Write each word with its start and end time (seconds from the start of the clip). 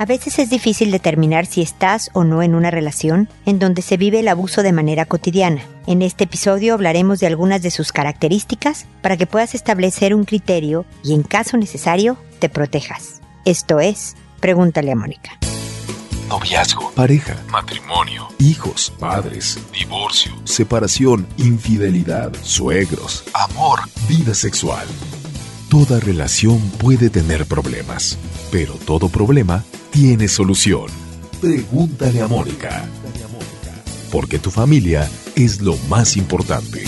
A 0.00 0.06
veces 0.06 0.38
es 0.38 0.48
difícil 0.48 0.90
determinar 0.92 1.44
si 1.44 1.60
estás 1.60 2.08
o 2.14 2.24
no 2.24 2.42
en 2.42 2.54
una 2.54 2.70
relación 2.70 3.28
en 3.44 3.58
donde 3.58 3.82
se 3.82 3.98
vive 3.98 4.20
el 4.20 4.28
abuso 4.28 4.62
de 4.62 4.72
manera 4.72 5.04
cotidiana. 5.04 5.60
En 5.86 6.00
este 6.00 6.24
episodio 6.24 6.72
hablaremos 6.72 7.20
de 7.20 7.26
algunas 7.26 7.60
de 7.60 7.70
sus 7.70 7.92
características 7.92 8.86
para 9.02 9.18
que 9.18 9.26
puedas 9.26 9.54
establecer 9.54 10.14
un 10.14 10.24
criterio 10.24 10.86
y 11.04 11.12
en 11.12 11.22
caso 11.22 11.58
necesario 11.58 12.16
te 12.38 12.48
protejas. 12.48 13.20
Esto 13.44 13.78
es, 13.78 14.16
pregúntale 14.40 14.90
a 14.90 14.96
Mónica. 14.96 15.32
Noviazgo, 16.30 16.92
pareja, 16.92 17.36
matrimonio, 17.50 18.28
hijos, 18.38 18.90
padres, 18.98 19.58
divorcio, 19.70 20.32
separación, 20.44 21.26
infidelidad, 21.36 22.32
suegros, 22.42 23.24
amor, 23.34 23.80
vida 24.08 24.32
sexual. 24.32 24.86
Toda 25.68 26.00
relación 26.00 26.58
puede 26.78 27.10
tener 27.10 27.44
problemas, 27.44 28.16
pero 28.50 28.74
todo 28.74 29.08
problema 29.08 29.64
tiene 29.90 30.28
solución. 30.28 30.86
Pregúntale 31.40 32.20
a 32.20 32.28
Mónica. 32.28 32.84
Porque 34.10 34.38
tu 34.38 34.50
familia 34.50 35.08
es 35.36 35.60
lo 35.60 35.76
más 35.88 36.16
importante. 36.16 36.82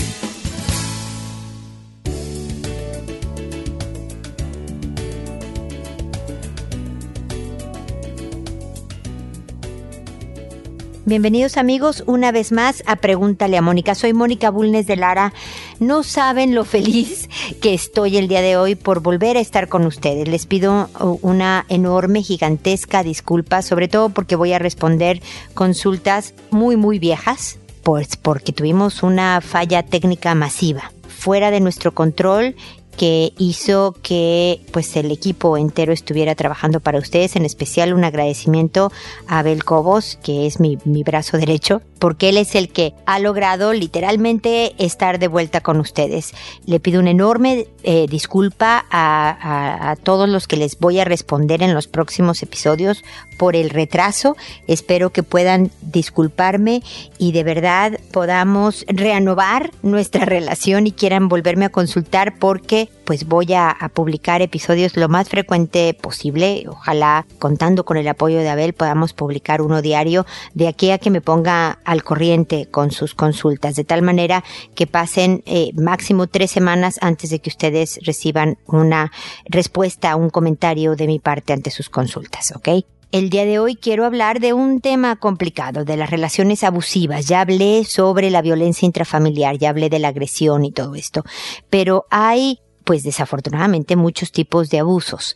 Bienvenidos 11.05 11.57
amigos 11.57 12.03
una 12.07 12.31
vez 12.31 12.51
más 12.51 12.81
a 12.85 12.95
Pregúntale 12.95 13.57
a 13.57 13.61
Mónica. 13.61 13.93
Soy 13.93 14.13
Mónica 14.13 14.49
Bulnes 14.49 14.87
de 14.87 14.95
Lara. 14.95 15.33
No 15.79 16.03
saben 16.03 16.55
lo 16.55 16.65
feliz 16.65 17.29
que 17.61 17.73
estoy 17.73 18.17
el 18.17 18.27
día 18.27 18.41
de 18.41 18.57
hoy 18.57 18.75
por 18.75 19.01
volver 19.01 19.37
a 19.37 19.41
estar 19.41 19.67
con 19.67 19.85
ustedes. 19.85 20.27
Les 20.27 20.45
pido 20.45 20.89
una 21.21 21.65
enorme, 21.69 22.23
gigantesca 22.23 23.03
disculpa, 23.03 23.61
sobre 23.61 23.87
todo 23.87 24.09
porque 24.09 24.35
voy 24.35 24.53
a 24.53 24.59
responder 24.59 25.21
consultas 25.53 26.33
muy, 26.51 26.77
muy 26.77 26.99
viejas, 26.99 27.57
pues 27.83 28.15
porque 28.15 28.53
tuvimos 28.53 29.03
una 29.03 29.41
falla 29.41 29.83
técnica 29.83 30.35
masiva 30.35 30.91
fuera 31.07 31.51
de 31.51 31.59
nuestro 31.59 31.93
control 31.93 32.55
que 32.97 33.33
hizo 33.37 33.95
que 34.03 34.61
pues 34.71 34.95
el 34.95 35.11
equipo 35.11 35.57
entero 35.57 35.93
estuviera 35.93 36.35
trabajando 36.35 36.79
para 36.79 36.99
ustedes, 36.99 37.35
en 37.35 37.45
especial 37.45 37.93
un 37.93 38.03
agradecimiento 38.03 38.91
a 39.27 39.39
Abel 39.39 39.63
Cobos, 39.63 40.19
que 40.21 40.45
es 40.45 40.59
mi, 40.59 40.77
mi 40.85 41.03
brazo 41.03 41.37
derecho, 41.37 41.81
porque 42.03 42.27
él 42.27 42.35
es 42.35 42.53
el 42.55 42.67
que 42.67 42.93
ha 43.05 43.17
logrado 43.17 43.71
literalmente 43.71 44.75
estar 44.77 45.19
de 45.19 45.29
vuelta 45.29 45.61
con 45.61 45.79
ustedes. 45.79 46.33
Le 46.65 46.81
pido 46.81 46.99
una 46.99 47.11
enorme 47.11 47.67
eh, 47.83 48.07
disculpa 48.09 48.85
a, 48.91 49.89
a, 49.89 49.95
todos 49.95 50.27
los 50.27 50.45
que 50.45 50.57
les 50.57 50.77
voy 50.79 50.99
a 50.99 51.05
responder 51.05 51.63
en 51.63 51.73
los 51.73 51.87
próximos 51.87 52.43
episodios 52.43 53.05
por 53.37 53.55
el 53.55 53.69
retraso. 53.69 54.35
Espero 54.67 55.11
que 55.11 55.23
puedan 55.23 55.71
disculparme 55.81 56.83
y 57.17 57.31
de 57.31 57.43
verdad 57.43 57.99
podamos 58.11 58.83
reanovar 58.87 59.71
nuestra 59.81 60.25
relación 60.25 60.87
y 60.87 60.91
quieran 60.91 61.29
volverme 61.29 61.65
a 61.65 61.69
consultar 61.69 62.37
porque 62.37 62.89
pues 63.05 63.27
voy 63.27 63.53
a, 63.53 63.75
publicar 63.93 64.41
episodios 64.41 64.95
lo 64.95 65.09
más 65.09 65.29
frecuente 65.29 65.93
posible. 65.93 66.65
Ojalá 66.67 67.25
contando 67.39 67.83
con 67.85 67.97
el 67.97 68.07
apoyo 68.07 68.39
de 68.39 68.49
Abel 68.49 68.73
podamos 68.73 69.13
publicar 69.13 69.61
uno 69.61 69.81
diario 69.81 70.25
de 70.53 70.67
aquí 70.67 70.91
a 70.91 70.97
que 70.97 71.09
me 71.09 71.21
ponga 71.21 71.79
al 71.93 72.03
corriente 72.03 72.67
con 72.69 72.91
sus 72.91 73.15
consultas, 73.15 73.75
de 73.75 73.85
tal 73.85 74.01
manera 74.01 74.43
que 74.75 74.87
pasen 74.87 75.43
eh, 75.45 75.71
máximo 75.75 76.27
tres 76.27 76.51
semanas 76.51 76.97
antes 77.01 77.29
de 77.29 77.39
que 77.39 77.49
ustedes 77.49 77.99
reciban 78.03 78.57
una 78.65 79.11
respuesta, 79.45 80.15
un 80.15 80.29
comentario 80.29 80.95
de 80.95 81.07
mi 81.07 81.19
parte 81.19 81.53
ante 81.53 81.71
sus 81.71 81.89
consultas, 81.89 82.53
¿ok? 82.55 82.69
El 83.11 83.29
día 83.29 83.45
de 83.45 83.59
hoy 83.59 83.75
quiero 83.75 84.05
hablar 84.05 84.39
de 84.39 84.53
un 84.53 84.81
tema 84.81 85.15
complicado, 85.17 85.85
de 85.85 85.97
las 85.97 86.09
relaciones 86.09 86.63
abusivas. 86.63 87.27
Ya 87.27 87.41
hablé 87.41 87.85
sobre 87.85 88.31
la 88.31 88.41
violencia 88.41 88.87
intrafamiliar, 88.87 89.59
ya 89.59 89.69
hablé 89.69 89.89
de 89.89 89.99
la 89.99 90.07
agresión 90.07 90.65
y 90.65 90.71
todo 90.71 90.95
esto, 90.95 91.23
pero 91.69 92.05
hay 92.09 92.59
pues 92.83 93.03
desafortunadamente 93.03 93.95
muchos 93.95 94.31
tipos 94.31 94.69
de 94.69 94.79
abusos 94.79 95.35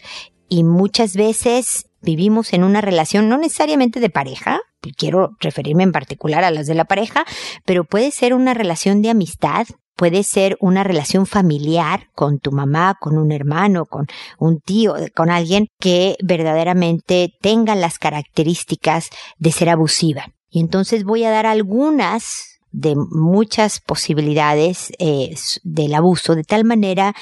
y 0.49 0.63
muchas 0.63 1.15
veces 1.15 1.85
vivimos 2.01 2.53
en 2.53 2.63
una 2.63 2.81
relación 2.81 3.29
no 3.29 3.37
necesariamente 3.37 3.99
de 3.99 4.09
pareja, 4.09 4.59
quiero 4.95 5.31
referirme 5.39 5.83
en 5.83 5.91
particular 5.91 6.43
a 6.43 6.51
las 6.51 6.67
de 6.67 6.75
la 6.75 6.85
pareja, 6.85 7.25
pero 7.65 7.83
puede 7.83 8.11
ser 8.11 8.33
una 8.33 8.53
relación 8.53 9.01
de 9.01 9.09
amistad, 9.09 9.67
puede 9.95 10.23
ser 10.23 10.57
una 10.59 10.83
relación 10.83 11.25
familiar 11.25 12.07
con 12.13 12.39
tu 12.39 12.51
mamá, 12.51 12.95
con 12.99 13.17
un 13.17 13.31
hermano, 13.31 13.85
con 13.85 14.05
un 14.37 14.59
tío, 14.59 14.95
con 15.15 15.29
alguien 15.29 15.67
que 15.79 16.15
verdaderamente 16.23 17.33
tenga 17.41 17.75
las 17.75 17.99
características 17.99 19.09
de 19.37 19.51
ser 19.51 19.69
abusiva. 19.69 20.27
Y 20.49 20.59
entonces 20.59 21.03
voy 21.03 21.23
a 21.23 21.31
dar 21.31 21.45
algunas 21.45 22.59
de 22.71 22.95
muchas 22.95 23.79
posibilidades 23.79 24.91
eh, 24.99 25.33
del 25.63 25.95
abuso, 25.95 26.35
de 26.35 26.43
tal 26.43 26.63
manera 26.63 27.15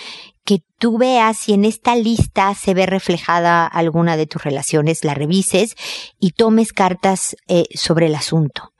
que 0.46 0.60
tú 0.80 0.98
veas 0.98 1.38
si 1.38 1.54
en 1.54 1.66
esta 1.66 1.96
lista 1.96 2.54
se 2.54 2.74
ve 2.74 2.86
reflejada 2.86 3.66
alguna 3.66 4.16
de 4.16 4.28
tus 4.28 4.44
relaciones, 4.44 5.04
la 5.04 5.16
revises 5.16 5.76
y 6.20 6.32
tomes 6.32 6.72
cartas 6.72 7.36
eh, 7.48 7.66
sobre 7.74 8.06
el 8.06 8.16
asunto. 8.16 8.72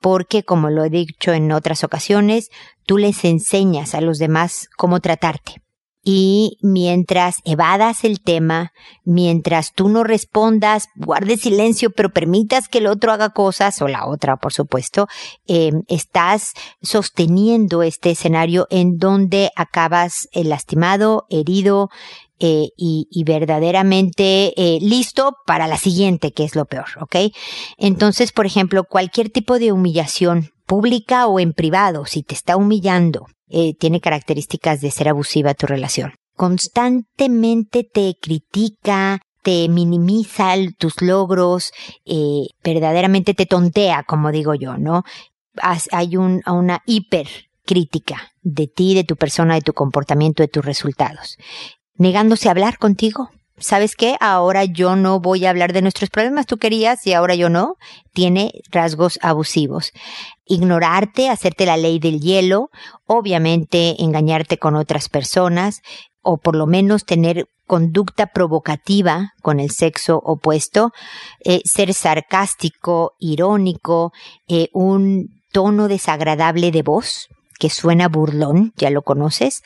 Porque, 0.00 0.42
como 0.44 0.70
lo 0.70 0.82
he 0.84 0.90
dicho 0.90 1.32
en 1.32 1.52
otras 1.52 1.84
ocasiones, 1.84 2.48
tú 2.86 2.96
les 2.96 3.24
enseñas 3.24 3.94
a 3.94 4.00
los 4.00 4.16
demás 4.18 4.68
cómo 4.76 5.00
tratarte 5.00 5.60
y 6.02 6.58
mientras 6.62 7.36
evadas 7.44 8.04
el 8.04 8.20
tema, 8.20 8.72
mientras 9.04 9.72
tú 9.74 9.88
no 9.88 10.02
respondas, 10.02 10.88
guardes 10.96 11.42
silencio, 11.42 11.90
pero 11.90 12.10
permitas 12.10 12.68
que 12.68 12.78
el 12.78 12.86
otro 12.86 13.12
haga 13.12 13.30
cosas, 13.30 13.80
o 13.82 13.88
la 13.88 14.06
otra, 14.06 14.36
por 14.36 14.52
supuesto, 14.52 15.08
em, 15.46 15.82
estás 15.88 16.52
sosteniendo 16.82 17.82
este 17.82 18.10
escenario 18.10 18.66
en 18.70 18.96
donde 18.96 19.50
acabas 19.56 20.28
eh, 20.32 20.44
lastimado, 20.44 21.26
herido, 21.28 21.90
eh, 22.42 22.70
y, 22.74 23.22
verdaderamente 23.24 24.54
eh, 24.56 24.78
listo 24.80 25.36
para 25.44 25.66
la 25.66 25.76
siguiente, 25.76 26.32
que 26.32 26.44
es 26.44 26.56
lo 26.56 26.64
peor, 26.64 26.86
¿ok? 26.98 27.16
Entonces, 27.76 28.32
por 28.32 28.46
ejemplo, 28.46 28.84
cualquier 28.84 29.28
tipo 29.28 29.58
de 29.58 29.72
humillación 29.72 30.50
pública 30.64 31.26
o 31.26 31.38
en 31.38 31.52
privado, 31.52 32.06
si 32.06 32.22
te 32.22 32.32
está 32.32 32.56
humillando, 32.56 33.26
eh, 33.50 33.74
tiene 33.74 34.00
características 34.00 34.80
de 34.80 34.90
ser 34.90 35.08
abusiva 35.08 35.54
tu 35.54 35.66
relación. 35.66 36.14
Constantemente 36.36 37.84
te 37.84 38.14
critica, 38.20 39.20
te 39.42 39.68
minimiza 39.68 40.54
tus 40.78 41.02
logros, 41.02 41.72
eh, 42.04 42.46
verdaderamente 42.62 43.34
te 43.34 43.46
tontea, 43.46 44.04
como 44.04 44.30
digo 44.30 44.54
yo, 44.54 44.76
¿no? 44.76 45.02
Hay 45.92 46.16
un, 46.16 46.42
una 46.46 46.80
hipercrítica 46.86 48.32
de 48.42 48.66
ti, 48.68 48.94
de 48.94 49.04
tu 49.04 49.16
persona, 49.16 49.54
de 49.54 49.62
tu 49.62 49.72
comportamiento, 49.72 50.42
de 50.42 50.48
tus 50.48 50.64
resultados. 50.64 51.36
Negándose 51.94 52.48
a 52.48 52.52
hablar 52.52 52.78
contigo, 52.78 53.30
¿sabes 53.60 53.94
qué? 53.94 54.16
Ahora 54.20 54.64
yo 54.64 54.96
no 54.96 55.20
voy 55.20 55.46
a 55.46 55.50
hablar 55.50 55.72
de 55.72 55.82
nuestros 55.82 56.10
problemas, 56.10 56.46
tú 56.46 56.56
querías 56.56 57.06
y 57.06 57.12
ahora 57.12 57.34
yo 57.34 57.48
no. 57.48 57.76
Tiene 58.12 58.52
rasgos 58.70 59.18
abusivos. 59.22 59.92
Ignorarte, 60.44 61.28
hacerte 61.28 61.66
la 61.66 61.76
ley 61.76 61.98
del 61.98 62.20
hielo, 62.20 62.70
obviamente 63.06 64.02
engañarte 64.02 64.58
con 64.58 64.74
otras 64.74 65.08
personas 65.08 65.82
o 66.22 66.38
por 66.38 66.56
lo 66.56 66.66
menos 66.66 67.04
tener 67.04 67.46
conducta 67.66 68.26
provocativa 68.26 69.32
con 69.42 69.60
el 69.60 69.70
sexo 69.70 70.20
opuesto, 70.24 70.90
eh, 71.44 71.60
ser 71.64 71.94
sarcástico, 71.94 73.14
irónico, 73.20 74.12
eh, 74.48 74.68
un 74.72 75.40
tono 75.52 75.86
desagradable 75.86 76.72
de 76.72 76.82
voz 76.82 77.28
que 77.60 77.70
suena 77.70 78.08
burlón, 78.08 78.72
ya 78.76 78.90
lo 78.90 79.02
conoces, 79.02 79.62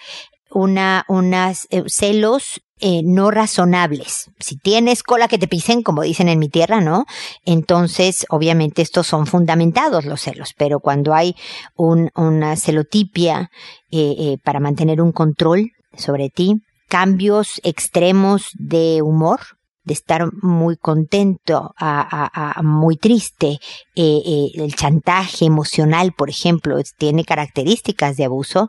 una, 0.51 1.05
unas 1.09 1.67
eh, 1.71 1.85
celos 1.87 2.61
eh, 2.81 3.03
no 3.05 3.31
razonables. 3.31 4.31
Si 4.41 4.57
tienes 4.57 5.05
cola 5.05 5.29
que 5.29 5.39
te 5.39 5.47
pisen, 5.47 5.83
como 5.83 6.03
dicen 6.03 6.29
en 6.29 6.41
mi 6.41 6.49
tierra, 6.49 6.81
¿no? 6.81 7.05
Entonces, 7.45 8.27
obviamente 8.31 8.83
estos 8.83 9.07
son 9.07 9.27
fundamentados 9.29 10.05
los 10.05 10.23
celos, 10.23 10.55
pero 10.59 10.81
cuando 10.81 11.15
hay 11.15 11.37
un, 11.77 12.11
una 12.17 12.57
celotipia 12.57 13.49
eh, 13.93 14.15
eh, 14.19 14.39
para 14.43 14.59
mantener 14.59 15.01
un 15.01 15.13
control 15.13 15.71
sobre 15.97 16.31
ti, 16.31 16.57
cambios 16.89 17.61
extremos 17.63 18.49
de 18.55 19.03
humor, 19.03 19.39
de 19.85 19.95
estar 19.95 20.33
muy 20.43 20.77
contento 20.77 21.75
a, 21.79 22.61
muy 22.65 22.97
triste. 22.97 23.59
El 23.95 24.75
chantaje 24.75 25.45
emocional, 25.45 26.13
por 26.13 26.31
ejemplo, 26.31 26.77
tiene 26.97 27.25
características 27.25 28.17
de 28.17 28.25
abuso. 28.25 28.69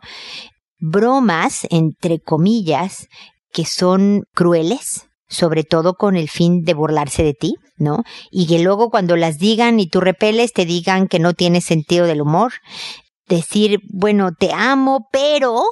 Bromas, 0.78 1.66
entre 1.70 2.20
comillas, 2.20 3.08
que 3.56 3.64
son 3.64 4.24
crueles, 4.34 5.08
sobre 5.30 5.64
todo 5.64 5.94
con 5.94 6.18
el 6.18 6.30
fin 6.30 6.66
de 6.66 6.74
burlarse 6.74 7.24
de 7.24 7.34
ti, 7.34 7.56
¿no? 7.78 8.04
Y 8.30 8.48
que 8.48 8.60
luego 8.60 8.90
cuando 8.90 9.16
las 9.16 9.38
digan 9.38 9.80
y 9.80 9.88
tú 9.88 10.02
repeles, 10.02 10.52
te 10.52 10.66
digan 10.66 11.08
que 11.08 11.20
no 11.20 11.34
tienes 11.34 11.64
sentido 11.64 12.06
del 12.06 12.22
humor. 12.22 12.52
Decir, 13.30 13.80
bueno, 13.94 14.34
te 14.38 14.52
amo, 14.52 15.08
pero 15.10 15.64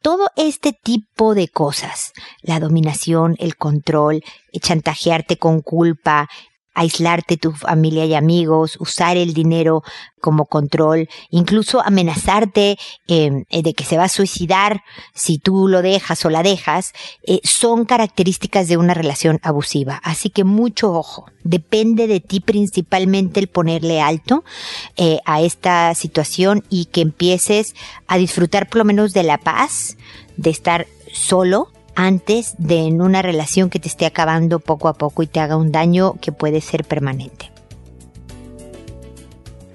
todo 0.00 0.28
este 0.36 0.72
tipo 0.72 1.34
de 1.34 1.48
cosas, 1.48 2.14
la 2.40 2.58
dominación, 2.58 3.36
el 3.38 3.56
control, 3.56 4.24
chantajearte 4.58 5.36
con 5.36 5.60
culpa, 5.60 6.28
aislarte 6.76 7.38
tu 7.38 7.52
familia 7.52 8.04
y 8.04 8.14
amigos, 8.14 8.76
usar 8.78 9.16
el 9.16 9.32
dinero 9.32 9.82
como 10.20 10.44
control, 10.44 11.08
incluso 11.30 11.80
amenazarte 11.80 12.76
em, 13.06 13.44
eh, 13.48 13.62
de 13.62 13.72
que 13.72 13.84
se 13.84 13.96
va 13.96 14.04
a 14.04 14.08
suicidar 14.08 14.82
si 15.14 15.38
tú 15.38 15.68
lo 15.68 15.82
dejas 15.82 16.24
o 16.24 16.30
la 16.30 16.42
dejas, 16.42 16.92
eh, 17.26 17.40
son 17.44 17.86
características 17.86 18.68
de 18.68 18.76
una 18.76 18.92
relación 18.92 19.40
abusiva. 19.42 20.00
Así 20.04 20.28
que 20.28 20.44
mucho 20.44 20.92
ojo. 20.92 21.26
Depende 21.44 22.06
de 22.06 22.20
ti 22.20 22.40
principalmente 22.40 23.40
el 23.40 23.48
ponerle 23.48 24.00
alto 24.02 24.44
eh, 24.96 25.18
a 25.24 25.40
esta 25.40 25.94
situación 25.94 26.62
y 26.68 26.86
que 26.86 27.00
empieces 27.00 27.74
a 28.06 28.18
disfrutar 28.18 28.68
por 28.68 28.78
lo 28.78 28.84
menos 28.84 29.12
de 29.14 29.22
la 29.22 29.38
paz, 29.38 29.96
de 30.36 30.50
estar 30.50 30.86
solo, 31.12 31.72
antes 31.96 32.54
de 32.58 32.86
en 32.86 33.00
una 33.00 33.22
relación 33.22 33.70
que 33.70 33.80
te 33.80 33.88
esté 33.88 34.06
acabando 34.06 34.60
poco 34.60 34.88
a 34.88 34.94
poco 34.94 35.22
y 35.22 35.26
te 35.26 35.40
haga 35.40 35.56
un 35.56 35.72
daño 35.72 36.14
que 36.20 36.30
puede 36.30 36.60
ser 36.60 36.84
permanente. 36.84 37.55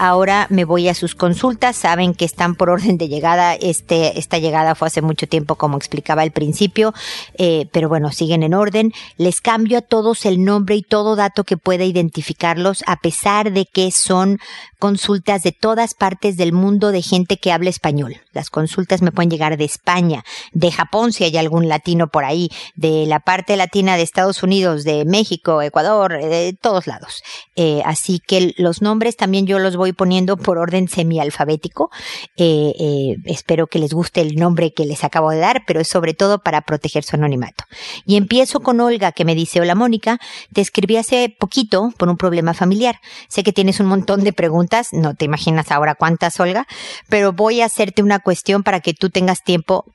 Ahora 0.04 0.48
me 0.50 0.66
voy 0.66 0.90
a 0.90 0.96
sus 0.96 1.14
consultas. 1.14 1.76
Saben 1.76 2.16
que 2.16 2.26
están 2.26 2.56
por 2.56 2.72
orden 2.72 2.98
de 2.98 3.08
llegada. 3.08 3.54
Este, 3.54 4.18
esta 4.18 4.40
llegada 4.40 4.74
fue 4.74 4.88
hace 4.88 5.04
mucho 5.04 5.28
tiempo, 5.28 5.58
como 5.58 5.78
explicaba 5.78 6.24
al 6.24 6.32
principio, 6.32 6.92
eh, 7.38 7.68
pero 7.72 7.88
bueno, 7.88 8.12
siguen 8.12 8.42
en 8.42 8.56
orden. 8.56 8.94
Les 9.18 9.42
cambio 9.42 9.78
a 9.78 9.82
todos 9.82 10.26
el 10.26 10.44
nombre 10.44 10.74
y 10.74 10.82
todo 10.82 11.16
dato 11.16 11.44
que 11.44 11.56
pueda 11.56 11.84
identificarlos, 11.84 12.84
a 12.88 12.96
pesar 12.96 13.52
de 13.52 13.68
que 13.68 13.92
son 13.92 14.40
consultas 14.80 15.44
de 15.44 15.52
todas 15.52 15.94
partes 15.94 16.36
del 16.36 16.52
mundo 16.52 16.92
de 16.92 17.04
gente 17.04 17.38
que 17.38 17.52
habla 17.52 17.70
español. 17.70 18.16
Las 18.34 18.50
consultas 18.50 19.04
me 19.04 19.12
pueden 19.12 19.30
llegar 19.30 19.56
de 19.56 19.66
España, 19.66 20.24
de 20.52 20.72
Japón, 20.72 21.14
si 21.14 21.26
hay 21.26 21.38
algún 21.38 21.70
latino 21.70 22.08
por 22.08 22.26
ahí, 22.26 22.50
de 22.74 23.06
la 23.06 23.20
parte 23.20 23.56
latina 23.56 23.98
de 23.98 24.02
Estados 24.02 24.42
Unidos, 24.42 24.84
de 24.84 25.06
México, 25.06 25.62
Ecuador, 25.62 26.14
de 26.14 26.58
todos 26.60 26.88
lados. 26.88 27.22
Eh, 27.56 27.84
así 27.86 28.20
que 28.26 28.56
los 28.58 28.82
nombres 28.82 29.16
también 29.16 29.46
yo 29.46 29.60
los 29.60 29.76
voy 29.76 29.91
poniendo 29.94 30.38
por 30.38 30.58
orden 30.58 30.88
semialfabético. 30.88 31.92
Eh, 32.38 32.74
eh, 32.80 33.16
espero 33.26 33.68
que 33.68 33.80
les 33.80 33.94
guste 33.94 34.22
el 34.22 34.36
nombre 34.36 34.74
que 34.74 34.86
les 34.86 35.04
acabo 35.04 35.32
de 35.32 35.40
dar, 35.40 35.64
pero 35.66 35.80
es 35.80 35.88
sobre 35.88 36.14
todo 36.14 36.40
para 36.40 36.62
proteger 36.62 37.04
su 37.04 37.16
anonimato. 37.16 37.66
Y 38.06 38.16
empiezo 38.16 38.60
con 38.60 38.80
Olga, 38.80 39.12
que 39.12 39.26
me 39.26 39.36
dice, 39.36 39.62
hola 39.62 39.76
Mónica, 39.76 40.20
te 40.54 40.62
escribí 40.62 40.98
hace 40.98 41.36
poquito 41.38 41.92
por 41.98 42.10
un 42.10 42.18
problema 42.18 42.54
familiar. 42.54 43.00
Sé 43.28 43.44
que 43.44 43.54
tienes 43.54 43.80
un 43.80 43.88
montón 43.88 44.24
de 44.24 44.34
preguntas, 44.34 44.90
no 44.92 45.16
te 45.16 45.26
imaginas 45.26 45.72
ahora 45.72 45.96
cuántas, 45.96 46.40
Olga, 46.40 46.68
pero 47.10 47.34
voy 47.34 47.62
a 47.62 47.66
hacerte 47.66 48.04
una 48.04 48.20
cuestión 48.20 48.64
para 48.64 48.80
que 48.80 48.94
tú 48.94 49.10
tengas 49.10 49.44
tiempo 49.44 49.86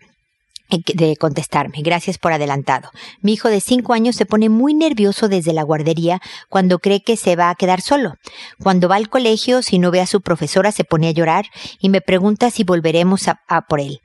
de 0.68 1.16
contestarme. 1.16 1.78
Gracias 1.82 2.18
por 2.18 2.32
adelantado. 2.32 2.90
Mi 3.20 3.34
hijo 3.34 3.48
de 3.48 3.60
cinco 3.60 3.92
años 3.92 4.16
se 4.16 4.26
pone 4.26 4.48
muy 4.48 4.74
nervioso 4.74 5.28
desde 5.28 5.52
la 5.52 5.62
guardería 5.62 6.20
cuando 6.48 6.78
cree 6.78 7.02
que 7.02 7.16
se 7.16 7.36
va 7.36 7.50
a 7.50 7.54
quedar 7.54 7.80
solo. 7.80 8.14
Cuando 8.62 8.88
va 8.88 8.96
al 8.96 9.08
colegio, 9.08 9.62
si 9.62 9.78
no 9.78 9.90
ve 9.90 10.00
a 10.00 10.06
su 10.06 10.20
profesora, 10.20 10.72
se 10.72 10.84
pone 10.84 11.08
a 11.08 11.12
llorar 11.12 11.46
y 11.78 11.88
me 11.88 12.00
pregunta 12.00 12.50
si 12.50 12.64
volveremos 12.64 13.28
a, 13.28 13.62
por 13.68 13.80
él. 13.80 14.00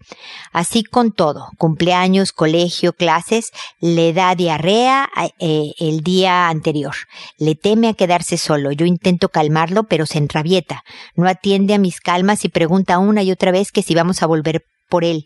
Así 0.52 0.84
con 0.84 1.12
todo, 1.12 1.50
cumpleaños, 1.58 2.32
colegio, 2.32 2.94
clases, 2.94 3.52
le 3.80 4.14
da 4.14 4.36
diarrea 4.36 5.10
eh, 5.40 5.74
el 5.80 6.02
día 6.02 6.50
anterior. 6.50 6.96
Le 7.38 7.56
teme 7.56 7.90
a 7.90 7.94
quedarse 7.94 8.38
solo. 8.38 8.72
Yo 8.72 8.86
intento 8.86 9.30
calmarlo, 9.30 9.84
pero 9.84 10.06
se 10.06 10.20
enrabieta. 10.20 10.84
No 11.16 11.28
atiende 11.28 11.74
a 11.74 11.80
mis 11.80 12.00
calmas 12.00 12.46
y 12.46 12.50
pregunta 12.50 13.00
una 13.00 13.24
y 13.24 13.32
otra 13.32 13.52
vez 13.52 13.72
que 13.72 13.82
si 13.82 13.96
vamos 13.96 14.22
a 14.22 14.28
volver 14.28 14.66
por 14.90 15.04
él. 15.04 15.26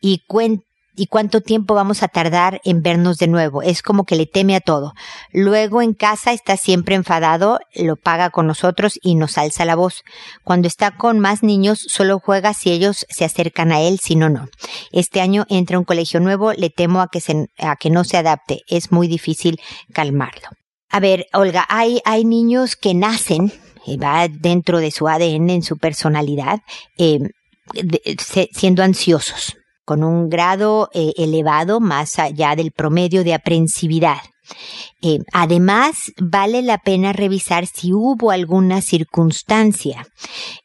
Y 0.00 0.22
cuenta 0.26 0.67
y 0.98 1.06
cuánto 1.06 1.40
tiempo 1.40 1.74
vamos 1.74 2.02
a 2.02 2.08
tardar 2.08 2.60
en 2.64 2.82
vernos 2.82 3.18
de 3.18 3.28
nuevo. 3.28 3.62
Es 3.62 3.82
como 3.82 4.04
que 4.04 4.16
le 4.16 4.26
teme 4.26 4.56
a 4.56 4.60
todo. 4.60 4.94
Luego 5.32 5.80
en 5.80 5.94
casa 5.94 6.32
está 6.32 6.56
siempre 6.56 6.96
enfadado, 6.96 7.60
lo 7.74 7.96
paga 7.96 8.30
con 8.30 8.46
nosotros 8.46 8.98
y 9.00 9.14
nos 9.14 9.38
alza 9.38 9.64
la 9.64 9.76
voz. 9.76 10.02
Cuando 10.42 10.66
está 10.66 10.90
con 10.96 11.20
más 11.20 11.42
niños 11.42 11.86
solo 11.88 12.18
juega 12.18 12.52
si 12.52 12.70
ellos 12.70 13.06
se 13.08 13.24
acercan 13.24 13.70
a 13.70 13.80
él, 13.80 14.00
si 14.00 14.16
no, 14.16 14.28
no. 14.28 14.48
Este 14.90 15.20
año 15.20 15.46
entra 15.48 15.76
a 15.76 15.78
un 15.78 15.84
colegio 15.84 16.18
nuevo, 16.18 16.52
le 16.52 16.70
temo 16.70 17.00
a 17.00 17.08
que, 17.08 17.20
se, 17.20 17.46
a 17.58 17.76
que 17.76 17.90
no 17.90 18.02
se 18.02 18.16
adapte. 18.16 18.62
Es 18.66 18.90
muy 18.90 19.06
difícil 19.06 19.60
calmarlo. 19.92 20.48
A 20.90 21.00
ver, 21.00 21.26
Olga, 21.32 21.64
hay, 21.68 22.00
hay 22.04 22.24
niños 22.24 22.74
que 22.74 22.94
nacen, 22.94 23.52
eh, 23.86 23.96
va 23.98 24.26
dentro 24.28 24.78
de 24.78 24.90
su 24.90 25.06
ADN, 25.06 25.50
en 25.50 25.62
su 25.62 25.76
personalidad, 25.76 26.60
eh, 26.96 27.20
siendo 28.52 28.82
ansiosos 28.82 29.57
con 29.88 30.04
un 30.04 30.28
grado 30.28 30.90
eh, 30.92 31.14
elevado 31.16 31.80
más 31.80 32.18
allá 32.18 32.54
del 32.54 32.72
promedio 32.72 33.24
de 33.24 33.32
aprensividad. 33.32 34.18
Eh, 35.00 35.20
además, 35.32 36.12
vale 36.20 36.60
la 36.60 36.76
pena 36.76 37.14
revisar 37.14 37.66
si 37.66 37.94
hubo 37.94 38.30
alguna 38.30 38.82
circunstancia. 38.82 40.06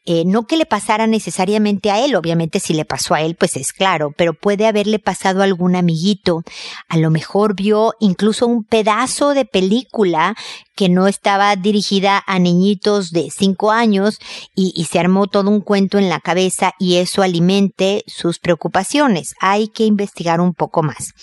Eh, 0.05 0.23
no 0.25 0.45
que 0.45 0.57
le 0.57 0.65
pasara 0.65 1.07
necesariamente 1.07 1.89
a 1.89 2.03
él, 2.03 2.15
obviamente 2.15 2.59
si 2.59 2.73
le 2.73 2.83
pasó 2.83 3.13
a 3.13 3.21
él, 3.21 3.35
pues 3.35 3.55
es 3.55 3.71
claro, 3.71 4.11
pero 4.17 4.33
puede 4.33 4.67
haberle 4.67 4.99
pasado 4.99 5.39
a 5.39 5.45
algún 5.45 5.77
amiguito. 5.77 6.41
A 6.89 6.97
lo 6.97 7.09
mejor 7.09 7.55
vio 7.55 7.93
incluso 8.01 8.45
un 8.45 8.65
pedazo 8.65 9.33
de 9.33 9.45
película 9.45 10.35
que 10.75 10.89
no 10.89 11.07
estaba 11.07 11.55
dirigida 11.55 12.23
a 12.25 12.39
niñitos 12.39 13.11
de 13.11 13.29
cinco 13.29 13.71
años 13.71 14.19
y, 14.55 14.73
y 14.75 14.85
se 14.85 14.99
armó 14.99 15.27
todo 15.27 15.49
un 15.49 15.61
cuento 15.61 15.97
en 15.97 16.09
la 16.09 16.19
cabeza 16.19 16.73
y 16.79 16.95
eso 16.95 17.21
alimente 17.21 18.03
sus 18.07 18.39
preocupaciones. 18.39 19.33
Hay 19.39 19.67
que 19.67 19.85
investigar 19.85 20.41
un 20.41 20.53
poco 20.53 20.83
más 20.83 21.13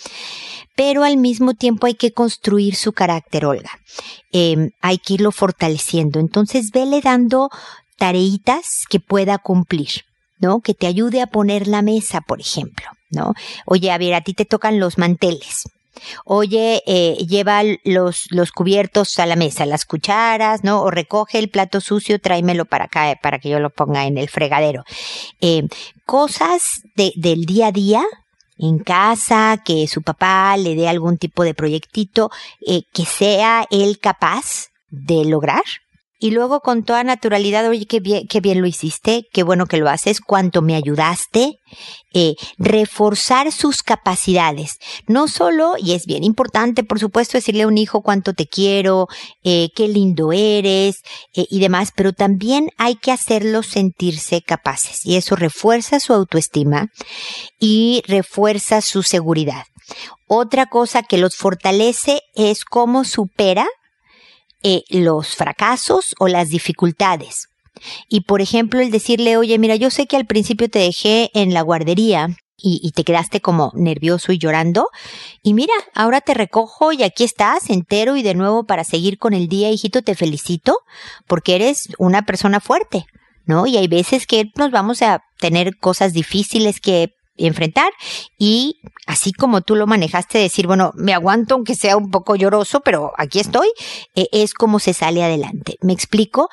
pero 0.75 1.03
al 1.03 1.17
mismo 1.17 1.53
tiempo 1.53 1.85
hay 1.85 1.93
que 1.93 2.11
construir 2.11 2.75
su 2.75 2.93
carácter, 2.93 3.45
Olga. 3.45 3.69
Em, 4.31 4.71
hay 4.81 4.97
que 4.97 5.13
irlo 5.13 5.31
fortaleciendo. 5.31 6.19
Entonces, 6.19 6.71
vele 6.71 7.01
dando 7.01 7.49
tareitas 7.97 8.85
que 8.89 8.99
pueda 8.99 9.37
cumplir, 9.37 9.89
¿no? 10.39 10.61
Que 10.61 10.73
te 10.73 10.87
ayude 10.87 11.21
a 11.21 11.27
poner 11.27 11.67
la 11.67 11.81
mesa, 11.81 12.21
por 12.21 12.41
ejemplo, 12.41 12.87
¿no? 13.11 13.33
Oye, 13.67 13.91
a 13.91 13.97
ver, 13.99 14.15
a 14.15 14.21
ti 14.21 14.33
te 14.33 14.45
tocan 14.45 14.79
los 14.79 14.97
manteles. 14.97 15.65
Oye, 16.25 16.83
eh, 16.85 17.17
lleva 17.27 17.61
los, 17.83 18.25
los 18.29 18.51
cubiertos 18.51 19.19
a 19.19 19.25
la 19.25 19.35
mesa, 19.35 19.65
las 19.65 19.85
cucharas, 19.85 20.63
¿no? 20.63 20.81
O 20.81 20.91
recoge 20.91 21.39
el 21.39 21.49
plato 21.49 21.81
sucio, 21.81 22.19
tráemelo 22.19 22.65
para 22.65 22.85
acá, 22.85 23.17
para 23.21 23.39
que 23.39 23.49
yo 23.49 23.59
lo 23.59 23.69
ponga 23.69 24.05
en 24.05 24.17
el 24.17 24.29
fregadero. 24.29 24.83
Eh, 25.41 25.67
cosas 26.05 26.81
de, 26.95 27.13
del 27.15 27.45
día 27.45 27.67
a 27.67 27.71
día 27.71 28.03
en 28.57 28.79
casa, 28.79 29.61
que 29.65 29.87
su 29.87 30.03
papá 30.03 30.55
le 30.55 30.75
dé 30.75 30.87
algún 30.87 31.17
tipo 31.17 31.43
de 31.43 31.55
proyectito 31.55 32.29
eh, 32.65 32.83
que 32.93 33.05
sea 33.05 33.65
él 33.71 33.99
capaz 33.99 34.69
de 34.89 35.25
lograr 35.25 35.63
y 36.21 36.29
luego 36.29 36.59
con 36.61 36.83
toda 36.83 37.03
naturalidad, 37.03 37.67
oye, 37.67 37.87
qué 37.87 37.99
bien, 37.99 38.27
qué 38.27 38.41
bien 38.41 38.61
lo 38.61 38.67
hiciste, 38.67 39.27
qué 39.33 39.41
bueno 39.41 39.65
que 39.65 39.77
lo 39.77 39.89
haces, 39.89 40.21
cuánto 40.21 40.61
me 40.61 40.75
ayudaste, 40.75 41.59
eh, 42.13 42.35
reforzar 42.59 43.51
sus 43.51 43.81
capacidades. 43.81 44.77
No 45.07 45.27
solo, 45.27 45.73
y 45.79 45.93
es 45.93 46.05
bien 46.05 46.23
importante, 46.23 46.83
por 46.83 46.99
supuesto, 46.99 47.39
decirle 47.39 47.63
a 47.63 47.67
un 47.67 47.79
hijo 47.79 48.03
cuánto 48.03 48.33
te 48.33 48.45
quiero, 48.45 49.07
eh, 49.43 49.69
qué 49.75 49.87
lindo 49.87 50.31
eres 50.31 51.01
eh, 51.33 51.47
y 51.49 51.59
demás, 51.59 51.91
pero 51.95 52.13
también 52.13 52.69
hay 52.77 52.97
que 52.97 53.11
hacerlos 53.11 53.65
sentirse 53.65 54.43
capaces 54.43 55.03
y 55.03 55.15
eso 55.15 55.35
refuerza 55.35 55.99
su 55.99 56.13
autoestima 56.13 56.89
y 57.59 58.03
refuerza 58.05 58.81
su 58.81 59.01
seguridad. 59.01 59.63
Otra 60.27 60.67
cosa 60.67 61.01
que 61.01 61.17
los 61.17 61.35
fortalece 61.35 62.21
es 62.35 62.63
cómo 62.63 63.05
supera 63.05 63.67
eh, 64.63 64.83
los 64.89 65.35
fracasos 65.35 66.15
o 66.19 66.27
las 66.27 66.49
dificultades. 66.49 67.47
Y 68.09 68.21
por 68.21 68.41
ejemplo, 68.41 68.79
el 68.79 68.91
decirle, 68.91 69.37
oye, 69.37 69.57
mira, 69.57 69.75
yo 69.75 69.89
sé 69.89 70.07
que 70.07 70.17
al 70.17 70.25
principio 70.25 70.69
te 70.69 70.79
dejé 70.79 71.31
en 71.33 71.53
la 71.53 71.61
guardería 71.61 72.37
y, 72.57 72.79
y, 72.83 72.91
te 72.91 73.03
quedaste 73.03 73.41
como 73.41 73.71
nervioso 73.73 74.31
y 74.31 74.37
llorando. 74.37 74.89
Y 75.41 75.55
mira, 75.55 75.73
ahora 75.95 76.21
te 76.21 76.35
recojo 76.35 76.91
y 76.91 77.01
aquí 77.01 77.23
estás 77.23 77.71
entero 77.71 78.17
y 78.17 78.21
de 78.21 78.35
nuevo 78.35 78.65
para 78.65 78.83
seguir 78.83 79.17
con 79.17 79.33
el 79.33 79.47
día, 79.47 79.71
hijito, 79.71 80.03
te 80.03 80.13
felicito 80.13 80.77
porque 81.25 81.55
eres 81.55 81.89
una 81.97 82.21
persona 82.21 82.59
fuerte, 82.59 83.05
¿no? 83.45 83.65
Y 83.65 83.77
hay 83.77 83.87
veces 83.87 84.27
que 84.27 84.51
nos 84.55 84.69
vamos 84.69 85.01
a 85.01 85.23
tener 85.39 85.77
cosas 85.77 86.13
difíciles 86.13 86.79
que 86.79 87.15
enfrentar 87.47 87.91
y 88.37 88.81
así 89.07 89.33
como 89.33 89.61
tú 89.61 89.75
lo 89.75 89.87
manejaste, 89.87 90.37
decir, 90.37 90.67
bueno, 90.67 90.91
me 90.95 91.13
aguanto 91.13 91.55
aunque 91.55 91.75
sea 91.75 91.97
un 91.97 92.11
poco 92.11 92.35
lloroso, 92.35 92.81
pero 92.81 93.11
aquí 93.17 93.39
estoy, 93.39 93.69
eh, 94.15 94.27
es 94.31 94.53
como 94.53 94.79
se 94.79 94.93
sale 94.93 95.23
adelante. 95.23 95.77
¿Me 95.81 95.93
explico? 95.93 96.49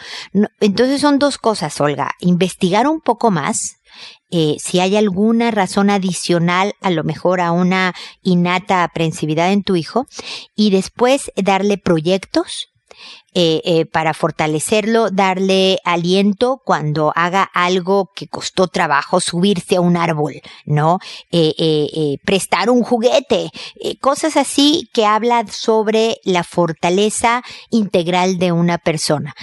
entonces 0.60 1.00
son 1.00 1.18
dos 1.18 1.38
cosas, 1.38 1.80
Olga. 1.80 2.12
Investigar 2.20 2.86
un 2.86 3.00
poco 3.00 3.30
más, 3.30 3.78
eh, 4.30 4.56
si 4.58 4.80
hay 4.80 4.96
alguna 4.96 5.50
razón 5.50 5.90
adicional, 5.90 6.74
a 6.80 6.90
lo 6.90 7.04
mejor 7.04 7.40
a 7.40 7.52
una 7.52 7.94
innata 8.22 8.84
aprensividad 8.84 9.52
en 9.52 9.62
tu 9.62 9.76
hijo, 9.76 10.06
y 10.54 10.70
después 10.70 11.32
darle 11.36 11.78
proyectos 11.78 12.68
eh, 13.40 13.62
eh, 13.64 13.86
para 13.86 14.14
fortalecerlo, 14.14 15.10
darle 15.10 15.78
aliento 15.84 16.60
cuando 16.64 17.12
haga 17.14 17.44
algo 17.54 18.10
que 18.12 18.26
costó 18.26 18.66
trabajo, 18.66 19.20
subirse 19.20 19.76
a 19.76 19.80
un 19.80 19.96
árbol, 19.96 20.42
¿no? 20.66 20.98
Eh, 21.30 22.18
prestar 22.24 22.68
un 22.68 22.82
juguete, 22.82 23.52
cosas 24.00 24.36
así 24.36 24.90
que 24.92 25.06
habla 25.06 25.46
sobre 25.46 26.16
la 26.24 26.42
fortaleza 26.42 27.44
integral 27.70 28.38
de 28.38 28.50
una 28.50 28.76
persona. 28.76 29.36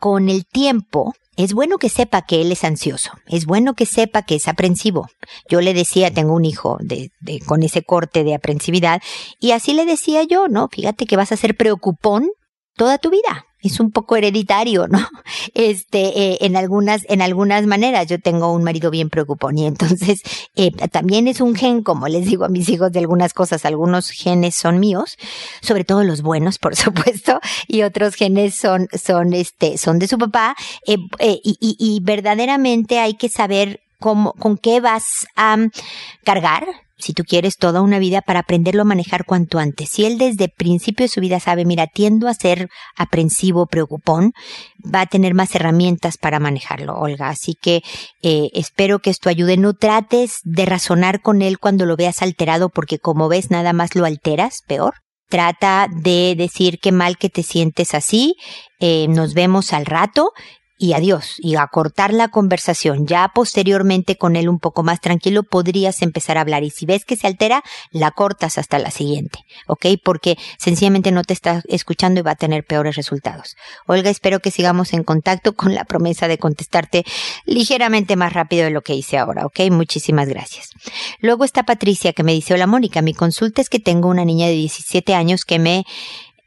con 0.00 0.28
el 0.28 0.44
tiempo, 0.44 1.14
es 1.36 1.54
bueno 1.54 1.78
que 1.78 1.88
sepa 1.90 2.22
que 2.22 2.42
él 2.42 2.50
es 2.50 2.64
ansioso, 2.64 3.12
es 3.28 3.46
bueno 3.46 3.74
que 3.74 3.86
sepa 3.86 4.22
que 4.22 4.34
es 4.34 4.48
aprensivo. 4.48 5.08
Yo 5.48 5.60
le 5.60 5.74
decía, 5.74 6.12
tengo 6.12 6.34
un 6.34 6.44
hijo 6.44 6.76
de, 6.80 7.12
con 7.46 7.62
ese 7.62 7.84
corte 7.84 8.24
de 8.24 8.34
aprensividad, 8.34 9.00
y 9.38 9.52
así 9.52 9.74
le 9.74 9.86
decía 9.86 10.24
yo, 10.24 10.48
¿no? 10.48 10.68
Fíjate 10.68 11.06
que 11.06 11.16
vas 11.16 11.30
a 11.30 11.36
ser 11.36 11.56
preocupón 11.56 12.28
toda 12.76 12.98
tu 12.98 13.10
vida 13.10 13.46
es 13.62 13.80
un 13.80 13.90
poco 13.90 14.16
hereditario, 14.16 14.88
¿no? 14.88 14.98
Este, 15.54 16.00
eh, 16.18 16.38
en 16.42 16.56
algunas, 16.56 17.02
en 17.08 17.22
algunas 17.22 17.66
maneras. 17.66 18.06
Yo 18.06 18.18
tengo 18.20 18.52
un 18.52 18.62
marido 18.64 18.90
bien 18.90 19.08
preocupón 19.08 19.58
y 19.58 19.66
entonces 19.66 20.20
eh, 20.56 20.70
también 20.90 21.28
es 21.28 21.40
un 21.40 21.54
gen, 21.54 21.82
como 21.82 22.08
les 22.08 22.26
digo 22.26 22.44
a 22.44 22.48
mis 22.48 22.68
hijos 22.68 22.92
de 22.92 23.00
algunas 23.00 23.34
cosas. 23.34 23.64
Algunos 23.64 24.10
genes 24.10 24.54
son 24.54 24.80
míos, 24.80 25.16
sobre 25.60 25.84
todo 25.84 26.04
los 26.04 26.22
buenos, 26.22 26.58
por 26.58 26.76
supuesto, 26.76 27.40
y 27.66 27.82
otros 27.82 28.14
genes 28.14 28.54
son, 28.54 28.88
son, 28.92 29.32
este, 29.32 29.78
son 29.78 29.98
de 29.98 30.08
su 30.08 30.18
papá. 30.18 30.54
Eh, 30.86 30.96
y, 31.42 31.56
y, 31.60 31.76
y 31.78 32.00
verdaderamente 32.02 32.98
hay 32.98 33.14
que 33.14 33.28
saber 33.28 33.80
cómo, 34.02 34.34
con 34.34 34.58
qué 34.58 34.80
vas 34.80 35.26
a 35.36 35.56
cargar 36.24 36.66
si 37.02 37.12
tú 37.14 37.24
quieres 37.24 37.56
toda 37.56 37.82
una 37.82 37.98
vida 37.98 38.22
para 38.22 38.40
aprenderlo 38.40 38.82
a 38.82 38.86
manejar 38.86 39.24
cuanto 39.24 39.58
antes. 39.58 39.90
Si 39.90 40.04
él 40.04 40.18
desde 40.18 40.48
principio 40.48 41.04
de 41.04 41.08
su 41.08 41.20
vida 41.20 41.40
sabe, 41.40 41.64
mira, 41.64 41.88
tiendo 41.88 42.28
a 42.28 42.34
ser 42.34 42.68
aprensivo, 42.96 43.66
preocupón, 43.66 44.32
va 44.82 45.02
a 45.02 45.06
tener 45.06 45.34
más 45.34 45.54
herramientas 45.54 46.16
para 46.16 46.38
manejarlo, 46.38 46.94
Olga. 46.94 47.28
Así 47.28 47.54
que 47.60 47.82
eh, 48.22 48.50
espero 48.54 49.00
que 49.00 49.10
esto 49.10 49.28
ayude. 49.28 49.56
No 49.56 49.74
trates 49.74 50.38
de 50.44 50.64
razonar 50.64 51.20
con 51.20 51.42
él 51.42 51.58
cuando 51.58 51.86
lo 51.86 51.96
veas 51.96 52.22
alterado, 52.22 52.68
porque 52.68 52.98
como 52.98 53.28
ves, 53.28 53.50
nada 53.50 53.72
más 53.72 53.96
lo 53.96 54.04
alteras, 54.04 54.60
peor. 54.66 54.94
Trata 55.28 55.88
de 55.90 56.34
decir 56.36 56.78
qué 56.78 56.92
mal 56.92 57.16
que 57.16 57.30
te 57.30 57.42
sientes 57.42 57.94
así, 57.94 58.36
eh, 58.80 59.06
nos 59.08 59.32
vemos 59.32 59.72
al 59.72 59.86
rato 59.86 60.32
y 60.78 60.94
adiós, 60.94 61.36
y 61.38 61.56
a 61.56 61.66
cortar 61.66 62.12
la 62.12 62.28
conversación. 62.28 63.06
Ya 63.06 63.30
posteriormente 63.34 64.16
con 64.16 64.36
él 64.36 64.48
un 64.48 64.58
poco 64.58 64.82
más 64.82 65.00
tranquilo 65.00 65.42
podrías 65.44 66.02
empezar 66.02 66.38
a 66.38 66.40
hablar 66.40 66.64
y 66.64 66.70
si 66.70 66.86
ves 66.86 67.04
que 67.04 67.16
se 67.16 67.26
altera, 67.26 67.62
la 67.90 68.10
cortas 68.10 68.58
hasta 68.58 68.78
la 68.78 68.90
siguiente, 68.90 69.40
¿ok? 69.68 69.86
Porque 70.02 70.36
sencillamente 70.58 71.12
no 71.12 71.22
te 71.22 71.34
está 71.34 71.62
escuchando 71.68 72.20
y 72.20 72.22
va 72.22 72.32
a 72.32 72.36
tener 72.36 72.64
peores 72.64 72.96
resultados. 72.96 73.54
Olga, 73.86 74.10
espero 74.10 74.40
que 74.40 74.50
sigamos 74.50 74.92
en 74.92 75.04
contacto 75.04 75.54
con 75.54 75.74
la 75.74 75.84
promesa 75.84 76.26
de 76.26 76.38
contestarte 76.38 77.04
ligeramente 77.44 78.16
más 78.16 78.32
rápido 78.32 78.64
de 78.64 78.70
lo 78.70 78.82
que 78.82 78.94
hice 78.94 79.18
ahora, 79.18 79.46
¿ok? 79.46 79.60
Muchísimas 79.70 80.28
gracias. 80.28 80.70
Luego 81.20 81.44
está 81.44 81.62
Patricia 81.62 82.12
que 82.12 82.24
me 82.24 82.32
dice, 82.32 82.54
hola 82.54 82.66
Mónica, 82.66 83.02
mi 83.02 83.14
consulta 83.14 83.60
es 83.60 83.68
que 83.68 83.78
tengo 83.78 84.08
una 84.08 84.24
niña 84.24 84.46
de 84.46 84.54
17 84.54 85.14
años 85.14 85.44
que 85.44 85.58
me 85.58 85.84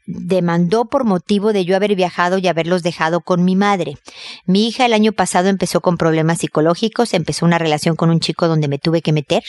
demandó 0.06 0.84
por 0.84 1.04
motivo 1.04 1.52
de 1.52 1.64
yo 1.64 1.76
haber 1.76 1.94
viajado 1.96 2.38
y 2.38 2.46
haberlos 2.46 2.82
dejado 2.82 3.20
con 3.20 3.44
mi 3.44 3.56
madre. 3.56 3.98
Mi 4.46 4.68
hija 4.68 4.86
el 4.86 4.92
año 4.92 5.12
pasado 5.12 5.48
empezó 5.48 5.80
con 5.80 5.96
problemas 5.96 6.38
psicológicos, 6.38 7.12
empezó 7.12 7.44
una 7.44 7.58
relación 7.58 7.96
con 7.96 8.10
un 8.10 8.20
chico 8.20 8.46
donde 8.48 8.68
me 8.68 8.78
tuve 8.78 9.02
que 9.02 9.12
meter. 9.12 9.42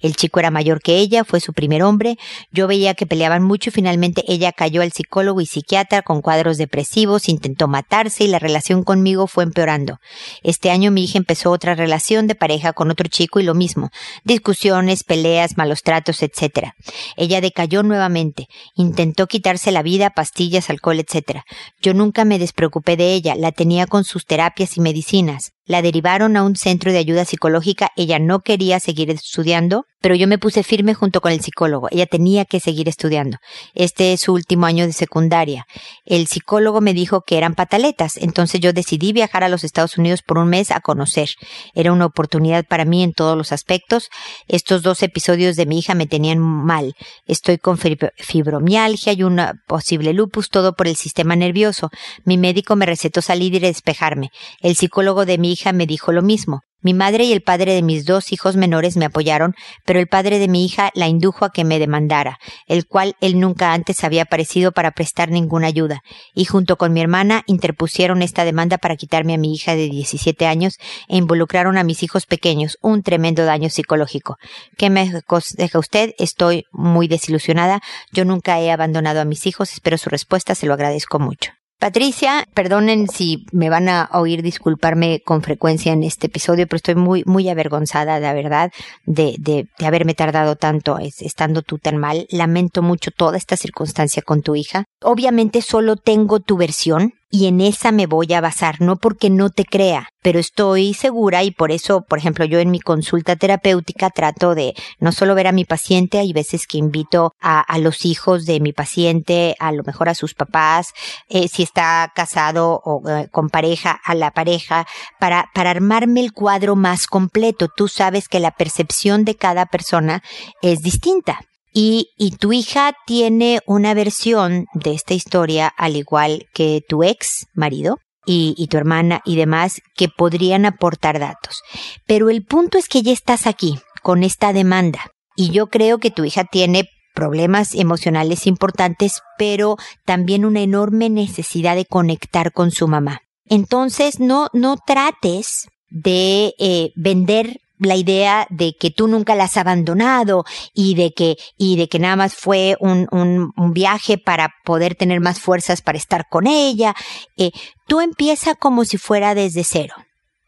El 0.00 0.14
chico 0.14 0.38
era 0.38 0.50
mayor 0.50 0.80
que 0.80 0.98
ella, 0.98 1.24
fue 1.24 1.40
su 1.40 1.52
primer 1.52 1.82
hombre. 1.82 2.16
Yo 2.52 2.68
veía 2.68 2.94
que 2.94 3.06
peleaban 3.06 3.42
mucho 3.42 3.70
y 3.70 3.72
finalmente 3.72 4.24
ella 4.28 4.52
cayó 4.52 4.82
al 4.82 4.92
psicólogo 4.92 5.40
y 5.40 5.46
psiquiatra 5.46 6.02
con 6.02 6.22
cuadros 6.22 6.58
depresivos, 6.58 7.28
intentó 7.28 7.66
matarse 7.66 8.24
y 8.24 8.28
la 8.28 8.38
relación 8.38 8.84
conmigo 8.84 9.26
fue 9.26 9.44
empeorando. 9.44 9.98
Este 10.42 10.70
año 10.70 10.90
mi 10.90 11.04
hija 11.04 11.18
empezó 11.18 11.50
otra 11.50 11.74
relación 11.74 12.26
de 12.26 12.36
pareja 12.36 12.72
con 12.72 12.90
otro 12.90 13.08
chico 13.08 13.40
y 13.40 13.42
lo 13.42 13.54
mismo. 13.54 13.90
Discusiones, 14.24 15.02
peleas, 15.02 15.56
malos 15.56 15.82
tratos, 15.82 16.22
etc. 16.22 16.72
Ella 17.16 17.40
decayó 17.40 17.82
nuevamente, 17.82 18.48
intentó 18.76 19.26
quitarse 19.26 19.72
la 19.72 19.82
vida 19.82 20.03
pastillas, 20.10 20.70
alcohol, 20.70 20.98
etc. 21.00 21.40
Yo 21.80 21.94
nunca 21.94 22.24
me 22.24 22.38
despreocupé 22.38 22.96
de 22.96 23.14
ella, 23.14 23.34
la 23.36 23.52
tenía 23.52 23.86
con 23.86 24.04
sus 24.04 24.26
terapias 24.26 24.76
y 24.76 24.80
medicinas. 24.80 25.52
La 25.64 25.82
derivaron 25.82 26.36
a 26.36 26.42
un 26.42 26.56
centro 26.56 26.92
de 26.92 26.98
ayuda 26.98 27.24
psicológica, 27.24 27.90
ella 27.96 28.18
no 28.18 28.40
quería 28.40 28.80
seguir 28.80 29.10
estudiando, 29.10 29.86
pero 30.04 30.16
yo 30.16 30.28
me 30.28 30.36
puse 30.36 30.62
firme 30.62 30.92
junto 30.92 31.22
con 31.22 31.32
el 31.32 31.40
psicólogo, 31.40 31.88
ella 31.90 32.04
tenía 32.04 32.44
que 32.44 32.60
seguir 32.60 32.90
estudiando. 32.90 33.38
Este 33.72 34.12
es 34.12 34.20
su 34.20 34.34
último 34.34 34.66
año 34.66 34.86
de 34.86 34.92
secundaria. 34.92 35.64
El 36.04 36.26
psicólogo 36.26 36.82
me 36.82 36.92
dijo 36.92 37.22
que 37.22 37.38
eran 37.38 37.54
pataletas, 37.54 38.18
entonces 38.18 38.60
yo 38.60 38.74
decidí 38.74 39.14
viajar 39.14 39.44
a 39.44 39.48
los 39.48 39.64
Estados 39.64 39.96
Unidos 39.96 40.20
por 40.20 40.36
un 40.36 40.48
mes 40.50 40.72
a 40.72 40.80
conocer. 40.80 41.30
Era 41.74 41.90
una 41.90 42.04
oportunidad 42.04 42.66
para 42.66 42.84
mí 42.84 43.02
en 43.02 43.14
todos 43.14 43.34
los 43.34 43.50
aspectos. 43.50 44.10
Estos 44.46 44.82
dos 44.82 45.02
episodios 45.02 45.56
de 45.56 45.64
mi 45.64 45.78
hija 45.78 45.94
me 45.94 46.06
tenían 46.06 46.38
mal. 46.38 46.92
Estoy 47.24 47.56
con 47.56 47.78
fibromialgia 47.78 49.14
y 49.14 49.22
una 49.22 49.54
posible 49.66 50.12
lupus, 50.12 50.50
todo 50.50 50.74
por 50.74 50.86
el 50.86 50.96
sistema 50.96 51.34
nervioso. 51.34 51.88
Mi 52.26 52.36
médico 52.36 52.76
me 52.76 52.84
recetó 52.84 53.22
salir 53.22 53.54
y 53.54 53.58
despejarme. 53.58 54.28
El 54.60 54.76
psicólogo 54.76 55.24
de 55.24 55.38
mi 55.38 55.50
hija 55.50 55.72
me 55.72 55.86
dijo 55.86 56.12
lo 56.12 56.20
mismo. 56.20 56.60
Mi 56.84 56.92
madre 56.92 57.24
y 57.24 57.32
el 57.32 57.40
padre 57.40 57.72
de 57.72 57.80
mis 57.80 58.04
dos 58.04 58.30
hijos 58.30 58.56
menores 58.56 58.98
me 58.98 59.06
apoyaron, 59.06 59.54
pero 59.86 60.00
el 60.00 60.06
padre 60.06 60.38
de 60.38 60.48
mi 60.48 60.66
hija 60.66 60.90
la 60.94 61.08
indujo 61.08 61.46
a 61.46 61.50
que 61.50 61.64
me 61.64 61.78
demandara, 61.78 62.38
el 62.66 62.86
cual 62.86 63.16
él 63.22 63.40
nunca 63.40 63.72
antes 63.72 64.04
había 64.04 64.24
aparecido 64.24 64.70
para 64.70 64.90
prestar 64.90 65.30
ninguna 65.30 65.66
ayuda, 65.66 66.02
y 66.34 66.44
junto 66.44 66.76
con 66.76 66.92
mi 66.92 67.00
hermana 67.00 67.42
interpusieron 67.46 68.20
esta 68.20 68.44
demanda 68.44 68.76
para 68.76 68.96
quitarme 68.96 69.32
a 69.32 69.38
mi 69.38 69.54
hija 69.54 69.74
de 69.74 69.88
17 69.88 70.46
años 70.46 70.76
e 71.08 71.16
involucraron 71.16 71.78
a 71.78 71.84
mis 71.84 72.02
hijos 72.02 72.26
pequeños, 72.26 72.76
un 72.82 73.02
tremendo 73.02 73.46
daño 73.46 73.70
psicológico. 73.70 74.36
¿Qué 74.76 74.90
me 74.90 75.10
deja 75.56 75.78
usted? 75.78 76.12
Estoy 76.18 76.66
muy 76.70 77.08
desilusionada. 77.08 77.80
Yo 78.12 78.26
nunca 78.26 78.60
he 78.60 78.70
abandonado 78.70 79.22
a 79.22 79.24
mis 79.24 79.46
hijos, 79.46 79.72
espero 79.72 79.96
su 79.96 80.10
respuesta, 80.10 80.54
se 80.54 80.66
lo 80.66 80.74
agradezco 80.74 81.18
mucho. 81.18 81.52
Patricia, 81.84 82.48
perdonen 82.54 83.08
si 83.08 83.44
me 83.52 83.68
van 83.68 83.90
a 83.90 84.08
oír 84.14 84.40
disculparme 84.40 85.20
con 85.22 85.42
frecuencia 85.42 85.92
en 85.92 86.02
este 86.02 86.28
episodio, 86.28 86.66
pero 86.66 86.78
estoy 86.78 86.94
muy, 86.94 87.24
muy 87.26 87.50
avergonzada, 87.50 88.18
la 88.20 88.32
verdad, 88.32 88.72
de, 89.04 89.36
de, 89.38 89.68
de 89.78 89.86
haberme 89.86 90.14
tardado 90.14 90.56
tanto 90.56 90.96
estando 90.98 91.60
tú 91.60 91.76
tan 91.76 91.98
mal. 91.98 92.26
Lamento 92.30 92.80
mucho 92.80 93.10
toda 93.10 93.36
esta 93.36 93.58
circunstancia 93.58 94.22
con 94.22 94.40
tu 94.40 94.56
hija. 94.56 94.84
Obviamente 95.02 95.60
solo 95.60 95.96
tengo 95.96 96.40
tu 96.40 96.56
versión, 96.56 97.12
y 97.30 97.46
en 97.46 97.60
esa 97.60 97.92
me 97.92 98.06
voy 98.06 98.32
a 98.32 98.40
basar, 98.40 98.80
no 98.80 98.96
porque 98.96 99.30
no 99.30 99.50
te 99.50 99.64
crea, 99.64 100.08
pero 100.22 100.38
estoy 100.38 100.94
segura 100.94 101.42
y 101.42 101.50
por 101.50 101.72
eso, 101.72 102.02
por 102.02 102.18
ejemplo, 102.18 102.44
yo 102.44 102.60
en 102.60 102.70
mi 102.70 102.80
consulta 102.80 103.36
terapéutica 103.36 104.10
trato 104.10 104.54
de 104.54 104.74
no 104.98 105.12
solo 105.12 105.34
ver 105.34 105.46
a 105.46 105.52
mi 105.52 105.64
paciente, 105.64 106.18
hay 106.18 106.32
veces 106.32 106.66
que 106.66 106.78
invito 106.78 107.32
a, 107.40 107.64
los 107.78 108.04
hijos 108.04 108.46
de 108.46 108.60
mi 108.60 108.72
paciente, 108.72 109.56
a 109.58 109.72
lo 109.72 109.82
mejor 109.82 110.08
a 110.08 110.14
sus 110.14 110.34
papás, 110.34 110.92
eh, 111.28 111.48
si 111.48 111.62
está 111.62 112.10
casado 112.14 112.80
o 112.84 113.08
eh, 113.08 113.28
con 113.30 113.50
pareja, 113.50 114.00
a 114.04 114.14
la 114.14 114.30
pareja, 114.30 114.86
para, 115.18 115.50
para 115.54 115.70
armarme 115.70 116.20
el 116.20 116.32
cuadro 116.32 116.76
más 116.76 117.06
completo. 117.06 117.68
Tú 117.68 117.88
sabes 117.88 118.28
que 118.28 118.40
la 118.40 118.52
percepción 118.52 119.24
de 119.24 119.34
cada 119.34 119.66
persona 119.66 120.22
es 120.62 120.80
distinta. 120.80 121.40
Y, 121.74 122.10
y 122.16 122.30
tu 122.36 122.52
hija 122.52 122.94
tiene 123.04 123.60
una 123.66 123.94
versión 123.94 124.66
de 124.74 124.92
esta 124.92 125.12
historia 125.12 125.66
al 125.76 125.96
igual 125.96 126.46
que 126.54 126.82
tu 126.88 127.02
ex 127.02 127.46
marido 127.52 127.98
y, 128.24 128.54
y 128.56 128.68
tu 128.68 128.76
hermana 128.76 129.20
y 129.24 129.36
demás 129.36 129.82
que 129.96 130.08
podrían 130.08 130.64
aportar 130.66 131.18
datos. 131.18 131.62
Pero 132.06 132.30
el 132.30 132.44
punto 132.44 132.78
es 132.78 132.88
que 132.88 133.02
ya 133.02 133.12
estás 133.12 133.48
aquí 133.48 133.78
con 134.02 134.22
esta 134.22 134.52
demanda 134.52 135.10
y 135.36 135.50
yo 135.50 135.66
creo 135.66 135.98
que 135.98 136.12
tu 136.12 136.24
hija 136.24 136.44
tiene 136.44 136.88
problemas 137.14 137.74
emocionales 137.74 138.46
importantes, 138.46 139.22
pero 139.38 139.76
también 140.04 140.44
una 140.44 140.60
enorme 140.60 141.08
necesidad 141.08 141.76
de 141.76 141.86
conectar 141.86 142.52
con 142.52 142.70
su 142.70 142.88
mamá. 142.88 143.20
Entonces, 143.46 144.20
no, 144.20 144.48
no 144.52 144.76
trates 144.84 145.68
de 145.88 146.54
eh, 146.58 146.90
vender 146.96 147.58
la 147.78 147.96
idea 147.96 148.46
de 148.50 148.74
que 148.78 148.90
tú 148.90 149.08
nunca 149.08 149.34
la 149.34 149.44
has 149.44 149.56
abandonado 149.56 150.44
y 150.72 150.94
de 150.94 151.12
que, 151.12 151.36
y 151.56 151.76
de 151.76 151.88
que 151.88 151.98
nada 151.98 152.16
más 152.16 152.34
fue 152.34 152.76
un, 152.80 153.08
un, 153.10 153.52
un 153.56 153.72
viaje 153.72 154.18
para 154.18 154.52
poder 154.64 154.94
tener 154.94 155.20
más 155.20 155.40
fuerzas 155.40 155.82
para 155.82 155.98
estar 155.98 156.28
con 156.28 156.46
ella. 156.46 156.94
Eh, 157.36 157.50
tú 157.86 158.00
empieza 158.00 158.54
como 158.54 158.84
si 158.84 158.96
fuera 158.96 159.34
desde 159.34 159.64
cero. 159.64 159.94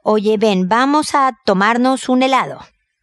Oye, 0.02 0.37
ven, 0.38 0.68
vamos 0.68 1.14
a 1.14 1.33
tomarnos 1.45 2.09
un 2.09 2.23
helado, 2.23 2.61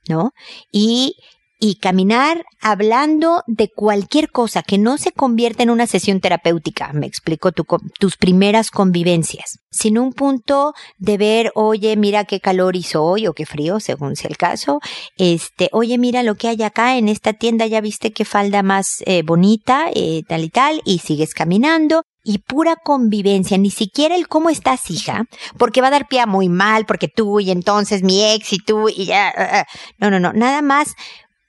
¿no? 0.07 0.31
Y 0.71 1.17
y 1.63 1.75
caminar 1.75 2.43
hablando 2.59 3.41
de 3.47 3.69
cualquier 3.73 4.29
cosa 4.31 4.63
que 4.63 4.77
no 4.77 4.97
se 4.97 5.13
convierta 5.13 5.63
en 5.63 5.69
una 5.69 5.87
sesión 5.87 6.19
terapéutica, 6.19 6.91
me 6.91 7.07
explico 7.07 7.53
tus 7.53 8.17
primeras 8.17 8.69
convivencias, 8.69 9.59
sino 9.71 10.03
un 10.03 10.11
punto 10.11 10.73
de 10.97 11.17
ver, 11.17 11.53
oye, 11.55 11.95
mira 11.95 12.25
qué 12.25 12.41
calor 12.41 12.75
hizo 12.75 13.01
hoy 13.01 13.27
o 13.27 13.33
qué 13.33 13.45
frío, 13.45 13.79
según 13.79 14.17
sea 14.17 14.29
el 14.29 14.35
caso, 14.35 14.81
este, 15.15 15.69
oye, 15.71 15.97
mira 15.97 16.21
lo 16.21 16.35
que 16.35 16.49
hay 16.49 16.61
acá 16.63 16.97
en 16.97 17.07
esta 17.07 17.31
tienda, 17.31 17.65
ya 17.65 17.79
viste 17.79 18.11
qué 18.11 18.25
falda 18.25 18.61
más 18.61 19.01
eh, 19.05 19.23
bonita, 19.23 19.85
eh, 19.95 20.23
tal 20.27 20.43
y 20.43 20.49
tal, 20.49 20.81
y 20.83 20.99
sigues 20.99 21.33
caminando, 21.33 22.03
y 22.23 22.39
pura 22.39 22.77
convivencia, 22.77 23.57
ni 23.57 23.69
siquiera 23.69 24.15
el 24.15 24.27
cómo 24.27 24.49
estás, 24.49 24.89
hija, 24.89 25.25
porque 25.57 25.81
va 25.81 25.87
a 25.87 25.91
dar 25.91 26.07
pie 26.07 26.21
a 26.21 26.25
muy 26.25 26.47
mal, 26.47 26.85
porque 26.85 27.09
tú 27.09 27.41
y 27.41 27.51
entonces 27.51 28.01
mi 28.01 28.23
ex 28.23 28.53
y 28.53 28.57
tú 28.59 28.87
y 28.87 29.05
ya. 29.05 29.27
Ah, 29.35 29.49
ah. 29.51 29.65
No, 29.97 30.09
no, 30.09 30.19
no, 30.19 30.31
nada 30.31 30.61
más 30.61 30.95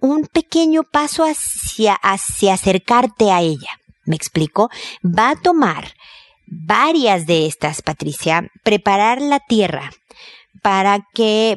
un 0.04 0.26
pequeño 0.26 0.82
paso 0.82 1.24
hacia, 1.24 1.94
hacia 1.94 2.54
acercarte 2.54 3.30
a 3.30 3.40
ella. 3.40 3.70
¿Me 4.04 4.16
explico? 4.16 4.68
Va 5.02 5.30
a 5.30 5.36
tomar 5.36 5.94
varias 6.46 7.26
de 7.26 7.46
estas, 7.46 7.80
Patricia, 7.80 8.50
preparar 8.62 9.22
la 9.22 9.40
tierra 9.40 9.90
para 10.62 11.06
que 11.14 11.56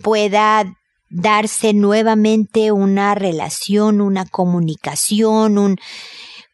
pueda 0.00 0.64
darse 1.10 1.72
nuevamente 1.72 2.70
una 2.70 3.16
relación, 3.16 4.00
una 4.00 4.26
comunicación, 4.26 5.58
un 5.58 5.76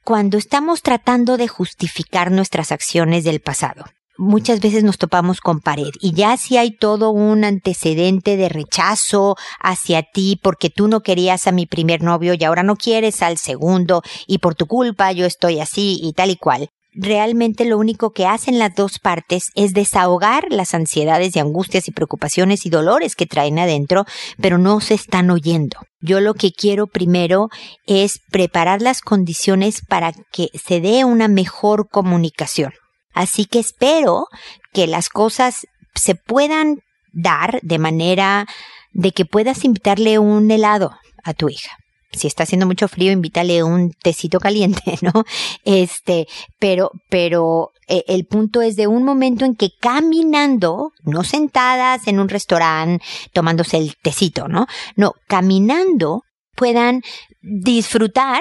cuando 0.02 0.38
estamos 0.38 0.82
tratando 0.82 1.36
de 1.36 1.48
justificar 1.48 2.30
nuestras 2.30 2.72
acciones 2.72 3.24
del 3.24 3.40
pasado. 3.40 3.84
Muchas 4.16 4.60
veces 4.60 4.84
nos 4.84 4.96
topamos 4.96 5.40
con 5.40 5.58
pared 5.58 5.90
y 6.00 6.12
ya 6.12 6.36
si 6.36 6.56
hay 6.56 6.76
todo 6.76 7.10
un 7.10 7.42
antecedente 7.42 8.36
de 8.36 8.48
rechazo 8.48 9.34
hacia 9.58 10.04
ti 10.04 10.38
porque 10.40 10.70
tú 10.70 10.86
no 10.86 11.00
querías 11.00 11.48
a 11.48 11.52
mi 11.52 11.66
primer 11.66 12.00
novio 12.00 12.34
y 12.34 12.44
ahora 12.44 12.62
no 12.62 12.76
quieres 12.76 13.22
al 13.22 13.38
segundo 13.38 14.02
y 14.28 14.38
por 14.38 14.54
tu 14.54 14.66
culpa 14.66 15.10
yo 15.10 15.26
estoy 15.26 15.58
así 15.58 15.98
y 16.00 16.12
tal 16.12 16.30
y 16.30 16.36
cual 16.36 16.68
realmente 16.94 17.64
lo 17.64 17.76
único 17.76 18.12
que 18.12 18.26
hacen 18.26 18.58
las 18.58 18.74
dos 18.74 19.00
partes 19.00 19.50
es 19.56 19.72
desahogar 19.74 20.46
las 20.50 20.74
ansiedades 20.74 21.34
y 21.34 21.40
angustias 21.40 21.88
y 21.88 21.90
preocupaciones 21.90 22.66
y 22.66 22.70
dolores 22.70 23.16
que 23.16 23.26
traen 23.26 23.58
adentro, 23.58 24.04
pero 24.40 24.58
no 24.58 24.80
se 24.80 24.94
están 24.94 25.30
oyendo. 25.30 25.78
Yo 26.00 26.20
lo 26.20 26.34
que 26.34 26.52
quiero 26.52 26.86
primero 26.86 27.48
es 27.86 28.20
preparar 28.30 28.80
las 28.80 29.00
condiciones 29.00 29.80
para 29.84 30.12
que 30.32 30.48
se 30.54 30.80
dé 30.80 31.04
una 31.04 31.26
mejor 31.28 31.88
comunicación. 31.88 32.72
Así 33.14 33.46
que 33.46 33.60
espero 33.60 34.26
que 34.72 34.86
las 34.86 35.08
cosas 35.08 35.66
se 35.94 36.14
puedan 36.14 36.80
dar 37.12 37.60
de 37.62 37.78
manera 37.78 38.46
de 38.92 39.12
que 39.12 39.24
puedas 39.24 39.64
invitarle 39.64 40.18
un 40.18 40.50
helado 40.50 40.92
a 41.22 41.32
tu 41.32 41.48
hija 41.48 41.78
si 42.16 42.26
está 42.26 42.44
haciendo 42.44 42.66
mucho 42.66 42.88
frío, 42.88 43.12
invítale 43.12 43.62
un 43.62 43.90
tecito 43.90 44.38
caliente, 44.40 44.98
¿no? 45.02 45.24
Este, 45.64 46.26
pero, 46.58 46.90
pero 47.08 47.70
eh, 47.88 48.04
el 48.08 48.26
punto 48.26 48.62
es 48.62 48.76
de 48.76 48.86
un 48.86 49.04
momento 49.04 49.44
en 49.44 49.54
que 49.54 49.70
caminando, 49.80 50.92
no 51.04 51.24
sentadas 51.24 52.06
en 52.06 52.20
un 52.20 52.28
restaurante 52.28 53.04
tomándose 53.32 53.76
el 53.78 53.96
tecito, 53.96 54.48
¿no? 54.48 54.66
No, 54.96 55.12
caminando 55.26 56.22
puedan 56.56 57.02
disfrutar 57.42 58.40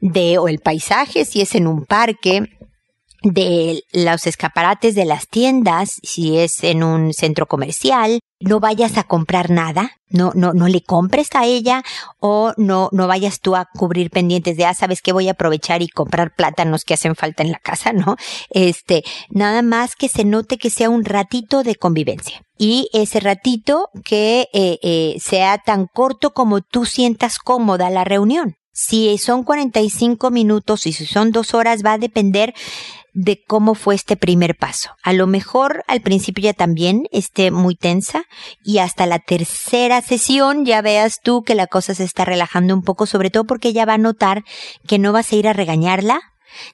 de 0.00 0.38
o 0.38 0.48
el 0.48 0.60
paisaje 0.60 1.26
si 1.26 1.42
es 1.42 1.54
en 1.54 1.66
un 1.66 1.84
parque 1.84 2.48
de 3.22 3.82
los 3.92 4.26
escaparates 4.26 4.94
de 4.94 5.04
las 5.04 5.28
tiendas, 5.28 6.00
si 6.02 6.38
es 6.38 6.64
en 6.64 6.82
un 6.82 7.12
centro 7.12 7.46
comercial, 7.46 8.20
no 8.40 8.58
vayas 8.58 8.96
a 8.96 9.04
comprar 9.04 9.50
nada, 9.50 9.92
no, 10.08 10.32
no, 10.34 10.54
no 10.54 10.66
le 10.66 10.82
compres 10.82 11.28
a 11.34 11.44
ella 11.44 11.82
o 12.18 12.52
no, 12.56 12.88
no 12.92 13.06
vayas 13.06 13.40
tú 13.40 13.54
a 13.54 13.66
cubrir 13.66 14.10
pendientes 14.10 14.56
de, 14.56 14.64
ah, 14.64 14.74
sabes 14.74 15.02
que 15.02 15.12
voy 15.12 15.28
a 15.28 15.32
aprovechar 15.32 15.82
y 15.82 15.88
comprar 15.88 16.34
plátanos 16.34 16.84
que 16.84 16.94
hacen 16.94 17.14
falta 17.14 17.42
en 17.42 17.52
la 17.52 17.58
casa, 17.58 17.92
¿no? 17.92 18.16
Este, 18.48 19.04
nada 19.28 19.60
más 19.62 19.94
que 19.94 20.08
se 20.08 20.24
note 20.24 20.56
que 20.56 20.70
sea 20.70 20.88
un 20.88 21.04
ratito 21.04 21.62
de 21.62 21.76
convivencia. 21.76 22.42
Y 22.56 22.88
ese 22.92 23.20
ratito 23.20 23.90
que 24.04 24.48
eh, 24.52 24.78
eh, 24.82 25.16
sea 25.20 25.58
tan 25.58 25.86
corto 25.86 26.32
como 26.32 26.60
tú 26.60 26.86
sientas 26.86 27.38
cómoda 27.38 27.90
la 27.90 28.04
reunión. 28.04 28.56
Si 28.72 29.18
son 29.18 29.42
45 29.42 30.30
minutos 30.30 30.86
y 30.86 30.92
si 30.92 31.04
son 31.04 31.32
dos 31.32 31.54
horas 31.54 31.84
va 31.84 31.94
a 31.94 31.98
depender 31.98 32.54
de 33.12 33.42
cómo 33.46 33.74
fue 33.74 33.94
este 33.94 34.16
primer 34.16 34.56
paso. 34.56 34.90
A 35.02 35.12
lo 35.12 35.26
mejor 35.26 35.84
al 35.86 36.00
principio 36.00 36.44
ya 36.44 36.52
también 36.52 37.06
esté 37.12 37.50
muy 37.50 37.74
tensa 37.74 38.24
y 38.64 38.78
hasta 38.78 39.06
la 39.06 39.18
tercera 39.18 40.00
sesión 40.02 40.64
ya 40.64 40.82
veas 40.82 41.20
tú 41.22 41.42
que 41.42 41.54
la 41.54 41.66
cosa 41.66 41.94
se 41.94 42.04
está 42.04 42.24
relajando 42.24 42.74
un 42.74 42.82
poco, 42.82 43.06
sobre 43.06 43.30
todo 43.30 43.44
porque 43.44 43.68
ella 43.68 43.84
va 43.84 43.94
a 43.94 43.98
notar 43.98 44.44
que 44.86 44.98
no 44.98 45.12
vas 45.12 45.32
a 45.32 45.36
ir 45.36 45.48
a 45.48 45.52
regañarla, 45.52 46.20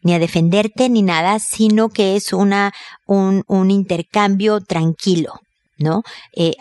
ni 0.03 0.15
a 0.15 0.19
defenderte 0.19 0.89
ni 0.89 1.03
nada, 1.03 1.39
sino 1.39 1.89
que 1.89 2.17
es 2.17 2.33
una, 2.33 2.73
un, 3.07 3.45
un 3.47 3.71
intercambio 3.71 4.61
tranquilo. 4.61 5.41
¿No? 5.79 6.03
Eh, 6.35 6.55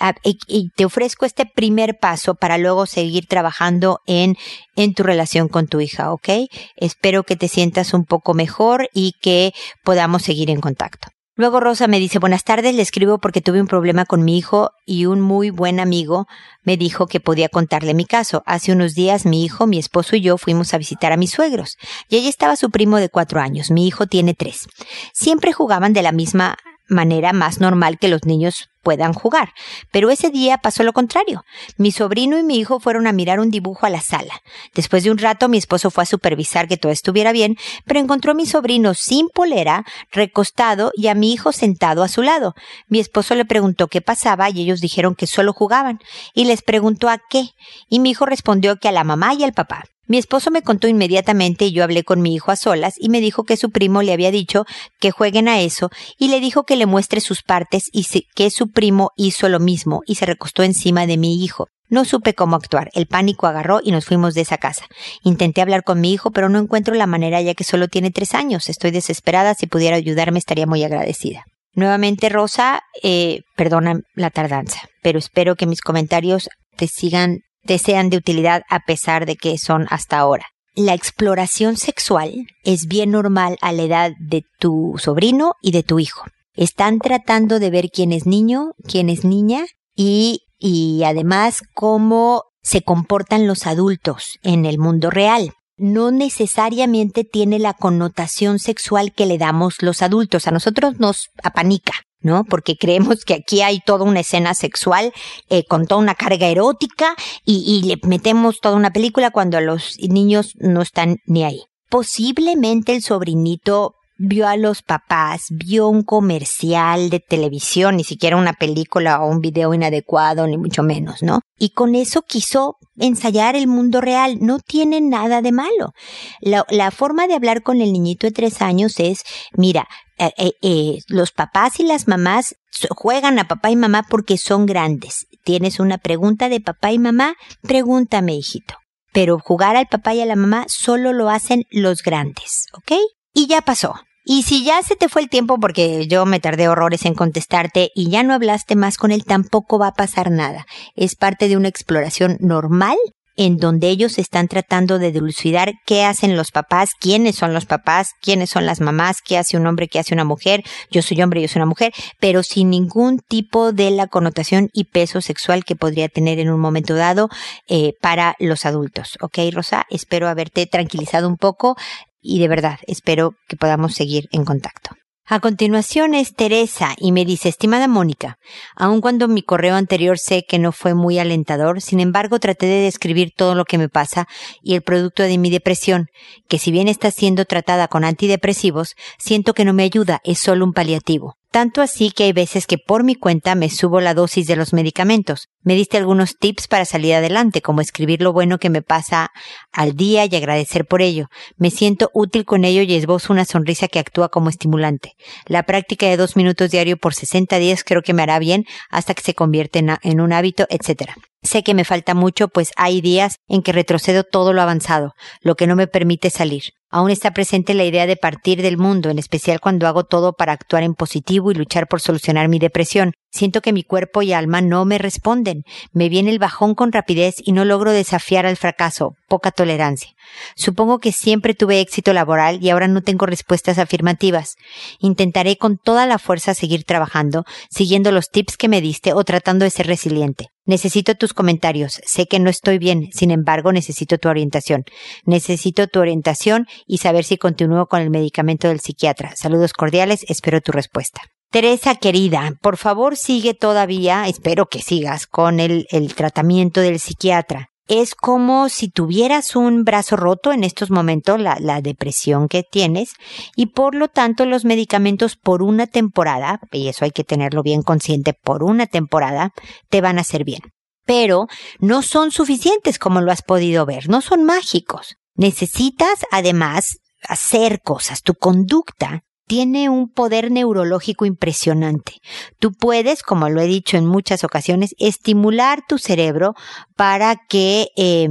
y 0.48 0.70
te 0.76 0.86
ofrezco 0.86 1.26
este 1.26 1.46
primer 1.46 1.98
paso 2.00 2.36
para 2.36 2.58
luego 2.58 2.86
seguir 2.86 3.28
trabajando 3.28 4.00
en, 4.06 4.36
en 4.76 4.94
tu 4.94 5.04
relación 5.04 5.48
con 5.48 5.68
tu 5.68 5.82
hija, 5.82 6.12
¿ok? 6.12 6.30
Espero 6.76 7.24
que 7.24 7.36
te 7.36 7.48
sientas 7.48 7.94
un 7.94 8.06
poco 8.06 8.34
mejor 8.34 8.90
y 8.94 9.14
que 9.22 9.54
podamos 9.84 10.24
seguir 10.24 10.50
en 10.50 10.62
contacto. 10.62 11.10
Luego 11.38 11.60
Rosa 11.60 11.88
me 11.88 12.00
dice, 12.00 12.18
buenas 12.18 12.46
tardes, 12.46 12.76
le 12.76 12.82
escribo 12.82 13.18
porque 13.18 13.42
tuve 13.42 13.60
un 13.60 13.68
problema 13.68 14.06
con 14.06 14.24
mi 14.24 14.38
hijo 14.38 14.72
y 14.86 15.06
un 15.06 15.20
muy 15.20 15.50
buen 15.50 15.82
amigo 15.82 16.28
me 16.64 16.78
dijo 16.78 17.08
que 17.08 17.20
podía 17.20 17.50
contarle 17.50 17.94
mi 17.94 18.06
caso. 18.06 18.42
Hace 18.46 18.72
unos 18.72 18.96
días 18.96 19.26
mi 19.26 19.44
hijo, 19.44 19.68
mi 19.68 19.78
esposo 19.78 20.16
y 20.16 20.22
yo 20.22 20.38
fuimos 20.38 20.74
a 20.74 20.78
visitar 20.78 21.12
a 21.12 21.18
mis 21.18 21.32
suegros 21.32 21.76
y 22.08 22.16
allí 22.16 22.30
estaba 22.30 22.56
su 22.56 22.70
primo 22.70 22.98
de 22.98 23.10
cuatro 23.10 23.42
años. 23.42 23.70
Mi 23.70 23.86
hijo 23.86 24.08
tiene 24.08 24.34
tres. 24.34 24.68
Siempre 25.14 25.52
jugaban 25.52 25.92
de 25.92 26.04
la 26.04 26.14
misma 26.14 26.56
manera 26.88 27.34
más 27.34 27.60
normal 27.60 28.00
que 28.00 28.08
los 28.08 28.24
niños 28.24 28.70
puedan 28.86 29.14
jugar. 29.14 29.52
Pero 29.92 30.12
ese 30.12 30.30
día 30.30 30.60
pasó 30.60 30.84
lo 30.84 30.94
contrario. 30.94 31.44
Mi 31.78 31.92
sobrino 31.92 32.38
y 32.38 32.44
mi 32.44 32.58
hijo 32.58 32.80
fueron 32.80 33.08
a 33.08 33.12
mirar 33.12 33.40
un 33.40 33.50
dibujo 33.50 33.88
a 33.88 33.90
la 33.90 34.00
sala. 34.00 34.42
Después 34.76 35.04
de 35.04 35.10
un 35.10 35.18
rato 35.18 35.50
mi 35.50 35.58
esposo 35.58 35.90
fue 35.90 36.04
a 36.04 36.06
supervisar 36.06 36.68
que 36.68 36.78
todo 36.78 36.92
estuviera 36.92 37.32
bien, 37.32 37.58
pero 37.86 38.00
encontró 38.00 38.32
a 38.32 38.36
mi 38.36 38.46
sobrino 38.46 38.94
sin 38.94 39.28
polera, 39.30 39.86
recostado 40.12 40.92
y 40.94 41.08
a 41.08 41.16
mi 41.16 41.34
hijo 41.34 41.52
sentado 41.52 42.04
a 42.04 42.08
su 42.08 42.22
lado. 42.22 42.54
Mi 42.88 43.00
esposo 43.00 43.34
le 43.34 43.46
preguntó 43.46 43.88
qué 43.88 44.02
pasaba 44.02 44.52
y 44.52 44.62
ellos 44.62 44.82
dijeron 44.82 45.16
que 45.16 45.26
solo 45.26 45.52
jugaban, 45.52 46.00
y 46.36 46.46
les 46.46 46.62
preguntó 46.62 47.10
a 47.10 47.18
qué, 47.18 47.50
y 47.90 48.00
mi 48.00 48.12
hijo 48.12 48.28
respondió 48.28 48.76
que 48.76 48.88
a 48.88 48.92
la 48.92 49.04
mamá 49.04 49.34
y 49.34 49.44
al 49.44 49.54
papá. 49.54 49.84
Mi 50.08 50.18
esposo 50.18 50.52
me 50.52 50.62
contó 50.62 50.88
inmediatamente 50.88 51.66
y 51.66 51.72
yo 51.72 51.84
hablé 51.84 52.04
con 52.04 52.22
mi 52.22 52.36
hijo 52.36 52.52
a 52.52 52.56
solas 52.56 52.94
y 52.98 53.10
me 53.10 53.22
dijo 53.22 53.44
que 53.44 53.58
su 53.58 53.72
primo 53.72 54.02
le 54.02 54.14
había 54.14 54.32
dicho 54.32 54.66
que 55.00 55.12
jueguen 55.12 55.48
a 55.48 55.60
eso 55.62 55.90
y 56.18 56.28
le 56.28 56.40
dijo 56.40 56.64
que 56.64 56.76
le 56.76 56.86
muestre 56.86 57.22
sus 57.22 57.42
partes 57.42 57.86
y 57.92 58.06
que 58.36 58.50
su 58.50 58.70
primo 58.70 59.12
hizo 59.16 59.50
lo 59.50 59.60
mismo 59.60 60.02
y 60.06 60.16
se 60.16 60.26
recostó 60.26 60.64
encima 60.64 61.08
de 61.08 61.18
mi 61.18 61.44
hijo. 61.44 61.68
No 61.88 62.04
supe 62.04 62.34
cómo 62.34 62.56
actuar. 62.56 62.90
El 62.94 63.08
pánico 63.08 63.48
agarró 63.48 63.80
y 63.84 63.92
nos 63.92 64.06
fuimos 64.06 64.34
de 64.34 64.42
esa 64.42 64.58
casa. 64.58 64.86
Intenté 65.24 65.62
hablar 65.62 65.84
con 65.84 66.02
mi 66.02 66.12
hijo, 66.12 66.32
pero 66.32 66.50
no 66.50 66.60
encuentro 66.60 66.96
la 66.96 67.06
manera 67.06 67.42
ya 67.42 67.54
que 67.54 67.64
solo 67.64 67.88
tiene 67.88 68.10
tres 68.12 68.34
años. 68.34 68.70
Estoy 68.70 68.92
desesperada. 68.92 69.54
Si 69.54 69.68
pudiera 69.68 69.96
ayudarme 69.96 70.40
estaría 70.40 70.66
muy 70.66 70.84
agradecida. 70.84 71.46
Nuevamente, 71.74 72.30
Rosa, 72.30 72.82
eh, 73.04 73.42
perdona 73.56 74.00
la 74.16 74.30
tardanza, 74.30 74.80
pero 75.04 75.20
espero 75.20 75.56
que 75.56 75.68
mis 75.68 75.82
comentarios 75.82 76.50
te 76.78 76.88
sigan 76.88 77.40
te 77.66 77.78
sean 77.78 78.10
de 78.10 78.18
utilidad 78.18 78.64
a 78.70 78.80
pesar 78.82 79.26
de 79.26 79.36
que 79.36 79.58
son 79.58 79.88
hasta 79.90 80.18
ahora. 80.18 80.46
La 80.76 80.94
exploración 80.94 81.78
sexual 81.78 82.48
es 82.64 82.88
bien 82.88 83.12
normal 83.12 83.58
a 83.62 83.72
la 83.72 83.84
edad 83.84 84.12
de 84.20 84.44
tu 84.60 84.96
sobrino 84.98 85.54
y 85.62 85.72
de 85.72 85.84
tu 85.84 86.00
hijo. 86.00 86.26
Están 86.54 87.00
tratando 87.00 87.60
de 87.60 87.70
ver 87.70 87.90
quién 87.92 88.12
es 88.12 88.26
niño, 88.26 88.72
quién 88.88 89.10
es 89.10 89.24
niña 89.24 89.66
y, 89.96 90.42
y 90.58 91.04
además 91.04 91.62
cómo 91.74 92.44
se 92.62 92.82
comportan 92.82 93.48
los 93.48 93.68
adultos 93.68 94.40
en 94.44 94.66
el 94.66 94.78
mundo 94.78 95.10
real. 95.10 95.54
No 95.78 96.12
necesariamente 96.12 97.24
tiene 97.24 97.60
la 97.60 97.74
connotación 97.74 98.60
sexual 98.60 99.14
que 99.14 99.26
le 99.26 99.38
damos 99.38 99.82
los 99.82 100.02
adultos. 100.02 100.48
A 100.48 100.52
nosotros 100.52 101.00
nos 101.00 101.30
apanica. 101.44 101.94
¿No? 102.26 102.44
Porque 102.44 102.76
creemos 102.76 103.24
que 103.24 103.36
aquí 103.36 103.62
hay 103.62 103.80
toda 103.80 104.04
una 104.04 104.22
escena 104.22 104.56
sexual 104.56 105.14
eh, 105.50 105.64
con 105.64 105.86
toda 105.86 106.02
una 106.02 106.16
carga 106.16 106.48
erótica 106.48 107.16
y, 107.46 107.64
y 107.66 107.88
le 107.88 108.00
metemos 108.08 108.60
toda 108.60 108.76
una 108.76 108.92
película 108.92 109.30
cuando 109.30 109.62
los 109.62 109.96
niños 110.00 110.54
no 110.56 110.82
están 110.82 111.18
ni 111.28 111.44
ahí. 111.44 111.62
Posiblemente 111.88 112.96
el 112.96 113.04
sobrinito 113.04 113.94
vio 114.18 114.48
a 114.48 114.58
los 114.58 114.82
papás, 114.82 115.46
vio 115.50 115.88
un 115.88 116.02
comercial 116.04 117.10
de 117.10 117.20
televisión, 117.20 117.98
ni 117.98 118.04
siquiera 118.04 118.38
una 118.38 118.54
película 118.54 119.22
o 119.22 119.30
un 119.30 119.40
video 119.40 119.74
inadecuado, 119.74 120.48
ni 120.48 120.58
mucho 120.58 120.84
menos, 120.84 121.22
¿no? 121.22 121.42
Y 121.60 121.70
con 121.70 121.96
eso 121.96 122.22
quiso 122.22 122.78
ensayar 122.98 123.56
el 123.56 123.68
mundo 123.68 124.02
real. 124.02 124.38
No 124.42 124.60
tiene 124.60 125.02
nada 125.02 125.42
de 125.42 125.52
malo. 125.52 125.92
La, 126.40 126.66
la 126.70 126.92
forma 126.92 127.28
de 127.28 127.36
hablar 127.36 127.62
con 127.62 127.82
el 127.82 127.94
niñito 127.94 128.26
de 128.26 128.32
tres 128.32 128.62
años 128.62 129.00
es, 129.00 129.24
mira, 129.54 129.88
eh, 130.18 130.32
eh, 130.38 130.52
eh, 130.62 131.00
los 131.08 131.32
papás 131.32 131.80
y 131.80 131.84
las 131.84 132.08
mamás 132.08 132.56
juegan 132.90 133.40
a 133.40 133.48
papá 133.48 133.72
y 133.72 133.76
mamá 133.76 134.04
porque 134.10 134.38
son 134.38 134.66
grandes. 134.66 135.28
Tienes 135.44 135.80
una 135.80 135.98
pregunta 135.98 136.50
de 136.50 136.62
papá 136.62 136.92
y 136.92 137.00
mamá, 137.00 137.36
pregúntame, 137.62 138.36
hijito. 138.36 138.76
Pero 139.12 139.40
jugar 139.40 139.76
al 139.76 139.88
papá 139.88 140.14
y 140.14 140.22
a 140.22 140.26
la 140.26 140.36
mamá 140.36 140.66
solo 140.68 141.14
lo 141.14 141.30
hacen 141.30 141.64
los 141.70 142.02
grandes, 142.02 142.66
¿ok? 142.74 142.94
Y 143.34 143.48
ya 143.48 143.62
pasó. 143.62 143.96
Y 144.28 144.44
si 144.44 144.64
ya 144.64 144.82
se 144.82 144.96
te 144.96 145.08
fue 145.08 145.22
el 145.22 145.30
tiempo 145.30 145.60
porque 145.60 146.08
yo 146.08 146.26
me 146.26 146.40
tardé 146.40 146.68
horrores 146.68 147.06
en 147.06 147.14
contestarte 147.14 147.92
y 147.94 148.10
ya 148.10 148.24
no 148.24 148.34
hablaste 148.34 148.76
más 148.76 148.98
con 148.98 149.12
él, 149.12 149.24
tampoco 149.24 149.78
va 149.78 149.88
a 149.88 149.94
pasar 149.94 150.32
nada. 150.32 150.66
Es 150.96 151.16
parte 151.16 151.48
de 151.48 151.58
una 151.58 151.68
exploración 151.68 152.38
normal 152.40 152.98
en 153.36 153.58
donde 153.58 153.90
ellos 153.90 154.18
están 154.18 154.48
tratando 154.48 155.00
de 155.00 155.12
dilucidar 155.12 155.74
qué 155.86 156.04
hacen 156.04 156.36
los 156.38 156.52
papás, 156.52 156.92
quiénes 157.00 157.36
son 157.36 157.54
los 157.54 157.66
papás, 157.66 158.10
quiénes 158.22 158.50
son 158.50 158.66
las 158.66 158.82
mamás, 158.82 159.22
qué 159.22 159.38
hace 159.38 159.58
un 159.58 159.68
hombre, 159.68 159.88
qué 159.88 160.00
hace 160.00 160.14
una 160.14 160.24
mujer, 160.24 160.64
yo 160.92 161.02
soy 161.02 161.22
hombre, 161.22 161.42
yo 161.42 161.48
soy 161.48 161.60
una 161.60 161.68
mujer, 161.68 161.94
pero 162.20 162.44
sin 162.44 162.70
ningún 162.70 163.20
tipo 163.20 163.72
de 163.72 163.92
la 163.92 164.08
connotación 164.08 164.70
y 164.74 164.86
peso 164.86 165.22
sexual 165.22 165.66
que 165.66 165.76
podría 165.76 166.10
tener 166.10 166.40
en 166.40 166.50
un 166.50 166.60
momento 166.60 166.96
dado 166.96 167.30
eh, 167.68 167.94
para 168.02 168.36
los 168.40 168.66
adultos. 168.66 169.18
¿Ok, 169.22 169.38
Rosa? 169.52 169.86
Espero 169.90 170.28
haberte 170.28 170.66
tranquilizado 170.66 171.28
un 171.28 171.38
poco 171.38 171.76
y 172.22 172.40
de 172.40 172.48
verdad 172.48 172.80
espero 172.88 173.36
que 173.48 173.56
podamos 173.56 173.94
seguir 173.94 174.28
en 174.32 174.46
contacto. 174.46 174.96
A 175.28 175.40
continuación 175.40 176.14
es 176.14 176.36
Teresa 176.36 176.94
y 177.00 177.12
me 177.12 177.26
dice, 177.26 177.50
estimada 177.50 177.88
Mónica, 177.88 178.38
aun 178.76 179.02
cuando 179.02 179.28
mi 179.28 179.42
correo 179.42 179.74
anterior 179.74 180.20
sé 180.20 180.46
que 180.48 180.60
no 180.60 180.72
fue 180.72 180.94
muy 180.94 181.18
alentador, 181.18 181.82
sin 181.82 182.00
embargo 182.00 182.38
traté 182.38 182.68
de 182.68 182.84
describir 182.84 183.34
todo 183.36 183.56
lo 183.56 183.66
que 183.66 183.80
me 183.80 183.90
pasa 183.90 184.28
y 184.62 184.76
el 184.76 184.84
producto 184.84 185.24
de 185.24 185.40
mi 185.40 185.50
depresión, 185.50 186.10
que 186.48 186.60
si 186.60 186.70
bien 186.70 186.88
está 186.88 187.10
siendo 187.10 187.46
tratada 187.46 187.88
con 187.88 188.04
antidepresivos, 188.04 188.94
siento 189.18 189.56
que 189.56 189.66
no 189.66 189.74
me 189.74 189.82
ayuda, 189.82 190.22
es 190.24 190.38
solo 190.38 190.64
un 190.64 190.74
paliativo. 190.74 191.38
Tanto 191.56 191.82
así 191.82 192.12
que 192.12 192.26
hay 192.26 192.34
veces 192.34 192.68
que 192.68 192.78
por 192.78 193.06
mi 193.06 193.16
cuenta 193.16 193.56
me 193.56 193.70
subo 193.70 194.02
la 194.02 194.14
dosis 194.14 194.46
de 194.46 194.58
los 194.58 194.74
medicamentos. 194.74 195.48
Me 195.62 195.76
diste 195.76 195.96
algunos 195.96 196.36
tips 196.38 196.68
para 196.68 196.84
salir 196.84 197.14
adelante, 197.14 197.62
como 197.62 197.80
escribir 197.80 198.22
lo 198.22 198.34
bueno 198.34 198.58
que 198.58 198.70
me 198.70 198.82
pasa 198.82 199.30
al 199.72 199.96
día 199.96 200.26
y 200.26 200.36
agradecer 200.36 200.86
por 200.86 201.02
ello. 201.02 201.28
Me 201.56 201.72
siento 201.72 202.12
útil 202.14 202.44
con 202.44 202.66
ello 202.66 202.82
y 202.82 202.94
esbozo 202.94 203.32
una 203.32 203.46
sonrisa 203.46 203.88
que 203.88 204.00
actúa 204.00 204.28
como 204.28 204.50
estimulante. 204.50 205.14
La 205.46 205.64
práctica 205.64 206.08
de 206.08 206.18
dos 206.18 206.36
minutos 206.36 206.72
diario 206.72 206.98
por 206.98 207.14
60 207.14 207.58
días 207.58 207.86
creo 207.86 208.02
que 208.02 208.14
me 208.14 208.24
hará 208.24 208.38
bien 208.38 208.66
hasta 208.90 209.14
que 209.14 209.24
se 209.24 209.34
convierte 209.34 209.80
en, 209.80 210.20
un 210.20 210.34
hábito, 210.34 210.68
etc. 210.70 211.12
Sé 211.42 211.64
que 211.64 211.74
me 211.74 211.86
falta 211.86 212.16
mucho, 212.16 212.50
pues 212.50 212.72
hay 212.76 213.00
días 213.00 213.38
en 213.48 213.62
que 213.62 213.72
retrocedo 213.72 214.26
todo 214.26 214.52
lo 214.52 214.62
avanzado, 214.62 215.14
lo 215.40 215.56
que 215.56 215.68
no 215.68 215.78
me 215.78 215.88
permite 215.88 216.32
salir. 216.32 216.75
Aún 216.96 217.12
está 217.12 217.32
presente 217.32 217.74
la 217.74 217.84
idea 217.84 218.08
de 218.08 218.16
partir 218.16 218.62
del 218.62 218.78
mundo, 218.78 219.10
en 219.10 219.20
especial 219.20 219.60
cuando 219.60 219.86
hago 219.86 220.06
todo 220.06 220.32
para 220.32 220.54
actuar 220.54 220.84
en 220.84 220.94
positivo 220.94 221.52
y 221.52 221.54
luchar 221.54 221.90
por 221.90 222.00
solucionar 222.00 222.48
mi 222.48 222.58
depresión. 222.58 223.12
Siento 223.34 223.60
que 223.60 223.74
mi 223.74 223.84
cuerpo 223.84 224.22
y 224.22 224.32
alma 224.32 224.62
no 224.62 224.86
me 224.86 224.98
responden. 224.98 225.64
Me 225.92 226.08
viene 226.08 226.32
el 226.32 226.40
bajón 226.40 226.74
con 226.74 226.94
rapidez 226.94 227.36
y 227.44 227.52
no 227.52 227.66
logro 227.66 227.92
desafiar 227.92 228.46
al 228.46 228.56
fracaso. 228.56 229.16
Poca 229.28 229.52
tolerancia. 229.52 230.12
Supongo 230.56 231.00
que 231.00 231.12
siempre 231.12 231.56
tuve 231.56 231.80
éxito 231.80 232.14
laboral 232.14 232.60
y 232.62 232.70
ahora 232.70 232.88
no 232.88 233.02
tengo 233.02 233.26
respuestas 233.26 233.80
afirmativas. 233.80 234.56
Intentaré 235.00 235.58
con 235.58 235.78
toda 235.78 236.06
la 236.06 236.20
fuerza 236.20 236.54
seguir 236.54 236.84
trabajando, 236.84 237.44
siguiendo 237.70 238.12
los 238.12 238.30
tips 238.30 238.56
que 238.56 238.68
me 238.68 238.82
diste 238.82 239.14
o 239.14 239.24
tratando 239.24 239.64
de 239.66 239.72
ser 239.72 239.88
resiliente. 239.88 240.50
Necesito 240.66 241.16
tus 241.16 241.34
comentarios. 241.34 242.02
Sé 242.06 242.28
que 242.28 242.40
no 242.40 242.50
estoy 242.50 242.78
bien, 242.78 243.10
sin 243.14 243.32
embargo 243.32 243.72
necesito 243.72 244.18
tu 244.18 244.30
orientación. 244.30 244.84
Necesito 245.24 245.88
tu 245.88 246.00
orientación 246.00 246.68
y 246.86 247.00
saber 247.00 247.24
si 247.24 247.38
continúo 247.38 247.88
con 247.88 248.02
el 248.02 248.10
medicamento 248.10 248.68
del 248.68 248.80
psiquiatra. 248.80 249.34
Saludos 249.36 249.74
cordiales, 249.74 250.26
espero 250.28 250.62
tu 250.62 250.72
respuesta. 250.72 251.22
Teresa 251.52 251.96
querida, 251.96 252.54
por 252.62 252.78
favor 252.78 253.16
sigue 253.16 253.54
todavía, 253.54 254.28
espero 254.28 254.66
que 254.66 254.82
sigas 254.82 255.26
con 255.26 255.60
el, 255.60 255.88
el 255.90 256.14
tratamiento 256.14 256.82
del 256.82 257.00
psiquiatra 257.00 257.70
es 257.88 258.16
como 258.16 258.70
si 258.70 258.90
tuvieras 258.90 259.56
un 259.56 259.84
brazo 259.84 260.16
roto 260.16 260.52
en 260.52 260.64
estos 260.64 260.90
momentos, 260.90 261.40
la, 261.40 261.82
depresión 261.82 262.48
que 262.48 262.64
tienes, 262.64 263.14
y 263.56 263.68
por 263.68 263.96
lo 263.96 264.08
tanto 264.08 264.46
los 264.46 264.66
medicamentos 264.66 265.36
por 265.36 265.62
una 265.62 265.88
temporada, 265.88 266.60
y 266.72 266.88
eso 266.88 267.06
hay 267.06 267.12
que 267.12 267.24
tenerlo 267.24 267.62
bien 267.64 267.84
consciente, 267.84 268.34
por 268.34 268.64
una 268.64 268.88
temporada, 268.88 269.52
te 269.90 270.02
van 270.02 270.18
a 270.18 270.22
hacer 270.22 270.44
bien. 270.44 270.62
Pero 271.06 271.48
no 271.80 272.02
son 272.02 272.32
suficientes 272.32 272.98
como 272.98 273.22
lo 273.22 273.32
has 273.32 273.44
podido 273.44 273.86
ver, 273.86 274.10
no 274.10 274.22
son 274.22 274.44
mágicos. 274.44 275.18
Necesitas 275.36 276.26
además 276.32 276.98
hacer 277.28 277.82
cosas, 277.82 278.24
tu 278.24 278.34
conducta 278.34 279.25
tiene 279.48 279.90
un 279.90 280.10
poder 280.10 280.52
neurológico 280.52 281.26
impresionante. 281.26 282.14
Tú 282.60 282.72
puedes, 282.72 283.24
como 283.24 283.50
lo 283.50 283.62
he 283.62 283.68
dicho 283.68 283.98
en 283.98 284.06
muchas 284.06 284.44
ocasiones, 284.44 284.96
estimular 284.98 285.84
tu 285.88 285.98
cerebro 285.98 286.56
para 286.96 287.36
que 287.48 287.90
eh, 287.96 288.30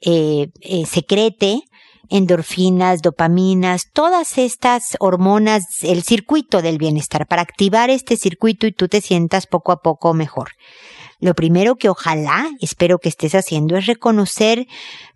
eh, 0.00 0.48
eh, 0.60 0.86
secrete 0.86 1.62
endorfinas, 2.08 3.02
dopaminas, 3.02 3.90
todas 3.92 4.38
estas 4.38 4.96
hormonas, 5.00 5.64
el 5.82 6.02
circuito 6.02 6.62
del 6.62 6.78
bienestar, 6.78 7.26
para 7.26 7.42
activar 7.42 7.90
este 7.90 8.16
circuito 8.16 8.66
y 8.66 8.72
tú 8.72 8.88
te 8.88 9.00
sientas 9.00 9.46
poco 9.46 9.72
a 9.72 9.80
poco 9.80 10.14
mejor. 10.14 10.50
Lo 11.18 11.34
primero 11.34 11.76
que 11.76 11.88
ojalá, 11.88 12.50
espero 12.60 12.98
que 12.98 13.08
estés 13.08 13.34
haciendo 13.34 13.76
es 13.76 13.86
reconocer 13.86 14.66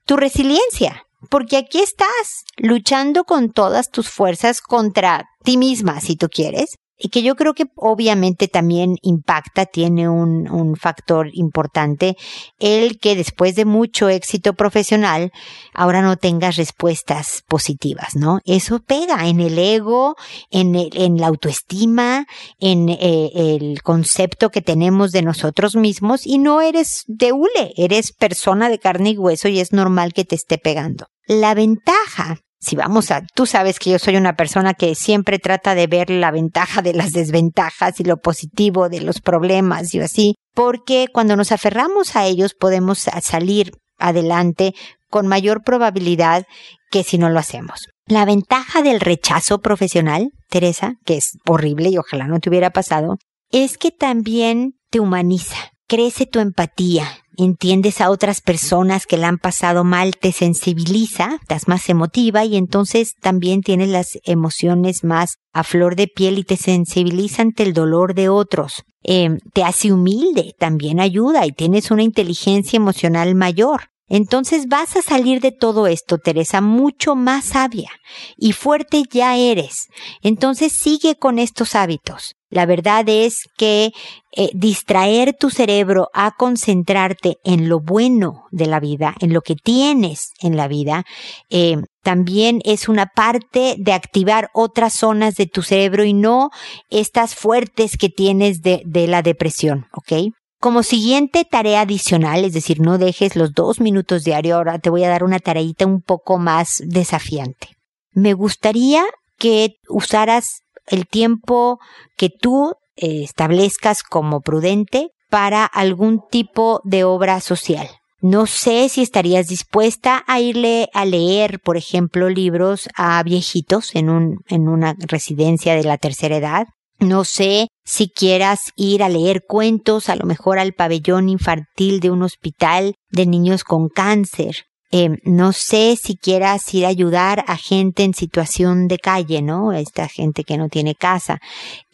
tu 0.05 0.17
resiliencia, 0.17 1.05
porque 1.29 1.57
aquí 1.57 1.81
estás 1.81 2.45
luchando 2.57 3.25
con 3.25 3.51
todas 3.51 3.91
tus 3.91 4.09
fuerzas 4.09 4.61
contra 4.61 5.29
ti 5.45 5.57
misma, 5.57 6.01
si 6.01 6.17
tú 6.17 6.29
quieres, 6.29 6.77
que 7.09 7.23
yo 7.23 7.35
creo 7.35 7.55
que 7.55 7.65
obviamente 7.77 8.49
también 8.49 8.97
impacta, 9.03 9.67
tiene 9.67 10.09
un, 10.09 10.41
factor 10.77 11.29
importante, 11.33 12.17
el 12.59 12.99
que 12.99 13.17
después 13.17 13.57
de 13.57 13.65
mucho 13.65 14.09
éxito 14.09 14.55
profesional, 14.55 15.33
ahora 15.75 16.01
no 16.03 16.17
tengas 16.17 16.57
respuestas 16.57 17.43
positivas, 17.49 18.15
¿no? 18.15 18.41
Eso 18.45 18.81
pega 18.81 19.27
en 19.27 19.41
el 19.41 19.59
ego, 19.59 20.17
en, 20.51 20.75
el, 20.75 21.17
la 21.17 21.27
autoestima, 21.27 22.27
en 22.61 22.89
eh, 22.89 23.31
el 23.35 23.83
concepto 23.83 24.51
que 24.51 24.63
tenemos 24.63 25.13
de 25.13 25.23
nosotros 25.23 25.77
mismos 25.77 26.27
y 26.27 26.39
no 26.39 26.61
eres 26.61 27.05
de 27.07 27.33
hule, 27.33 27.73
eres 27.77 28.13
persona 28.13 28.69
de 28.69 28.79
carne 28.79 29.11
y 29.11 29.19
hueso 29.19 29.49
y 29.49 29.61
es 29.61 29.73
normal 29.73 30.13
que 30.13 30.25
te 30.25 30.37
esté 30.37 30.59
pegando. 30.59 31.07
La 31.27 31.55
ventaja 31.55 32.41
si 32.61 32.77
vamos 32.77 33.11
a, 33.11 33.23
tú 33.35 33.47
sabes 33.47 33.79
que 33.79 33.91
yo 33.91 33.99
soy 33.99 34.17
una 34.17 34.37
persona 34.37 34.75
que 34.75 34.95
siempre 34.95 35.39
trata 35.39 35.75
de 35.75 35.87
ver 35.87 36.11
la 36.11 36.31
ventaja 36.31 36.83
de 36.83 36.93
las 36.93 37.13
desventajas 37.13 37.99
y 38.01 38.05
lo 38.05 38.19
positivo 38.19 38.89
de 38.89 39.01
los 39.01 39.21
problemas 39.21 39.95
y 39.95 40.01
así, 40.01 40.35
porque 40.55 41.07
cuando 41.13 41.37
nos 41.37 41.53
aferramos 41.53 42.17
a 42.17 42.27
ellos 42.27 42.55
podemos 42.55 43.07
salir 43.23 43.73
adelante 43.99 44.75
con 45.09 45.27
mayor 45.27 45.63
probabilidad 45.65 46.45
que 46.91 47.03
si 47.03 47.19
no 47.19 47.31
lo 47.31 47.39
hacemos. 47.39 47.89
La 48.07 48.25
ventaja 48.25 48.83
del 48.83 49.01
rechazo 49.01 49.61
profesional, 49.61 50.31
Teresa, 50.49 50.95
que 51.05 51.17
es 51.17 51.39
horrible 51.47 51.89
y 51.91 51.99
ojalá 51.99 52.27
no 52.27 52.41
te 52.41 52.51
hubiera 52.51 52.71
pasado, 52.71 53.17
es 53.51 53.79
que 53.79 53.91
también 53.91 54.75
te 54.91 55.01
humaniza, 55.01 55.57
crece 55.87 56.27
tu 56.27 56.41
empatía, 56.41 57.07
entiendes 57.45 58.01
a 58.01 58.11
otras 58.11 58.41
personas 58.41 59.07
que 59.07 59.17
la 59.17 59.29
han 59.29 59.39
pasado 59.39 59.85
mal, 59.85 60.17
te 60.17 60.33
sensibiliza, 60.33 61.39
estás 61.41 61.69
más 61.69 61.89
emotiva 61.89 62.45
y 62.45 62.57
entonces 62.57 63.15
también 63.21 63.63
tienes 63.63 63.89
las 63.89 64.19
emociones 64.25 65.05
más 65.05 65.37
a 65.53 65.65
flor 65.65 65.97
de 65.97 66.07
piel 66.07 66.39
y 66.39 66.45
te 66.45 66.57
sensibiliza 66.57 67.43
ante 67.43 67.63
el 67.63 67.73
dolor 67.73 68.15
de 68.15 68.29
otros. 68.29 68.85
Eh, 69.03 69.39
te 69.53 69.65
hace 69.65 69.93
humilde, 69.93 70.55
también 70.59 71.01
ayuda 71.01 71.47
y 71.47 71.53
tienes 71.53 71.91
una 71.91 72.03
inteligencia 72.03 72.77
emocional 72.77 73.35
mayor. 73.35 73.91
Entonces 74.11 74.67
vas 74.69 74.97
a 74.97 75.03
salir 75.03 75.41
de 75.41 75.53
todo 75.53 75.87
esto, 75.87 76.19
Teresa, 76.19 76.61
mucho 76.61 77.15
más 77.15 77.47
sabia 77.47 77.91
y 78.37 78.53
fuerte 78.53 79.05
ya 79.11 79.37
eres. 79.37 79.87
Entonces 80.21 80.73
sigue 80.73 81.15
con 81.15 81.39
estos 81.39 81.75
hábitos. 81.77 82.35
La 82.51 82.67
verdad 82.67 83.09
es 83.09 83.45
que 83.57 83.93
eh, 84.37 84.51
distraer 84.53 85.37
tu 85.39 85.51
cerebro 85.51 86.09
a 86.13 86.33
concentrarte 86.33 87.37
en 87.45 87.69
lo 87.69 87.79
bueno 87.79 88.47
de 88.51 88.67
la 88.67 88.81
vida, 88.81 89.15
en 89.21 89.33
lo 89.33 89.41
que 89.43 89.55
tienes 89.55 90.31
en 90.41 90.57
la 90.57 90.67
vida, 90.67 91.05
eh, 91.49 91.77
también 92.03 92.61
es 92.65 92.89
una 92.89 93.07
parte 93.07 93.77
de 93.79 93.93
activar 93.93 94.49
otras 94.53 94.95
zonas 94.95 95.37
de 95.37 95.47
tu 95.47 95.63
cerebro 95.63 96.03
y 96.05 96.13
no 96.13 96.51
estas 96.89 97.37
fuertes 97.37 97.97
que 97.97 98.09
tienes 98.09 98.63
de, 98.63 98.83
de 98.85 99.07
la 99.07 99.23
depresión, 99.23 99.87
¿ok? 99.93 100.33
Como 100.61 100.83
siguiente 100.83 101.47
tarea 101.47 101.81
adicional, 101.81 102.45
es 102.45 102.53
decir, 102.53 102.81
no 102.81 102.99
dejes 102.99 103.35
los 103.35 103.55
dos 103.55 103.81
minutos 103.81 104.25
diario, 104.25 104.57
ahora 104.57 104.79
te 104.79 104.91
voy 104.91 105.05
a 105.05 105.09
dar 105.09 105.25
una 105.25 105.39
tareita 105.39 105.87
un 105.87 106.03
poco 106.03 106.37
más 106.37 106.83
desafiante. 106.85 107.69
Me 108.13 108.35
gustaría 108.35 109.03
que 109.39 109.77
usaras 109.89 110.61
el 110.87 111.07
tiempo 111.07 111.79
que 112.19 112.29
tú 112.29 112.75
eh, 112.97 113.23
establezcas 113.23 114.03
como 114.03 114.43
prudente 114.43 115.09
para 115.31 115.65
algún 115.65 116.21
tipo 116.31 116.83
de 116.85 117.05
obra 117.05 117.41
social. 117.41 117.89
No 118.21 118.45
sé 118.45 118.91
si 118.91 119.01
estarías 119.01 119.47
dispuesta 119.47 120.23
a 120.27 120.41
irle 120.41 120.91
a 120.93 121.07
leer, 121.07 121.61
por 121.61 121.79
ejemplo, 121.79 122.29
libros 122.29 122.87
a 122.95 123.23
viejitos 123.23 123.95
en 123.95 124.11
un, 124.11 124.41
en 124.49 124.69
una 124.69 124.95
residencia 124.99 125.75
de 125.75 125.85
la 125.85 125.97
tercera 125.97 126.37
edad. 126.37 126.67
No 127.01 127.25
sé 127.25 127.69
si 127.85 128.11
quieras 128.11 128.73
ir 128.77 129.03
a 129.03 129.09
leer 129.09 129.43
cuentos, 129.49 130.11
a 130.11 130.17
lo 130.17 130.27
mejor 130.27 130.59
al 130.59 130.75
pabellón 130.75 131.31
infantil 131.31 131.99
de 132.01 132.11
un 132.11 132.23
hospital 132.23 132.95
de 133.11 133.27
niños 133.27 133.65
con 133.65 133.89
cáncer. 133.89 134.67
Eh, 134.93 135.17
no 135.25 135.53
sé 135.53 135.97
si 135.97 136.17
quieras 136.17 136.75
ir 136.75 136.85
a 136.85 136.89
ayudar 136.89 137.45
a 137.47 137.57
gente 137.57 138.03
en 138.03 138.13
situación 138.13 138.87
de 138.87 138.99
calle, 138.99 139.41
¿no? 139.41 139.73
Esta 139.73 140.09
gente 140.09 140.45
que 140.45 140.59
no 140.59 140.69
tiene 140.69 140.95
casa. 140.95 141.39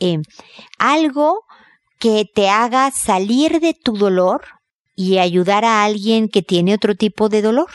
Eh, 0.00 0.18
algo 0.78 1.40
que 1.98 2.24
te 2.24 2.48
haga 2.48 2.90
salir 2.90 3.60
de 3.60 3.74
tu 3.74 3.96
dolor 3.96 4.42
y 4.96 5.18
ayudar 5.18 5.64
a 5.64 5.84
alguien 5.84 6.28
que 6.28 6.42
tiene 6.42 6.74
otro 6.74 6.96
tipo 6.96 7.28
de 7.28 7.42
dolor. 7.42 7.70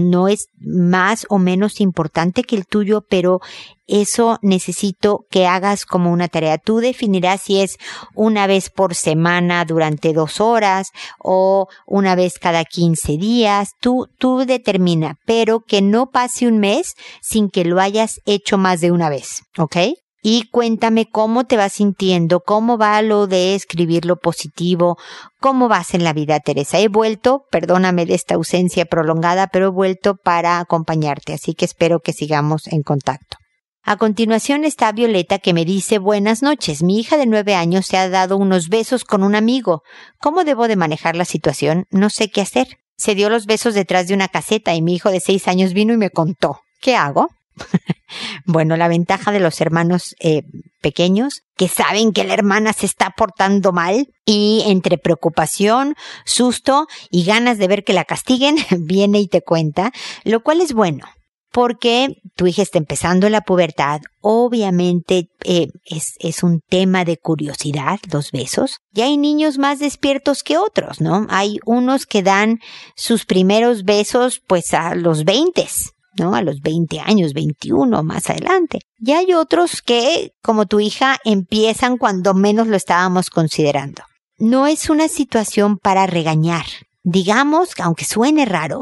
No 0.00 0.28
es 0.28 0.48
más 0.60 1.26
o 1.28 1.38
menos 1.38 1.80
importante 1.80 2.42
que 2.42 2.56
el 2.56 2.66
tuyo, 2.66 3.04
pero 3.08 3.40
eso 3.86 4.38
necesito 4.42 5.26
que 5.30 5.46
hagas 5.46 5.86
como 5.86 6.12
una 6.12 6.28
tarea. 6.28 6.58
Tú 6.58 6.78
definirás 6.78 7.42
si 7.42 7.60
es 7.60 7.78
una 8.14 8.46
vez 8.46 8.70
por 8.70 8.94
semana 8.94 9.64
durante 9.64 10.12
dos 10.12 10.40
horas 10.40 10.88
o 11.18 11.68
una 11.86 12.14
vez 12.14 12.38
cada 12.38 12.64
15 12.64 13.16
días. 13.16 13.70
Tú, 13.80 14.08
tú 14.18 14.44
determina, 14.46 15.16
pero 15.24 15.60
que 15.60 15.82
no 15.82 16.10
pase 16.10 16.46
un 16.46 16.58
mes 16.58 16.94
sin 17.22 17.48
que 17.48 17.64
lo 17.64 17.80
hayas 17.80 18.20
hecho 18.26 18.58
más 18.58 18.80
de 18.80 18.92
una 18.92 19.08
vez. 19.08 19.42
¿Ok? 19.56 19.76
Y 20.22 20.48
cuéntame 20.50 21.08
cómo 21.10 21.44
te 21.44 21.56
vas 21.56 21.74
sintiendo, 21.74 22.40
cómo 22.40 22.76
va 22.76 23.00
lo 23.02 23.26
de 23.26 23.54
escribir 23.54 24.04
lo 24.04 24.16
positivo, 24.16 24.98
cómo 25.40 25.68
vas 25.68 25.94
en 25.94 26.04
la 26.04 26.12
vida, 26.12 26.40
Teresa. 26.40 26.78
He 26.78 26.88
vuelto, 26.88 27.44
perdóname 27.50 28.06
de 28.06 28.14
esta 28.14 28.34
ausencia 28.34 28.84
prolongada, 28.84 29.46
pero 29.48 29.66
he 29.66 29.70
vuelto 29.70 30.16
para 30.16 30.58
acompañarte, 30.58 31.34
así 31.34 31.54
que 31.54 31.64
espero 31.64 32.00
que 32.00 32.12
sigamos 32.12 32.66
en 32.66 32.82
contacto. 32.82 33.36
A 33.84 33.96
continuación 33.96 34.64
está 34.64 34.92
Violeta 34.92 35.38
que 35.38 35.54
me 35.54 35.64
dice 35.64 35.98
buenas 35.98 36.42
noches. 36.42 36.82
Mi 36.82 36.98
hija 36.98 37.16
de 37.16 37.24
nueve 37.24 37.54
años 37.54 37.86
se 37.86 37.96
ha 37.96 38.10
dado 38.10 38.36
unos 38.36 38.68
besos 38.68 39.04
con 39.04 39.22
un 39.22 39.34
amigo. 39.34 39.82
¿Cómo 40.20 40.44
debo 40.44 40.68
de 40.68 40.76
manejar 40.76 41.16
la 41.16 41.24
situación? 41.24 41.86
No 41.90 42.10
sé 42.10 42.28
qué 42.28 42.42
hacer. 42.42 42.76
Se 42.98 43.14
dio 43.14 43.30
los 43.30 43.46
besos 43.46 43.72
detrás 43.72 44.06
de 44.06 44.12
una 44.12 44.28
caseta 44.28 44.74
y 44.74 44.82
mi 44.82 44.94
hijo 44.94 45.10
de 45.10 45.20
seis 45.20 45.48
años 45.48 45.72
vino 45.72 45.94
y 45.94 45.96
me 45.96 46.10
contó. 46.10 46.60
¿Qué 46.82 46.96
hago? 46.96 47.28
bueno, 48.44 48.76
la 48.76 48.88
ventaja 48.88 49.32
de 49.32 49.40
los 49.40 49.60
hermanos 49.60 50.14
eh, 50.20 50.42
pequeños, 50.80 51.42
que 51.56 51.68
saben 51.68 52.12
que 52.12 52.24
la 52.24 52.34
hermana 52.34 52.72
se 52.72 52.86
está 52.86 53.10
portando 53.16 53.72
mal 53.72 54.08
y 54.24 54.62
entre 54.66 54.98
preocupación, 54.98 55.94
susto 56.24 56.86
y 57.10 57.24
ganas 57.24 57.58
de 57.58 57.68
ver 57.68 57.84
que 57.84 57.92
la 57.92 58.04
castiguen, 58.04 58.56
viene 58.78 59.20
y 59.20 59.28
te 59.28 59.42
cuenta, 59.42 59.92
lo 60.24 60.42
cual 60.42 60.60
es 60.60 60.72
bueno. 60.72 61.06
Porque 61.50 62.20
tu 62.36 62.46
hija 62.46 62.60
está 62.60 62.76
empezando 62.76 63.30
la 63.30 63.40
pubertad, 63.40 64.02
obviamente 64.20 65.30
eh, 65.44 65.68
es, 65.86 66.42
un 66.42 66.60
tema 66.60 67.06
de 67.06 67.16
curiosidad, 67.16 67.98
los 68.12 68.32
besos. 68.32 68.80
Y 68.92 69.00
hay 69.00 69.16
niños 69.16 69.56
más 69.56 69.78
despiertos 69.78 70.42
que 70.42 70.58
otros, 70.58 71.00
¿no? 71.00 71.26
Hay 71.30 71.58
unos 71.64 72.04
que 72.04 72.22
dan 72.22 72.58
sus 72.96 73.24
primeros 73.24 73.84
besos 73.84 74.42
pues 74.46 74.74
a 74.74 74.94
los 74.94 75.24
veintes, 75.24 75.94
¿no? 76.18 76.34
A 76.34 76.42
los 76.42 76.60
20 76.60 77.00
años, 77.00 77.32
21 77.32 78.02
más 78.02 78.30
adelante. 78.30 78.80
Y 78.98 79.12
hay 79.12 79.34
otros 79.34 79.82
que, 79.82 80.32
como 80.42 80.66
tu 80.66 80.80
hija, 80.80 81.18
empiezan 81.24 81.98
cuando 81.98 82.34
menos 82.34 82.66
lo 82.66 82.76
estábamos 82.76 83.30
considerando. 83.30 84.02
No 84.38 84.66
es 84.66 84.90
una 84.90 85.08
situación 85.08 85.78
para 85.78 86.06
regañar. 86.06 86.66
Digamos, 87.02 87.70
aunque 87.78 88.04
suene 88.04 88.44
raro, 88.44 88.80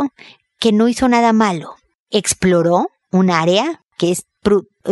que 0.59 0.73
no 0.73 0.89
hizo 0.89 1.09
nada 1.09 1.33
malo. 1.33 1.75
Exploró 2.11 2.89
un 3.11 3.31
área 3.31 3.83
que 3.99 4.13
es 4.13 4.27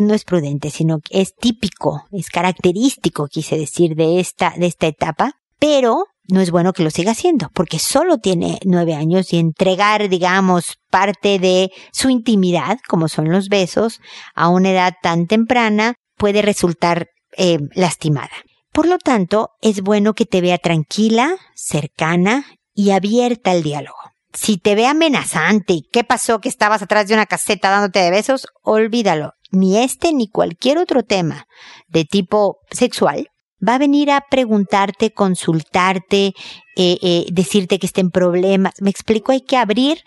no 0.00 0.14
es 0.14 0.24
prudente, 0.24 0.70
sino 0.70 1.00
que 1.00 1.20
es 1.20 1.34
típico, 1.36 2.06
es 2.10 2.28
característico, 2.28 3.28
quise 3.28 3.56
decir, 3.56 3.94
de 3.94 4.20
esta, 4.20 4.52
de 4.56 4.66
esta 4.66 4.86
etapa, 4.86 5.40
pero 5.58 6.06
no 6.28 6.40
es 6.40 6.50
bueno 6.50 6.72
que 6.72 6.82
lo 6.82 6.90
siga 6.90 7.12
haciendo, 7.12 7.50
porque 7.52 7.78
solo 7.78 8.18
tiene 8.18 8.58
nueve 8.64 8.94
años 8.94 9.32
y 9.32 9.38
entregar, 9.38 10.08
digamos, 10.08 10.78
parte 10.90 11.38
de 11.38 11.70
su 11.92 12.10
intimidad, 12.10 12.78
como 12.88 13.08
son 13.08 13.30
los 13.30 13.48
besos, 13.48 14.00
a 14.34 14.48
una 14.48 14.70
edad 14.70 14.94
tan 15.02 15.26
temprana, 15.26 15.94
puede 16.16 16.42
resultar 16.42 17.08
eh, 17.36 17.58
lastimada. 17.74 18.30
Por 18.72 18.86
lo 18.86 18.98
tanto, 18.98 19.50
es 19.60 19.82
bueno 19.82 20.14
que 20.14 20.26
te 20.26 20.40
vea 20.40 20.58
tranquila, 20.58 21.36
cercana 21.54 22.46
y 22.74 22.90
abierta 22.90 23.52
al 23.52 23.62
diálogo. 23.62 23.98
Si 24.32 24.56
te 24.56 24.74
ve 24.74 24.86
amenazante 24.86 25.74
y 25.74 25.88
qué 25.92 26.02
pasó 26.02 26.40
que 26.40 26.48
estabas 26.48 26.82
atrás 26.82 27.06
de 27.06 27.14
una 27.14 27.26
caseta 27.26 27.70
dándote 27.70 28.00
de 28.00 28.10
besos, 28.10 28.48
olvídalo. 28.62 29.32
Ni 29.52 29.78
este 29.78 30.12
ni 30.12 30.28
cualquier 30.28 30.78
otro 30.78 31.04
tema 31.04 31.46
de 31.86 32.04
tipo 32.04 32.58
sexual 32.72 33.28
va 33.66 33.74
a 33.74 33.78
venir 33.78 34.10
a 34.10 34.24
preguntarte, 34.28 35.12
consultarte, 35.12 36.34
eh, 36.76 36.98
eh, 37.02 37.26
decirte 37.32 37.78
que 37.78 37.86
estén 37.86 38.10
problemas. 38.10 38.74
Me 38.80 38.90
explico, 38.90 39.32
hay 39.32 39.40
que 39.40 39.56
abrir 39.56 39.98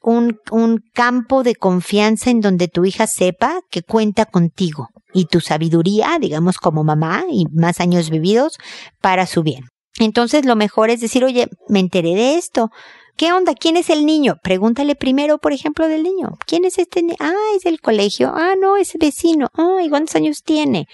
un, 0.00 0.38
un 0.50 0.82
campo 0.92 1.42
de 1.42 1.54
confianza 1.54 2.30
en 2.30 2.40
donde 2.40 2.68
tu 2.68 2.84
hija 2.84 3.06
sepa 3.06 3.60
que 3.70 3.82
cuenta 3.82 4.26
contigo 4.26 4.88
y 5.12 5.26
tu 5.26 5.40
sabiduría, 5.40 6.18
digamos, 6.20 6.58
como 6.58 6.84
mamá 6.84 7.24
y 7.30 7.46
más 7.52 7.80
años 7.80 8.10
vividos 8.10 8.58
para 9.00 9.26
su 9.26 9.42
bien. 9.42 9.64
Entonces 9.98 10.44
lo 10.44 10.56
mejor 10.56 10.90
es 10.90 11.00
decir, 11.00 11.24
oye, 11.24 11.48
me 11.68 11.80
enteré 11.80 12.14
de 12.14 12.36
esto. 12.36 12.70
¿Qué 13.18 13.32
onda? 13.32 13.54
¿Quién 13.56 13.76
es 13.76 13.90
el 13.90 14.06
niño? 14.06 14.36
Pregúntale 14.44 14.94
primero, 14.94 15.38
por 15.38 15.52
ejemplo, 15.52 15.88
del 15.88 16.04
niño. 16.04 16.38
¿Quién 16.46 16.64
es 16.64 16.78
este 16.78 17.02
niño? 17.02 17.16
Ah, 17.18 17.34
es 17.56 17.64
del 17.64 17.80
colegio. 17.80 18.32
Ah, 18.32 18.54
no, 18.56 18.76
es 18.76 18.92
vecino. 18.96 19.48
Ah, 19.54 19.80
¿y 19.82 19.88
cuántos 19.90 20.14
años 20.14 20.44
tiene? 20.44 20.86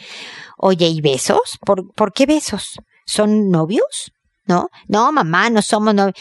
Oye, 0.56 0.88
¿y 0.88 1.02
besos? 1.02 1.58
¿Por, 1.60 1.92
¿por 1.92 2.14
qué 2.14 2.24
besos? 2.24 2.78
¿Son 3.04 3.50
novios? 3.50 4.10
¿No? 4.46 4.68
No, 4.88 5.12
mamá, 5.12 5.50
no 5.50 5.60
somos 5.60 5.94
novios. 5.94 6.16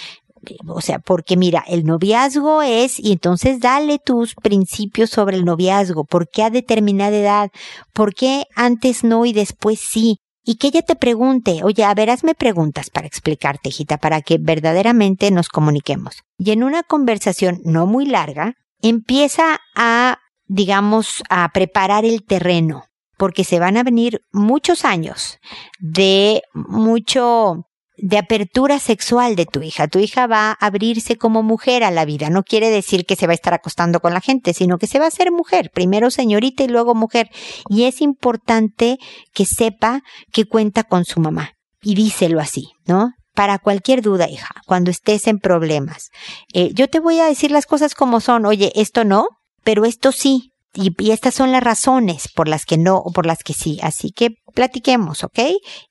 O 0.67 0.81
sea, 0.81 0.99
porque 0.99 1.37
mira, 1.37 1.63
el 1.69 1.85
noviazgo 1.85 2.61
es, 2.61 2.99
y 2.99 3.13
entonces 3.13 3.61
dale 3.61 3.97
tus 3.97 4.35
principios 4.35 5.09
sobre 5.09 5.37
el 5.37 5.45
noviazgo. 5.45 6.03
¿Por 6.03 6.27
qué 6.27 6.43
a 6.43 6.49
determinada 6.49 7.15
edad? 7.15 7.49
¿Por 7.93 8.13
qué 8.13 8.43
antes 8.57 9.05
no 9.05 9.25
y 9.25 9.31
después 9.31 9.79
sí? 9.79 10.17
Y 10.43 10.55
que 10.55 10.67
ella 10.67 10.81
te 10.81 10.95
pregunte, 10.95 11.63
oye, 11.63 11.83
a 11.85 11.93
ver, 11.93 12.09
hazme 12.09 12.35
preguntas 12.35 12.89
para 12.89 13.07
explicarte, 13.07 13.69
hijita, 13.69 13.97
para 13.97 14.21
que 14.21 14.37
verdaderamente 14.39 15.31
nos 15.31 15.47
comuniquemos. 15.47 16.23
Y 16.37 16.51
en 16.51 16.63
una 16.63 16.83
conversación 16.83 17.61
no 17.63 17.87
muy 17.87 18.05
larga, 18.05 18.55
empieza 18.81 19.61
a, 19.75 20.19
digamos, 20.45 21.23
a 21.29 21.49
preparar 21.53 22.03
el 22.03 22.23
terreno 22.23 22.85
porque 23.17 23.43
se 23.43 23.59
van 23.59 23.77
a 23.77 23.83
venir 23.83 24.21
muchos 24.31 24.85
años 24.85 25.39
de 25.79 26.41
mucho 26.53 27.67
de 27.97 28.17
apertura 28.17 28.79
sexual 28.79 29.35
de 29.35 29.45
tu 29.45 29.61
hija. 29.61 29.87
Tu 29.87 29.99
hija 29.99 30.27
va 30.27 30.51
a 30.51 30.65
abrirse 30.65 31.17
como 31.17 31.43
mujer 31.43 31.83
a 31.83 31.91
la 31.91 32.05
vida. 32.05 32.29
No 32.29 32.43
quiere 32.43 32.69
decir 32.69 33.05
que 33.05 33.15
se 33.15 33.27
va 33.27 33.31
a 33.31 33.35
estar 33.35 33.53
acostando 33.53 33.99
con 33.99 34.13
la 34.13 34.21
gente, 34.21 34.53
sino 34.53 34.77
que 34.77 34.87
se 34.87 34.99
va 34.99 35.07
a 35.07 35.11
ser 35.11 35.31
mujer. 35.31 35.69
Primero 35.73 36.09
señorita 36.09 36.63
y 36.63 36.67
luego 36.67 36.95
mujer. 36.95 37.29
Y 37.69 37.83
es 37.83 38.01
importante 38.01 38.97
que 39.33 39.45
sepa 39.45 40.01
que 40.31 40.45
cuenta 40.45 40.83
con 40.83 41.05
su 41.05 41.19
mamá. 41.19 41.51
Y 41.81 41.95
díselo 41.95 42.39
así, 42.39 42.69
¿no? 42.85 43.11
Para 43.35 43.59
cualquier 43.59 44.01
duda, 44.01 44.29
hija, 44.29 44.55
cuando 44.65 44.91
estés 44.91 45.27
en 45.27 45.39
problemas. 45.39 46.09
Eh, 46.53 46.71
yo 46.73 46.87
te 46.87 46.99
voy 46.99 47.19
a 47.19 47.25
decir 47.25 47.51
las 47.51 47.65
cosas 47.65 47.95
como 47.95 48.21
son. 48.21 48.45
Oye, 48.45 48.71
esto 48.75 49.03
no, 49.03 49.27
pero 49.63 49.85
esto 49.85 50.11
sí. 50.11 50.52
Y, 50.73 51.11
estas 51.11 51.35
son 51.35 51.51
las 51.51 51.63
razones 51.63 52.27
por 52.33 52.47
las 52.47 52.65
que 52.65 52.77
no 52.77 52.97
o 52.97 53.11
por 53.11 53.25
las 53.25 53.43
que 53.43 53.53
sí. 53.53 53.79
Así 53.83 54.11
que 54.11 54.37
platiquemos, 54.53 55.23
¿ok? 55.23 55.39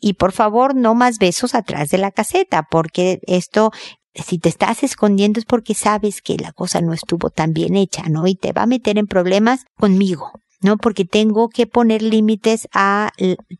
Y 0.01 0.15
por 0.15 0.33
favor, 0.33 0.75
no 0.75 0.95
más 0.95 1.19
besos 1.19 1.55
atrás 1.55 1.89
de 1.91 1.99
la 1.99 2.11
caseta, 2.11 2.67
porque 2.71 3.21
esto, 3.27 3.71
si 4.15 4.39
te 4.39 4.49
estás 4.49 4.83
escondiendo 4.83 5.39
es 5.39 5.47
porque 5.47 5.75
sabes 5.75 6.21
que 6.21 6.37
la 6.37 6.53
cosa 6.53 6.81
no 6.81 6.93
estuvo 6.93 7.31
tan 7.31 7.53
bien 7.53 7.77
hecha, 7.77 8.03
¿no? 8.09 8.27
Y 8.27 8.35
te 8.35 8.53
va 8.53 8.63
a 8.63 8.67
meter 8.67 8.99
en 8.99 9.07
problemas 9.07 9.65
conmigo. 9.79 10.33
¿no? 10.63 10.77
Porque 10.77 11.05
tengo 11.05 11.49
que 11.49 11.67
poner 11.67 12.03
límites 12.03 12.69
a 12.73 13.11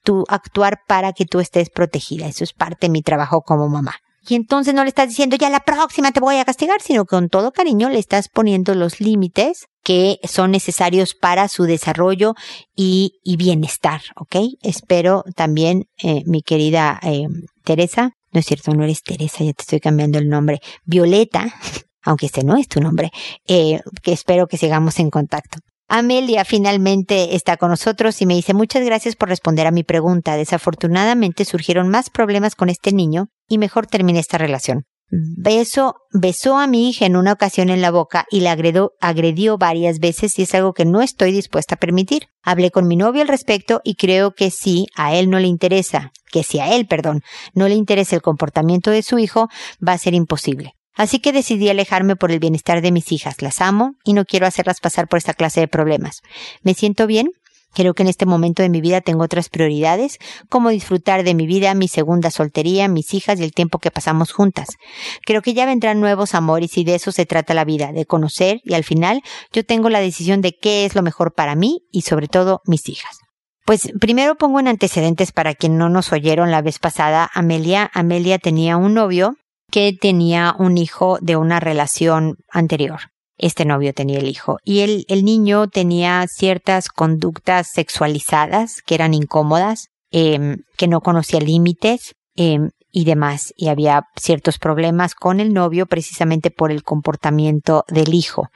tu 0.05 0.25
actuar 0.29 0.83
para 0.87 1.13
que 1.13 1.27
tú 1.27 1.41
estés 1.41 1.69
protegida. 1.69 2.29
Eso 2.29 2.45
es 2.45 2.53
parte 2.53 2.87
de 2.87 2.93
mi 2.93 3.03
trabajo 3.03 3.43
como 3.43 3.69
mamá. 3.69 3.97
Y 4.27 4.35
entonces 4.37 4.75
no 4.75 4.83
le 4.85 4.89
estás 4.89 5.09
diciendo 5.09 5.37
ya 5.37 5.51
la 5.51 5.61
próxima 5.61 6.13
te 6.13 6.21
voy 6.21 6.37
a 6.37 6.45
castigar, 6.45 6.81
sino 6.81 7.05
con 7.05 7.29
todo 7.29 7.53
cariño 7.53 7.89
le 7.89 7.99
estás 7.99 8.29
poniendo 8.29 8.75
los 8.75 9.01
límites 9.01 9.67
que 9.83 10.19
son 10.25 10.53
necesarios 10.53 11.15
para 11.15 11.49
su 11.49 11.65
desarrollo 11.65 12.35
y, 12.77 13.19
y 13.25 13.37
bienestar, 13.37 14.01
¿ok? 14.17 14.37
Espero 14.63 15.25
también, 15.35 15.87
eh, 16.03 16.23
mi 16.27 16.43
querida 16.43 17.01
eh, 17.03 17.27
Teresa, 17.65 18.13
no 18.31 18.41
es 18.41 18.47
cierto, 18.47 18.73
no 18.73 18.85
eres 18.85 19.03
Teresa, 19.03 19.45
ya 19.45 19.53
te 19.53 19.63
estoy 19.63 19.81
cambiando 19.81 20.19
el 20.19 20.29
nombre, 20.29 20.61
Violeta, 20.85 21.53
aunque 22.03 22.27
este 22.27 22.45
no 22.45 22.57
es 22.57 22.69
tu 22.69 22.81
nombre, 22.81 23.11
eh, 23.47 23.81
que 24.03 24.13
espero 24.13 24.47
que 24.47 24.57
sigamos 24.57 24.99
en 25.01 25.11
contacto. 25.11 25.59
Amelia 25.95 26.47
finalmente 26.47 27.37
está 27.37 27.59
con 27.59 27.69
nosotros 27.69 28.23
y 28.23 28.25
me 28.25 28.35
dice 28.35 28.55
muchas 28.55 28.83
gracias 28.83 29.15
por 29.15 29.29
responder 29.29 29.67
a 29.67 29.71
mi 29.71 29.85
pregunta. 29.85 30.39
Desafortunadamente 30.39 31.45
surgieron 31.45 31.91
más 31.91 32.09
problemas 32.09 32.55
con 32.55 32.71
este 32.71 32.93
niño 32.93 33.27
y 33.47 33.59
mejor 33.59 33.87
terminé 33.87 34.19
esta 34.19 34.39
relación. 34.39 34.87
Beso, 35.11 35.97
besó 36.11 36.57
a 36.57 36.67
mi 36.67 36.89
hija 36.89 37.05
en 37.05 37.15
una 37.15 37.35
ocasión 37.35 37.69
en 37.69 37.83
la 37.83 37.91
boca 37.91 38.25
y 38.31 38.41
la 38.41 38.53
agredió, 38.53 38.93
agredió 39.03 39.59
varias 39.59 39.99
veces 39.99 40.39
y 40.39 40.45
es 40.45 40.55
algo 40.55 40.73
que 40.73 40.87
no 40.87 41.03
estoy 41.03 41.31
dispuesta 41.31 41.75
a 41.75 41.79
permitir. 41.79 42.29
Hablé 42.43 42.71
con 42.71 42.89
mi 42.89 42.97
novio 42.97 43.21
al 43.21 43.29
respecto 43.29 43.83
y 43.85 43.97
creo 43.97 44.33
que 44.33 44.51
si 44.51 44.87
a 44.97 45.15
él 45.15 45.29
no 45.29 45.41
le 45.41 45.49
interesa, 45.49 46.11
que 46.31 46.43
si 46.43 46.59
a 46.59 46.75
él, 46.75 46.87
perdón, 46.87 47.21
no 47.53 47.69
le 47.69 47.75
interesa 47.75 48.17
el 48.17 48.23
comportamiento 48.23 48.91
de 48.91 49.03
su 49.03 49.19
hijo, 49.19 49.49
va 49.87 49.93
a 49.93 49.99
ser 49.99 50.15
imposible. 50.15 50.73
Así 50.95 51.21
que 51.21 51.33
decidí 51.33 51.69
alejarme 51.69 52.17
por 52.17 52.33
el 52.33 52.39
bienestar 52.39 52.83
de 52.83 52.93
mis 52.93 53.13
hijas. 53.13 53.41
Las 53.41 53.61
amo 53.61 53.95
y 54.05 54.13
no 54.13 54.25
quiero 54.25 54.47
hacerlas 54.47 54.81
pasar 54.81 55.09
por 55.09 55.19
esta 55.19 55.35
clase 55.35 55.61
de 55.61 55.69
problemas. 55.69 56.21
Me 56.63 56.75
siento 56.75 57.07
bien 57.07 57.31
Creo 57.75 57.95
que 57.95 58.03
en 58.03 58.09
este 58.09 58.27
momento 58.27 58.63
de 58.63 58.69
mi 58.69 58.81
vida 58.81 59.01
tengo 59.01 59.25
otras 59.25 59.49
prioridades, 59.49 60.19
como 60.49 60.69
disfrutar 60.69 61.25
de 61.25 61.35
mi 61.35 61.47
vida, 61.47 61.75
mi 61.75 61.89
segunda 61.89 62.31
soltería, 62.31 62.87
mis 62.89 63.15
hijas 63.15 63.41
y 63.41 63.45
el 63.45 63.53
tiempo 63.53 63.79
que 63.79 63.91
pasamos 63.91 64.33
juntas. 64.33 64.77
Creo 65.25 65.41
que 65.41 65.55
ya 65.55 65.65
vendrán 65.65 66.01
nuevos 66.01 66.35
amores 66.35 66.77
y 66.77 66.85
de 66.85 66.97
eso 66.97 67.13
se 67.13 67.25
trata 67.25 67.55
la 67.55 67.65
vida, 67.65 67.93
de 67.93 68.05
conocer 68.05 68.61
y 68.65 68.75
al 68.75 68.85
final 68.85 69.23
yo 69.53 69.65
tengo 69.65 69.89
la 69.89 70.01
decisión 70.01 70.43
de 70.43 70.53
qué 70.53 70.85
es 70.85 70.95
lo 70.95 71.03
mejor 71.03 71.33
para 71.35 71.55
mí 71.55 71.81
y 71.91 72.03
sobre 72.03 72.29
todo 72.29 72.61
mis 72.67 72.89
hijas. 72.89 73.19
Pues 73.65 73.91
primero 74.01 74.35
pongo 74.35 74.61
en 74.61 74.69
antecedentes 74.69 75.33
para 75.33 75.55
quien 75.55 75.79
no 75.79 75.89
nos 75.89 76.13
oyeron 76.13 76.51
la 76.51 76.63
vez 76.63 76.79
pasada, 76.79 77.31
Amelia. 77.33 77.91
Amelia 77.95 78.39
tenía 78.39 78.77
un 78.77 78.93
novio 78.93 79.37
que 79.73 79.93
tenía 79.93 80.55
un 80.57 80.79
hijo 80.79 81.19
de 81.21 81.35
una 81.37 81.59
relación 81.59 82.37
anterior 82.49 83.01
este 83.43 83.65
novio 83.65 83.93
tenía 83.93 84.21
el 84.21 84.29
hijo. 84.29 84.59
Y 84.65 84.81
el, 84.81 85.25
niño 85.25 85.69
tenía 85.69 86.25
ciertas 86.29 86.89
conductas 86.89 87.67
sexualizadas 87.75 88.83
que 88.87 88.95
eran 88.95 89.15
incómodas, 89.15 89.89
eh, 90.13 90.59
que 90.77 90.87
no 90.87 91.01
conocía 91.01 91.41
límites. 91.41 92.15
Eh, 92.37 92.71
y 92.93 93.05
demás. 93.05 93.53
Y 93.57 93.69
había 93.69 94.07
ciertos 94.17 94.59
problemas 94.59 95.15
con 95.15 95.41
el 95.41 95.53
novio 95.53 95.87
precisamente 95.87 96.51
por 96.51 96.71
el 96.71 96.85
comportamiento 96.85 97.85
del 97.89 98.15
hijo. 98.15 98.51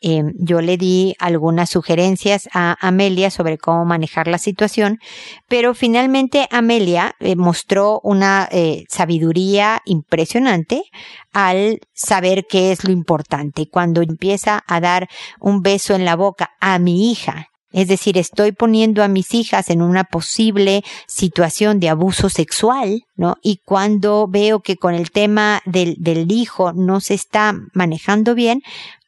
Eh, 0.00 0.22
yo 0.34 0.60
le 0.60 0.76
di 0.76 1.16
algunas 1.18 1.70
sugerencias 1.70 2.48
a 2.52 2.76
Amelia 2.86 3.30
sobre 3.30 3.58
cómo 3.58 3.84
manejar 3.86 4.28
la 4.28 4.38
situación, 4.38 4.98
pero 5.48 5.74
finalmente 5.74 6.46
Amelia 6.50 7.14
eh, 7.18 7.34
mostró 7.34 8.00
una 8.04 8.48
eh, 8.52 8.84
sabiduría 8.88 9.80
impresionante 9.86 10.82
al 11.32 11.80
saber 11.94 12.46
qué 12.48 12.72
es 12.72 12.84
lo 12.84 12.92
importante. 12.92 13.68
Cuando 13.70 14.02
empieza 14.02 14.62
a 14.66 14.80
dar 14.80 15.08
un 15.40 15.62
beso 15.62 15.94
en 15.94 16.04
la 16.04 16.14
boca 16.14 16.50
a 16.60 16.78
mi 16.78 17.10
hija, 17.10 17.48
es 17.72 17.88
decir, 17.88 18.16
estoy 18.16 18.52
poniendo 18.52 19.02
a 19.02 19.08
mis 19.08 19.34
hijas 19.34 19.70
en 19.70 19.82
una 19.82 20.04
posible 20.04 20.82
situación 21.06 21.80
de 21.80 21.88
abuso 21.88 22.28
sexual, 22.30 23.02
¿no? 23.14 23.36
Y 23.42 23.60
cuando 23.64 24.26
veo 24.28 24.60
que 24.60 24.76
con 24.76 24.94
el 24.94 25.10
tema 25.10 25.60
del, 25.66 25.96
del 25.98 26.30
hijo 26.32 26.72
no 26.72 27.00
se 27.00 27.14
está 27.14 27.54
manejando 27.74 28.34
bien, 28.34 28.62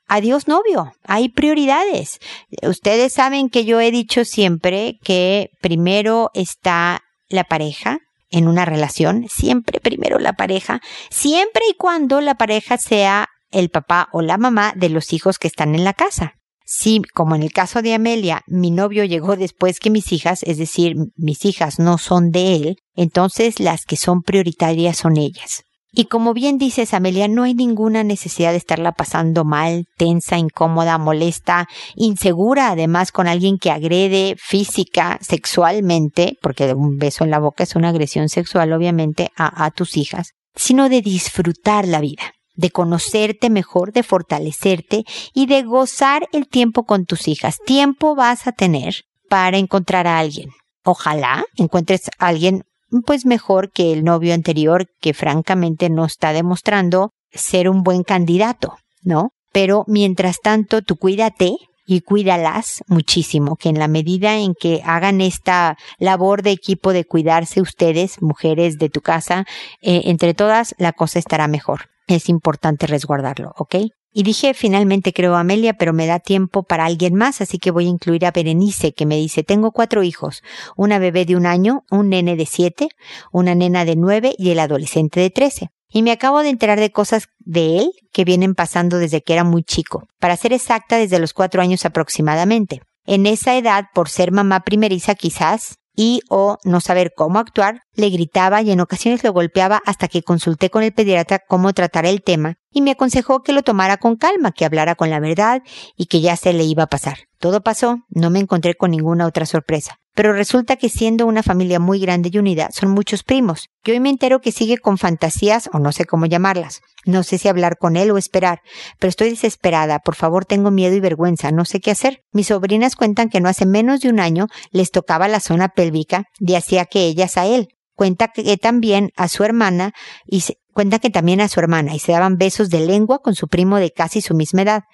adiós 0.09 0.49
novio, 0.49 0.92
hay 1.05 1.29
prioridades. 1.29 2.18
Ustedes 2.62 3.12
saben 3.12 3.49
que 3.49 3.64
yo 3.64 3.81
he 3.81 3.90
dicho 3.90 4.25
siempre 4.25 4.99
que 5.03 5.51
primero 5.61 6.31
está 6.35 7.01
la 7.29 7.44
pareja, 7.44 7.99
en 8.31 8.49
una 8.49 8.64
relación, 8.64 9.27
siempre 9.29 9.81
primero 9.81 10.18
la 10.18 10.35
pareja, 10.35 10.81
siempre 11.11 11.62
y 11.68 11.75
cuando 11.75 12.20
la 12.20 12.37
pareja 12.37 12.79
sea 12.79 13.29
el 13.51 13.70
papá 13.70 14.09
o 14.12 14.23
la 14.23 14.38
mamá 14.38 14.73
de 14.77 14.88
los 14.88 15.12
hijos 15.12 15.38
que 15.38 15.49
están 15.49 15.75
en 15.75 15.85
la 15.85 15.94
casa. 15.94 16.35
Si, 16.72 17.02
como 17.14 17.35
en 17.35 17.42
el 17.42 17.52
caso 17.52 17.83
de 17.83 17.94
Amelia, 17.94 18.42
mi 18.46 18.70
novio 18.70 19.02
llegó 19.02 19.35
después 19.35 19.80
que 19.80 19.90
mis 19.90 20.12
hijas, 20.12 20.44
es 20.44 20.56
decir, 20.56 20.94
mis 21.16 21.44
hijas 21.44 21.80
no 21.80 21.98
son 21.98 22.30
de 22.30 22.54
él, 22.54 22.76
entonces 22.94 23.59
las 23.59 23.85
que 23.85 23.96
son 23.96 24.22
prioritarias 24.22 24.98
son 24.98 25.16
ellas. 25.16 25.64
Y 25.90 26.04
como 26.04 26.33
bien 26.33 26.59
dices, 26.59 26.94
Amelia, 26.94 27.26
no 27.26 27.42
hay 27.42 27.54
ninguna 27.54 28.04
necesidad 28.04 28.52
de 28.52 28.59
estarla 28.59 28.92
pasando 28.92 29.44
mal, 29.44 29.87
tensa, 29.96 30.38
incómoda, 30.38 30.96
molesta, 30.96 31.66
insegura, 31.96 32.70
además 32.70 33.11
con 33.11 33.26
alguien 33.26 33.59
que 33.59 33.72
agrede 33.72 34.37
física, 34.38 35.18
sexualmente, 35.20 36.38
porque 36.40 36.72
un 36.72 36.98
beso 36.98 37.24
en 37.24 37.30
la 37.30 37.40
boca 37.40 37.64
es 37.64 37.74
una 37.74 37.88
agresión 37.88 38.28
sexual, 38.28 38.72
obviamente, 38.72 39.33
a, 39.37 39.64
a 39.64 39.72
tus 39.72 39.96
hijas, 39.96 40.35
sino 40.54 40.88
de 40.88 41.02
disfrutar 41.02 41.88
la 41.88 42.00
vida 42.00 42.33
de 42.61 42.70
conocerte 42.70 43.51
mejor, 43.51 43.92
de 43.92 44.03
fortalecerte 44.03 45.05
y 45.35 45.46
de 45.46 45.62
gozar 45.62 46.29
el 46.33 46.46
tiempo 46.46 46.85
con 46.85 47.07
tus 47.07 47.27
hijas. 47.27 47.59
Tiempo 47.64 48.14
vas 48.14 48.46
a 48.46 48.53
tener 48.53 49.05
para 49.29 49.59
encontrar 49.59 50.07
a 50.07 50.18
alguien. 50.18 50.51
Ojalá 50.85 51.44
encuentres 51.57 52.09
a 52.18 52.29
alguien 52.29 52.64
pues 53.07 53.25
mejor 53.25 53.70
que 53.70 53.92
el 53.92 54.05
novio 54.05 54.35
anterior 54.35 54.87
que 55.01 55.14
francamente 55.14 55.88
no 55.90 56.05
está 56.05 56.33
demostrando 56.33 57.12
ser 57.33 57.68
un 57.68 57.83
buen 57.83 58.03
candidato, 58.03 58.77
¿no? 59.03 59.31
Pero 59.53 59.85
mientras 59.87 60.40
tanto 60.40 60.83
tú 60.83 60.96
cuídate, 60.96 61.57
y 61.87 62.03
cuídalas 62.03 62.85
muchísimo, 62.87 63.57
que 63.57 63.68
en 63.68 63.81
la 63.81 63.88
medida 63.88 64.38
en 64.38 64.55
que 64.55 64.81
hagan 64.85 65.20
esta 65.20 65.77
labor 65.99 66.42
de 66.42 66.53
equipo 66.53 66.92
de 66.92 67.05
cuidarse 67.05 67.61
ustedes, 67.61 68.23
mujeres 68.23 68.79
de 68.79 68.90
tu 68.90 69.01
casa, 69.01 69.44
eh, 69.83 70.03
entre 70.05 70.33
todas 70.33 70.77
la 70.79 70.92
cosa 70.92 71.18
estará 71.18 71.49
mejor 71.49 71.88
es 72.16 72.29
importante 72.29 72.87
resguardarlo, 72.87 73.53
¿ok? 73.57 73.77
Y 74.12 74.25
dije, 74.25 74.55
finalmente 74.55 75.12
creo 75.12 75.37
Amelia, 75.37 75.75
pero 75.75 75.92
me 75.92 76.07
da 76.07 76.18
tiempo 76.18 76.64
para 76.64 76.85
alguien 76.85 77.14
más, 77.14 77.40
así 77.40 77.59
que 77.59 77.70
voy 77.70 77.87
a 77.87 77.90
incluir 77.90 78.27
a 78.27 78.33
Berenice, 78.33 78.92
que 78.92 79.07
me 79.07 79.16
dice, 79.16 79.44
tengo 79.44 79.70
cuatro 79.70 80.03
hijos, 80.03 80.42
una 80.77 80.99
bebé 80.99 81.25
de 81.27 81.37
un 81.37 81.46
año, 81.46 81.85
un 81.90 82.09
nene 82.09 82.35
de 82.35 82.46
siete, 82.46 82.88
una 83.31 83.55
nena 83.55 83.85
de 83.85 83.94
nueve 83.94 84.35
y 84.37 84.51
el 84.51 84.59
adolescente 84.59 85.20
de 85.20 85.31
trece. 85.31 85.68
Y 85.92 86.03
me 86.03 86.12
acabo 86.12 86.40
de 86.42 86.49
enterar 86.51 86.81
de 86.81 86.90
cosas 86.90 87.29
de 87.38 87.79
él 87.79 87.92
que 88.12 88.25
vienen 88.25 88.55
pasando 88.55 88.99
desde 88.99 89.23
que 89.23 89.33
era 89.33 89.44
muy 89.44 89.62
chico, 89.62 90.09
para 90.18 90.37
ser 90.37 90.53
exacta 90.53 90.96
desde 90.96 91.20
los 91.20 91.33
cuatro 91.33 91.62
años 91.62 91.85
aproximadamente. 91.85 92.83
En 93.07 93.27
esa 93.27 93.57
edad, 93.57 93.87
por 93.94 94.09
ser 94.09 94.33
mamá 94.33 94.61
primeriza 94.61 95.14
quizás, 95.14 95.80
y 95.94 96.22
o 96.29 96.59
no 96.64 96.81
saber 96.81 97.12
cómo 97.14 97.38
actuar, 97.38 97.83
le 97.94 98.11
gritaba 98.11 98.62
y 98.62 98.70
en 98.70 98.81
ocasiones 98.81 99.22
lo 99.24 99.33
golpeaba 99.33 99.81
hasta 99.87 100.09
que 100.09 100.22
consulté 100.22 100.70
con 100.70 100.83
el 100.83 100.92
pediatra 100.92 101.40
cómo 101.46 101.72
tratar 101.72 102.07
el 102.07 102.22
tema 102.22 102.55
y 102.72 102.83
me 102.83 102.92
aconsejó 102.92 103.42
que 103.42 103.53
lo 103.53 103.62
tomara 103.62 103.96
con 103.96 104.16
calma, 104.16 104.53
que 104.53 104.64
hablara 104.64 104.94
con 104.94 105.11
la 105.11 105.20
verdad 105.20 105.62
y 105.96 106.07
que 106.07 106.20
ya 106.20 106.37
se 106.37 106.53
le 106.53 106.64
iba 106.64 106.85
a 106.85 106.88
pasar. 106.88 107.18
Todo 107.38 107.62
pasó, 107.62 107.98
no 108.09 108.31
me 108.31 108.38
encontré 108.38 108.74
con 108.74 108.90
ninguna 108.90 109.26
otra 109.26 109.46
sorpresa. 109.46 110.00
Pero 110.14 110.33
resulta 110.33 110.77
que 110.77 110.88
siendo 110.88 111.27
una 111.27 111.42
familia 111.42 111.79
muy 111.79 112.01
grande 112.01 112.31
y 112.33 112.38
unida, 112.38 112.68
son 112.73 112.90
muchos 112.90 113.23
primos. 113.23 113.68
Yo 113.85 113.94
hoy 113.94 114.01
me 114.01 114.11
entero 114.11 114.40
que 114.40 114.53
sigue 114.53 114.79
con 114.79 114.99
fantasías, 114.99 115.70
o 115.73 115.79
no 115.79 115.92
sé 115.92 116.05
cómo 116.05 116.27
llamarlas. 116.27 116.81
No 117.07 117.23
sé 117.23 117.38
si 117.38 117.49
hablar 117.49 117.77
con 117.79 117.96
él 117.96 118.11
o 118.11 118.18
esperar, 118.18 118.61
pero 118.99 119.09
estoy 119.09 119.31
desesperada. 119.31 120.01
Por 120.01 120.16
favor, 120.16 120.44
tengo 120.44 120.70
miedo 120.70 120.94
y 120.94 121.01
vergüenza. 121.01 121.51
No 121.51 121.64
sé 121.64 121.81
qué 121.81 121.92
hacer. 121.92 122.23
Mis 122.33 122.49
sobrinas 122.49 122.96
cuentan 122.96 123.29
que 123.29 123.40
no 123.40 123.49
hace 123.49 123.66
menos 123.66 124.01
de 124.01 124.11
un 124.11 124.20
año 124.20 124.49
les 124.70 124.90
tocaba 124.90 125.29
la 125.29 125.40
zona 125.40 125.68
pélvica 125.68 126.25
y 126.38 126.55
hacía 126.55 126.85
que 126.85 127.07
ellas 127.07 127.37
a 127.37 127.46
él. 127.46 127.68
Cuenta 127.94 128.29
que 128.29 128.57
también 128.57 129.11
a 129.16 129.29
su 129.29 129.44
hermana 129.44 129.92
y 130.27 130.42
Cuenta 130.81 130.99
que 130.99 131.11
también 131.11 131.43
a 131.43 131.49
su 131.49 131.61
hermana 131.61 131.95
y 131.95 131.99
se 131.99 132.12
daban 132.12 132.38
besos 132.38 132.71
de 132.71 132.81
lengua 132.81 133.19
con 133.19 133.35
su 133.35 133.49
primo 133.49 133.77
de 133.77 133.93
casi 133.93 134.23
su 134.23 134.35
misma 134.35 134.62
edad. 134.62 134.85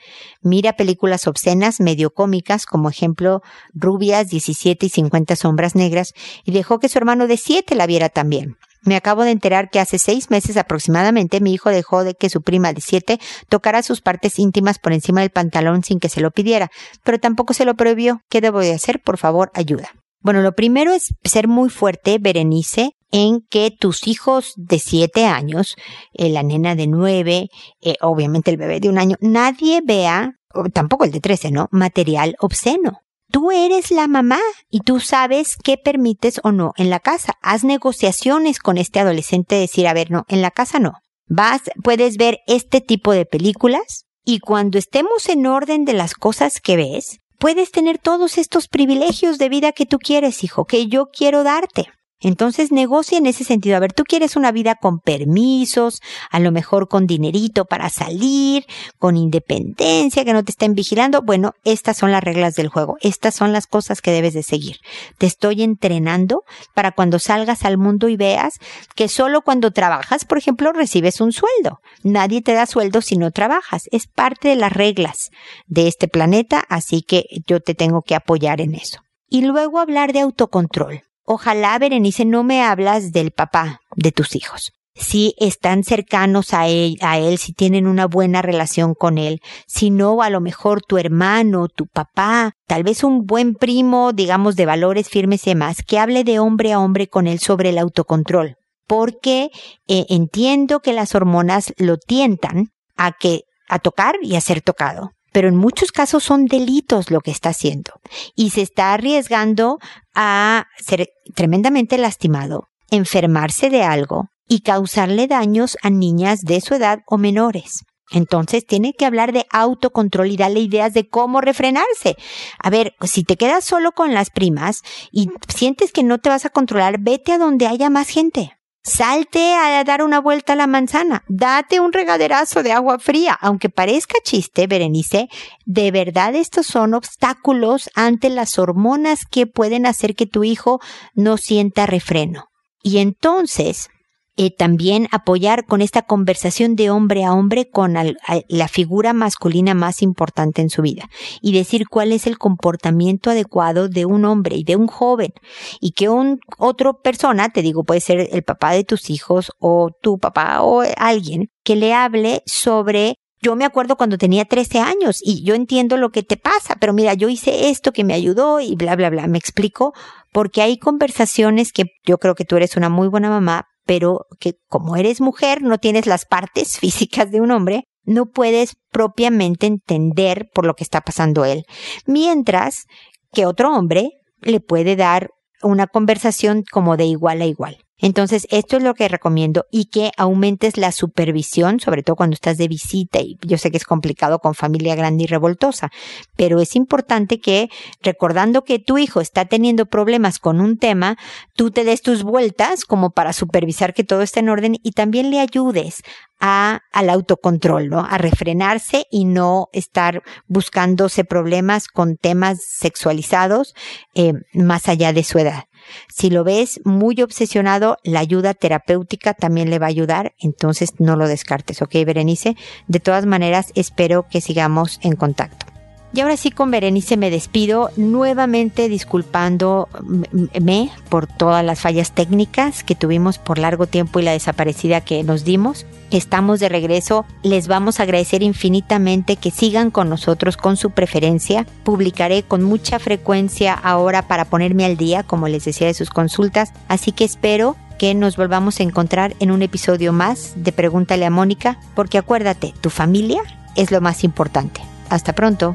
Mira 0.42 0.72
películas 0.72 1.28
obscenas, 1.28 1.78
medio 1.78 2.12
cómicas, 2.12 2.66
como 2.66 2.90
ejemplo 2.90 3.40
Rubias, 3.72 4.26
17 4.26 4.84
y 4.84 4.88
50 4.88 5.36
sombras 5.36 5.76
negras, 5.76 6.12
y 6.42 6.50
dejó 6.50 6.80
que 6.80 6.88
su 6.88 6.98
hermano 6.98 7.28
de 7.28 7.36
7 7.36 7.76
la 7.76 7.86
viera 7.86 8.08
también. 8.08 8.56
Me 8.82 8.96
acabo 8.96 9.22
de 9.22 9.30
enterar 9.30 9.70
que 9.70 9.78
hace 9.78 10.00
seis 10.00 10.28
meses 10.28 10.56
aproximadamente 10.56 11.40
mi 11.40 11.54
hijo 11.54 11.70
dejó 11.70 12.02
de 12.02 12.14
que 12.14 12.30
su 12.30 12.42
prima 12.42 12.72
de 12.72 12.80
siete 12.80 13.20
tocara 13.48 13.84
sus 13.84 14.00
partes 14.00 14.40
íntimas 14.40 14.80
por 14.80 14.92
encima 14.92 15.20
del 15.20 15.30
pantalón 15.30 15.84
sin 15.84 16.00
que 16.00 16.08
se 16.08 16.20
lo 16.20 16.32
pidiera, 16.32 16.68
pero 17.04 17.20
tampoco 17.20 17.54
se 17.54 17.64
lo 17.64 17.76
prohibió. 17.76 18.22
¿Qué 18.28 18.40
debo 18.40 18.58
de 18.58 18.72
hacer? 18.72 19.00
Por 19.04 19.18
favor, 19.18 19.52
ayuda. 19.54 19.90
Bueno, 20.20 20.42
lo 20.42 20.56
primero 20.56 20.92
es 20.92 21.14
ser 21.22 21.46
muy 21.46 21.70
fuerte, 21.70 22.18
Berenice, 22.18 22.95
en 23.10 23.40
que 23.48 23.70
tus 23.70 24.06
hijos 24.06 24.52
de 24.56 24.78
siete 24.78 25.26
años, 25.26 25.76
eh, 26.12 26.28
la 26.28 26.42
nena 26.42 26.74
de 26.74 26.86
nueve, 26.86 27.48
eh, 27.80 27.96
obviamente 28.00 28.50
el 28.50 28.56
bebé 28.56 28.80
de 28.80 28.88
un 28.88 28.98
año, 28.98 29.16
nadie 29.20 29.80
vea, 29.84 30.32
tampoco 30.72 31.04
el 31.04 31.12
de 31.12 31.20
trece, 31.20 31.50
¿no? 31.50 31.68
Material 31.70 32.36
obsceno. 32.40 33.00
Tú 33.30 33.50
eres 33.50 33.90
la 33.90 34.06
mamá 34.06 34.38
y 34.70 34.80
tú 34.80 35.00
sabes 35.00 35.56
qué 35.62 35.76
permites 35.76 36.40
o 36.44 36.52
no 36.52 36.72
en 36.76 36.90
la 36.90 37.00
casa. 37.00 37.34
Haz 37.42 37.64
negociaciones 37.64 38.60
con 38.60 38.78
este 38.78 39.00
adolescente, 39.00 39.56
decir, 39.56 39.88
a 39.88 39.94
ver, 39.94 40.10
no, 40.10 40.24
en 40.28 40.42
la 40.42 40.50
casa 40.50 40.78
no. 40.78 40.92
Vas, 41.28 41.62
puedes 41.82 42.16
ver 42.16 42.38
este 42.46 42.80
tipo 42.80 43.12
de 43.12 43.26
películas 43.26 44.06
y 44.24 44.38
cuando 44.38 44.78
estemos 44.78 45.28
en 45.28 45.46
orden 45.46 45.84
de 45.84 45.92
las 45.92 46.14
cosas 46.14 46.60
que 46.60 46.76
ves, 46.76 47.18
puedes 47.38 47.72
tener 47.72 47.98
todos 47.98 48.38
estos 48.38 48.68
privilegios 48.68 49.38
de 49.38 49.48
vida 49.48 49.72
que 49.72 49.86
tú 49.86 49.98
quieres, 49.98 50.44
hijo, 50.44 50.64
que 50.64 50.86
yo 50.86 51.06
quiero 51.06 51.42
darte. 51.42 51.86
Entonces 52.20 52.72
negocia 52.72 53.18
en 53.18 53.26
ese 53.26 53.44
sentido. 53.44 53.76
A 53.76 53.80
ver, 53.80 53.92
tú 53.92 54.04
quieres 54.04 54.36
una 54.36 54.50
vida 54.50 54.74
con 54.74 55.00
permisos, 55.00 56.00
a 56.30 56.40
lo 56.40 56.50
mejor 56.50 56.88
con 56.88 57.06
dinerito 57.06 57.66
para 57.66 57.90
salir, 57.90 58.64
con 58.98 59.16
independencia, 59.16 60.24
que 60.24 60.32
no 60.32 60.42
te 60.42 60.52
estén 60.52 60.74
vigilando. 60.74 61.20
Bueno, 61.22 61.52
estas 61.64 61.98
son 61.98 62.12
las 62.12 62.24
reglas 62.24 62.54
del 62.54 62.68
juego. 62.68 62.96
Estas 63.00 63.34
son 63.34 63.52
las 63.52 63.66
cosas 63.66 64.00
que 64.00 64.12
debes 64.12 64.32
de 64.32 64.42
seguir. 64.42 64.76
Te 65.18 65.26
estoy 65.26 65.62
entrenando 65.62 66.44
para 66.74 66.92
cuando 66.92 67.18
salgas 67.18 67.64
al 67.64 67.76
mundo 67.76 68.08
y 68.08 68.16
veas 68.16 68.54
que 68.94 69.08
solo 69.08 69.42
cuando 69.42 69.70
trabajas, 69.70 70.24
por 70.24 70.38
ejemplo, 70.38 70.72
recibes 70.72 71.20
un 71.20 71.32
sueldo. 71.32 71.80
Nadie 72.02 72.40
te 72.40 72.54
da 72.54 72.64
sueldo 72.64 73.02
si 73.02 73.18
no 73.18 73.30
trabajas. 73.30 73.84
Es 73.92 74.06
parte 74.06 74.48
de 74.48 74.56
las 74.56 74.72
reglas 74.72 75.30
de 75.66 75.86
este 75.86 76.08
planeta, 76.08 76.64
así 76.68 77.02
que 77.02 77.26
yo 77.46 77.60
te 77.60 77.74
tengo 77.74 78.00
que 78.00 78.14
apoyar 78.14 78.62
en 78.62 78.74
eso. 78.74 79.00
Y 79.28 79.42
luego 79.42 79.80
hablar 79.80 80.12
de 80.12 80.20
autocontrol. 80.20 81.02
Ojalá, 81.28 81.76
Berenice, 81.80 82.24
no 82.24 82.44
me 82.44 82.62
hablas 82.62 83.10
del 83.10 83.32
papá 83.32 83.80
de 83.96 84.12
tus 84.12 84.36
hijos. 84.36 84.72
si 84.98 85.34
están 85.36 85.84
cercanos 85.84 86.54
a 86.54 86.68
él, 86.68 86.96
a 87.02 87.18
él, 87.18 87.36
si 87.36 87.52
tienen 87.52 87.86
una 87.86 88.06
buena 88.06 88.40
relación 88.40 88.94
con 88.94 89.18
él. 89.18 89.40
Si 89.66 89.90
no, 89.90 90.22
a 90.22 90.30
lo 90.30 90.40
mejor 90.40 90.80
tu 90.80 90.96
hermano, 90.96 91.68
tu 91.68 91.86
papá, 91.86 92.52
tal 92.66 92.82
vez 92.82 93.04
un 93.04 93.26
buen 93.26 93.54
primo, 93.56 94.14
digamos, 94.14 94.56
de 94.56 94.64
valores 94.64 95.10
firmes 95.10 95.46
y 95.46 95.50
demás, 95.50 95.82
que 95.86 95.98
hable 95.98 96.24
de 96.24 96.38
hombre 96.38 96.72
a 96.72 96.80
hombre 96.80 97.08
con 97.08 97.26
él 97.26 97.40
sobre 97.40 97.68
el 97.68 97.76
autocontrol. 97.76 98.56
Porque 98.86 99.50
eh, 99.86 100.06
entiendo 100.08 100.80
que 100.80 100.94
las 100.94 101.14
hormonas 101.14 101.74
lo 101.76 101.98
tientan 101.98 102.70
a 102.96 103.12
que, 103.12 103.42
a 103.68 103.78
tocar 103.80 104.14
y 104.22 104.36
a 104.36 104.40
ser 104.40 104.62
tocado 104.62 105.10
pero 105.36 105.48
en 105.48 105.56
muchos 105.56 105.92
casos 105.92 106.24
son 106.24 106.46
delitos 106.46 107.10
lo 107.10 107.20
que 107.20 107.30
está 107.30 107.50
haciendo 107.50 108.00
y 108.34 108.52
se 108.52 108.62
está 108.62 108.94
arriesgando 108.94 109.78
a 110.14 110.64
ser 110.78 111.10
tremendamente 111.34 111.98
lastimado, 111.98 112.68
enfermarse 112.90 113.68
de 113.68 113.82
algo 113.82 114.30
y 114.48 114.60
causarle 114.60 115.26
daños 115.26 115.76
a 115.82 115.90
niñas 115.90 116.40
de 116.40 116.62
su 116.62 116.72
edad 116.72 117.00
o 117.06 117.18
menores. 117.18 117.84
Entonces 118.10 118.64
tiene 118.64 118.94
que 118.94 119.04
hablar 119.04 119.34
de 119.34 119.44
autocontrol 119.50 120.30
y 120.30 120.38
darle 120.38 120.60
ideas 120.60 120.94
de 120.94 121.06
cómo 121.06 121.42
refrenarse. 121.42 122.16
A 122.58 122.70
ver, 122.70 122.94
si 123.02 123.22
te 123.22 123.36
quedas 123.36 123.62
solo 123.62 123.92
con 123.92 124.14
las 124.14 124.30
primas 124.30 124.80
y 125.12 125.28
sientes 125.54 125.92
que 125.92 126.02
no 126.02 126.16
te 126.16 126.30
vas 126.30 126.46
a 126.46 126.50
controlar, 126.50 126.96
vete 126.98 127.32
a 127.32 127.38
donde 127.38 127.66
haya 127.66 127.90
más 127.90 128.08
gente. 128.08 128.55
Salte 128.86 129.56
a 129.56 129.82
dar 129.82 130.00
una 130.00 130.20
vuelta 130.20 130.52
a 130.52 130.56
la 130.56 130.68
manzana. 130.68 131.24
Date 131.26 131.80
un 131.80 131.92
regaderazo 131.92 132.62
de 132.62 132.70
agua 132.70 133.00
fría. 133.00 133.36
Aunque 133.40 133.68
parezca 133.68 134.14
chiste, 134.22 134.68
Berenice, 134.68 135.28
de 135.64 135.90
verdad 135.90 136.36
estos 136.36 136.66
son 136.68 136.94
obstáculos 136.94 137.90
ante 137.96 138.30
las 138.30 138.60
hormonas 138.60 139.26
que 139.28 139.48
pueden 139.48 139.86
hacer 139.86 140.14
que 140.14 140.26
tu 140.26 140.44
hijo 140.44 140.80
no 141.14 141.36
sienta 141.36 141.86
refreno. 141.86 142.44
Y 142.80 142.98
entonces, 142.98 143.88
eh, 144.36 144.50
también 144.50 145.08
apoyar 145.10 145.64
con 145.64 145.80
esta 145.80 146.02
conversación 146.02 146.76
de 146.76 146.90
hombre 146.90 147.24
a 147.24 147.32
hombre 147.32 147.70
con 147.70 147.94
la 147.94 148.68
figura 148.68 149.12
masculina 149.12 149.74
más 149.74 150.02
importante 150.02 150.62
en 150.62 150.70
su 150.70 150.82
vida 150.82 151.08
y 151.40 151.52
decir 151.52 151.88
cuál 151.88 152.12
es 152.12 152.26
el 152.26 152.38
comportamiento 152.38 153.30
adecuado 153.30 153.88
de 153.88 154.04
un 154.04 154.24
hombre 154.24 154.56
y 154.56 154.64
de 154.64 154.76
un 154.76 154.86
joven 154.86 155.32
y 155.80 155.92
que 155.92 156.08
un 156.08 156.40
otro 156.58 157.00
persona, 157.00 157.48
te 157.48 157.62
digo, 157.62 157.84
puede 157.84 158.00
ser 158.00 158.28
el 158.30 158.42
papá 158.42 158.72
de 158.72 158.84
tus 158.84 159.10
hijos 159.10 159.52
o 159.58 159.90
tu 160.02 160.18
papá 160.18 160.62
o 160.62 160.82
alguien 160.96 161.50
que 161.64 161.76
le 161.76 161.94
hable 161.94 162.42
sobre 162.46 163.14
yo 163.42 163.54
me 163.54 163.64
acuerdo 163.64 163.96
cuando 163.96 164.18
tenía 164.18 164.44
13 164.44 164.80
años 164.80 165.20
y 165.22 165.44
yo 165.44 165.54
entiendo 165.54 165.96
lo 165.96 166.10
que 166.10 166.22
te 166.22 166.36
pasa, 166.36 166.76
pero 166.80 166.92
mira, 166.92 167.14
yo 167.14 167.28
hice 167.28 167.68
esto 167.68 167.92
que 167.92 168.02
me 168.02 168.14
ayudó 168.14 168.60
y 168.60 168.74
bla, 168.74 168.96
bla, 168.96 169.08
bla. 169.08 169.28
Me 169.28 169.38
explico 169.38 169.92
porque 170.32 170.62
hay 170.62 170.78
conversaciones 170.78 171.72
que 171.72 171.84
yo 172.04 172.18
creo 172.18 172.34
que 172.34 172.44
tú 172.44 172.56
eres 172.56 172.76
una 172.76 172.88
muy 172.88 173.08
buena 173.08 173.28
mamá, 173.28 173.68
pero 173.86 174.26
que 174.38 174.54
como 174.68 174.96
eres 174.96 175.20
mujer, 175.20 175.62
no 175.62 175.78
tienes 175.78 176.06
las 176.06 176.26
partes 176.26 176.78
físicas 176.80 177.30
de 177.30 177.40
un 177.40 177.50
hombre, 177.50 177.84
no 178.04 178.26
puedes 178.26 178.74
propiamente 178.90 179.66
entender 179.66 180.48
por 180.54 180.66
lo 180.66 180.74
que 180.74 180.84
está 180.84 181.00
pasando 181.00 181.44
él. 181.44 181.64
Mientras 182.06 182.84
que 183.32 183.46
otro 183.46 183.74
hombre 183.74 184.10
le 184.42 184.60
puede 184.60 184.96
dar 184.96 185.30
una 185.62 185.86
conversación 185.86 186.62
como 186.70 186.96
de 186.96 187.06
igual 187.06 187.42
a 187.42 187.46
igual. 187.46 187.78
Entonces, 187.98 188.46
esto 188.50 188.76
es 188.76 188.82
lo 188.82 188.94
que 188.94 189.08
recomiendo 189.08 189.64
y 189.70 189.86
que 189.86 190.10
aumentes 190.18 190.76
la 190.76 190.92
supervisión, 190.92 191.80
sobre 191.80 192.02
todo 192.02 192.16
cuando 192.16 192.34
estás 192.34 192.58
de 192.58 192.68
visita 192.68 193.20
y 193.20 193.38
yo 193.40 193.56
sé 193.56 193.70
que 193.70 193.78
es 193.78 193.84
complicado 193.84 194.38
con 194.38 194.54
familia 194.54 194.94
grande 194.94 195.24
y 195.24 195.26
revoltosa, 195.26 195.90
pero 196.36 196.60
es 196.60 196.76
importante 196.76 197.40
que 197.40 197.70
recordando 198.02 198.64
que 198.64 198.78
tu 198.78 198.98
hijo 198.98 199.20
está 199.20 199.46
teniendo 199.46 199.86
problemas 199.86 200.38
con 200.38 200.60
un 200.60 200.76
tema, 200.76 201.16
tú 201.54 201.70
te 201.70 201.84
des 201.84 202.02
tus 202.02 202.22
vueltas 202.22 202.84
como 202.84 203.10
para 203.10 203.32
supervisar 203.32 203.94
que 203.94 204.04
todo 204.04 204.20
esté 204.20 204.40
en 204.40 204.50
orden 204.50 204.76
y 204.82 204.92
también 204.92 205.30
le 205.30 205.40
ayudes 205.40 206.02
a, 206.38 206.80
al 206.92 207.08
autocontrol, 207.08 207.88
¿no? 207.88 208.00
A 208.00 208.18
refrenarse 208.18 209.06
y 209.10 209.24
no 209.24 209.68
estar 209.72 210.22
buscándose 210.48 211.24
problemas 211.24 211.88
con 211.88 212.16
temas 212.16 212.58
sexualizados 212.62 213.74
eh, 214.14 214.34
más 214.52 214.88
allá 214.88 215.14
de 215.14 215.24
su 215.24 215.38
edad. 215.38 215.64
Si 216.08 216.30
lo 216.30 216.44
ves 216.44 216.80
muy 216.84 217.20
obsesionado, 217.22 217.98
la 218.02 218.20
ayuda 218.20 218.54
terapéutica 218.54 219.34
también 219.34 219.70
le 219.70 219.78
va 219.78 219.86
a 219.86 219.90
ayudar, 219.90 220.34
entonces 220.38 220.94
no 220.98 221.16
lo 221.16 221.28
descartes, 221.28 221.82
¿ok, 221.82 221.92
Berenice? 222.06 222.56
De 222.88 223.00
todas 223.00 223.26
maneras, 223.26 223.72
espero 223.74 224.26
que 224.28 224.40
sigamos 224.40 224.98
en 225.02 225.16
contacto. 225.16 225.75
Y 226.16 226.22
ahora 226.22 226.38
sí 226.38 226.50
con 226.50 226.70
Berenice 226.70 227.18
me 227.18 227.28
despido, 227.28 227.90
nuevamente 227.98 228.88
disculpándome 228.88 230.90
por 231.10 231.26
todas 231.26 231.62
las 231.62 231.80
fallas 231.80 232.12
técnicas 232.12 232.84
que 232.84 232.94
tuvimos 232.94 233.36
por 233.36 233.58
largo 233.58 233.86
tiempo 233.86 234.18
y 234.18 234.22
la 234.22 234.32
desaparecida 234.32 235.02
que 235.02 235.22
nos 235.24 235.44
dimos. 235.44 235.84
Estamos 236.10 236.58
de 236.58 236.70
regreso, 236.70 237.26
les 237.42 237.68
vamos 237.68 238.00
a 238.00 238.04
agradecer 238.04 238.42
infinitamente 238.42 239.36
que 239.36 239.50
sigan 239.50 239.90
con 239.90 240.08
nosotros 240.08 240.56
con 240.56 240.78
su 240.78 240.88
preferencia. 240.88 241.66
Publicaré 241.84 242.44
con 242.44 242.62
mucha 242.62 242.98
frecuencia 242.98 243.74
ahora 243.74 244.26
para 244.26 244.46
ponerme 244.46 244.86
al 244.86 244.96
día, 244.96 245.22
como 245.22 245.48
les 245.48 245.66
decía, 245.66 245.86
de 245.86 245.92
sus 245.92 246.08
consultas, 246.08 246.72
así 246.88 247.12
que 247.12 247.24
espero 247.24 247.76
que 247.98 248.14
nos 248.14 248.38
volvamos 248.38 248.80
a 248.80 248.84
encontrar 248.84 249.36
en 249.38 249.50
un 249.50 249.60
episodio 249.60 250.14
más 250.14 250.54
de 250.56 250.72
Pregúntale 250.72 251.26
a 251.26 251.30
Mónica, 251.30 251.78
porque 251.94 252.16
acuérdate, 252.16 252.72
tu 252.80 252.88
familia 252.88 253.42
es 253.74 253.90
lo 253.90 254.00
más 254.00 254.24
importante. 254.24 254.80
Hasta 255.10 255.34
pronto. 255.34 255.74